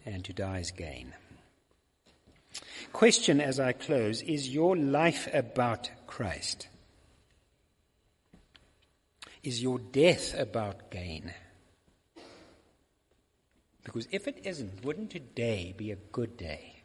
and 0.04 0.26
to 0.26 0.34
die 0.34 0.58
is 0.58 0.72
gain. 0.72 1.14
Question 2.92 3.40
as 3.40 3.60
I 3.60 3.72
close 3.72 4.24
Is 4.24 4.50
your 4.50 4.76
life 4.76 5.28
about 5.32 5.92
Christ? 6.08 6.70
Is 9.44 9.62
your 9.62 9.78
death 9.78 10.34
about 10.36 10.90
gain? 10.90 11.36
Because 13.84 14.08
if 14.10 14.28
it 14.28 14.42
isn't, 14.44 14.84
wouldn't 14.84 15.12
today 15.12 15.76
be 15.78 15.92
a 15.92 15.98
good 16.12 16.36
day 16.36 16.82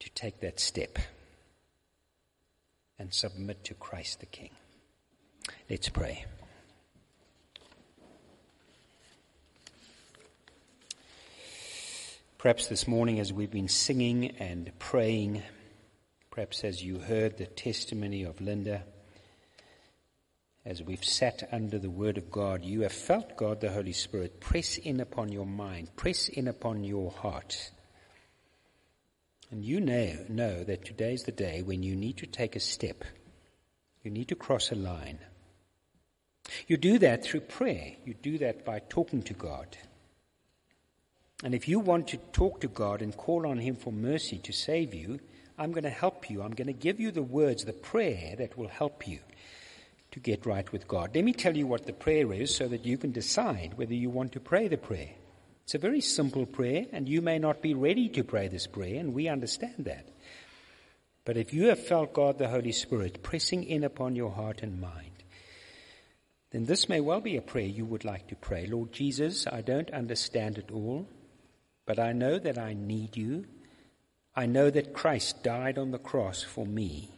to 0.00 0.10
take 0.10 0.40
that 0.40 0.60
step 0.60 0.98
and 2.98 3.14
submit 3.14 3.64
to 3.64 3.72
Christ 3.72 4.20
the 4.20 4.26
King? 4.26 4.50
Let's 5.70 5.88
pray. 5.88 6.26
Perhaps 12.38 12.68
this 12.68 12.86
morning, 12.88 13.20
as 13.20 13.32
we've 13.32 13.50
been 13.50 13.68
singing 13.68 14.36
and 14.38 14.72
praying, 14.78 15.42
Perhaps 16.38 16.62
as 16.62 16.84
you 16.84 17.00
heard 17.00 17.36
the 17.36 17.46
testimony 17.46 18.22
of 18.22 18.40
Linda, 18.40 18.84
as 20.64 20.80
we've 20.80 21.04
sat 21.04 21.48
under 21.50 21.80
the 21.80 21.90
Word 21.90 22.16
of 22.16 22.30
God, 22.30 22.64
you 22.64 22.82
have 22.82 22.92
felt 22.92 23.36
God 23.36 23.60
the 23.60 23.72
Holy 23.72 23.92
Spirit 23.92 24.38
press 24.38 24.78
in 24.78 25.00
upon 25.00 25.32
your 25.32 25.46
mind, 25.46 25.96
press 25.96 26.28
in 26.28 26.46
upon 26.46 26.84
your 26.84 27.10
heart. 27.10 27.72
And 29.50 29.64
you 29.64 29.80
know, 29.80 30.14
know 30.28 30.62
that 30.62 30.84
today's 30.84 31.24
the 31.24 31.32
day 31.32 31.60
when 31.62 31.82
you 31.82 31.96
need 31.96 32.18
to 32.18 32.26
take 32.26 32.54
a 32.54 32.60
step. 32.60 33.02
You 34.04 34.12
need 34.12 34.28
to 34.28 34.36
cross 34.36 34.70
a 34.70 34.76
line. 34.76 35.18
You 36.68 36.76
do 36.76 37.00
that 37.00 37.24
through 37.24 37.40
prayer. 37.40 37.96
You 38.04 38.14
do 38.14 38.38
that 38.38 38.64
by 38.64 38.78
talking 38.88 39.24
to 39.24 39.34
God. 39.34 39.76
And 41.44 41.54
if 41.54 41.68
you 41.68 41.78
want 41.78 42.08
to 42.08 42.16
talk 42.32 42.60
to 42.60 42.68
God 42.68 43.00
and 43.00 43.16
call 43.16 43.46
on 43.46 43.58
Him 43.58 43.76
for 43.76 43.92
mercy 43.92 44.38
to 44.38 44.52
save 44.52 44.92
you, 44.92 45.20
I'm 45.56 45.72
going 45.72 45.84
to 45.84 45.90
help 45.90 46.30
you. 46.30 46.42
I'm 46.42 46.54
going 46.54 46.66
to 46.66 46.72
give 46.72 46.98
you 46.98 47.10
the 47.10 47.22
words, 47.22 47.64
the 47.64 47.72
prayer 47.72 48.34
that 48.38 48.56
will 48.56 48.68
help 48.68 49.06
you 49.06 49.20
to 50.10 50.20
get 50.20 50.46
right 50.46 50.70
with 50.72 50.88
God. 50.88 51.14
Let 51.14 51.24
me 51.24 51.32
tell 51.32 51.56
you 51.56 51.66
what 51.66 51.86
the 51.86 51.92
prayer 51.92 52.32
is 52.32 52.54
so 52.54 52.66
that 52.68 52.84
you 52.84 52.98
can 52.98 53.12
decide 53.12 53.74
whether 53.76 53.94
you 53.94 54.10
want 54.10 54.32
to 54.32 54.40
pray 54.40 54.68
the 54.68 54.76
prayer. 54.76 55.10
It's 55.64 55.74
a 55.74 55.78
very 55.78 56.00
simple 56.00 56.46
prayer, 56.46 56.86
and 56.92 57.08
you 57.08 57.20
may 57.20 57.38
not 57.38 57.60
be 57.60 57.74
ready 57.74 58.08
to 58.10 58.24
pray 58.24 58.48
this 58.48 58.66
prayer, 58.66 58.98
and 58.98 59.12
we 59.12 59.28
understand 59.28 59.84
that. 59.84 60.08
But 61.24 61.36
if 61.36 61.52
you 61.52 61.68
have 61.68 61.86
felt 61.86 62.14
God 62.14 62.38
the 62.38 62.48
Holy 62.48 62.72
Spirit 62.72 63.22
pressing 63.22 63.64
in 63.64 63.84
upon 63.84 64.16
your 64.16 64.30
heart 64.30 64.62
and 64.62 64.80
mind, 64.80 65.24
then 66.52 66.64
this 66.64 66.88
may 66.88 67.00
well 67.00 67.20
be 67.20 67.36
a 67.36 67.42
prayer 67.42 67.66
you 67.66 67.84
would 67.84 68.06
like 68.06 68.28
to 68.28 68.34
pray. 68.34 68.66
Lord 68.66 68.92
Jesus, 68.92 69.46
I 69.46 69.60
don't 69.60 69.90
understand 69.90 70.56
it 70.56 70.70
all, 70.72 71.06
but 71.88 71.98
I 71.98 72.12
know 72.12 72.38
that 72.38 72.58
I 72.58 72.74
need 72.74 73.16
you. 73.16 73.46
I 74.36 74.44
know 74.44 74.68
that 74.68 74.92
Christ 74.92 75.42
died 75.42 75.78
on 75.78 75.90
the 75.90 75.98
cross 75.98 76.42
for 76.42 76.66
me. 76.66 77.08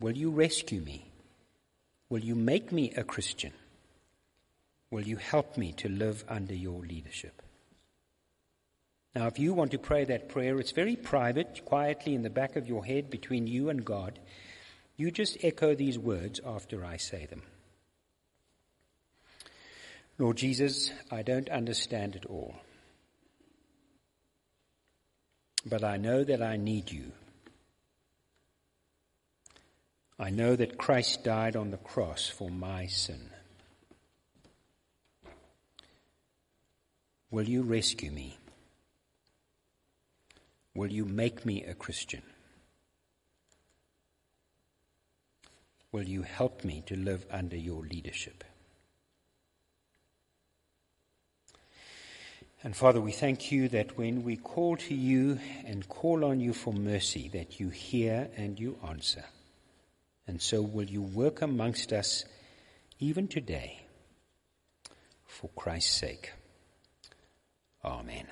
Will 0.00 0.16
you 0.16 0.30
rescue 0.30 0.80
me? 0.80 1.06
Will 2.08 2.24
you 2.24 2.34
make 2.34 2.72
me 2.72 2.90
a 2.96 3.04
Christian? 3.04 3.52
Will 4.90 5.02
you 5.02 5.16
help 5.16 5.56
me 5.56 5.70
to 5.74 5.88
live 5.88 6.24
under 6.28 6.56
your 6.56 6.80
leadership? 6.80 7.40
Now, 9.14 9.28
if 9.28 9.38
you 9.38 9.54
want 9.54 9.70
to 9.70 9.78
pray 9.78 10.04
that 10.06 10.28
prayer, 10.28 10.58
it's 10.58 10.72
very 10.72 10.96
private, 10.96 11.64
quietly 11.64 12.16
in 12.16 12.22
the 12.22 12.30
back 12.30 12.56
of 12.56 12.66
your 12.66 12.84
head 12.84 13.10
between 13.10 13.46
you 13.46 13.68
and 13.70 13.84
God. 13.84 14.18
You 14.96 15.12
just 15.12 15.44
echo 15.44 15.76
these 15.76 16.00
words 16.00 16.40
after 16.44 16.84
I 16.84 16.96
say 16.96 17.26
them. 17.26 17.42
Lord 20.18 20.36
Jesus, 20.36 20.90
I 21.12 21.22
don't 21.22 21.48
understand 21.48 22.16
it 22.16 22.26
all. 22.26 22.56
But 25.68 25.82
I 25.82 25.96
know 25.96 26.22
that 26.22 26.40
I 26.40 26.56
need 26.56 26.92
you. 26.92 27.10
I 30.16 30.30
know 30.30 30.54
that 30.54 30.78
Christ 30.78 31.24
died 31.24 31.56
on 31.56 31.72
the 31.72 31.76
cross 31.76 32.28
for 32.28 32.48
my 32.48 32.86
sin. 32.86 33.30
Will 37.32 37.48
you 37.48 37.62
rescue 37.62 38.12
me? 38.12 38.38
Will 40.74 40.92
you 40.92 41.04
make 41.04 41.44
me 41.44 41.64
a 41.64 41.74
Christian? 41.74 42.22
Will 45.90 46.08
you 46.08 46.22
help 46.22 46.64
me 46.64 46.84
to 46.86 46.96
live 46.96 47.26
under 47.30 47.56
your 47.56 47.82
leadership? 47.82 48.44
And 52.66 52.74
Father, 52.74 53.00
we 53.00 53.12
thank 53.12 53.52
you 53.52 53.68
that 53.68 53.96
when 53.96 54.24
we 54.24 54.36
call 54.36 54.76
to 54.76 54.92
you 54.92 55.38
and 55.64 55.88
call 55.88 56.24
on 56.24 56.40
you 56.40 56.52
for 56.52 56.72
mercy, 56.72 57.28
that 57.28 57.60
you 57.60 57.68
hear 57.68 58.28
and 58.36 58.58
you 58.58 58.76
answer. 58.84 59.22
And 60.26 60.42
so 60.42 60.62
will 60.62 60.90
you 60.90 61.00
work 61.00 61.42
amongst 61.42 61.92
us 61.92 62.24
even 62.98 63.28
today 63.28 63.82
for 65.24 65.48
Christ's 65.50 65.94
sake. 65.94 66.32
Amen. 67.84 68.26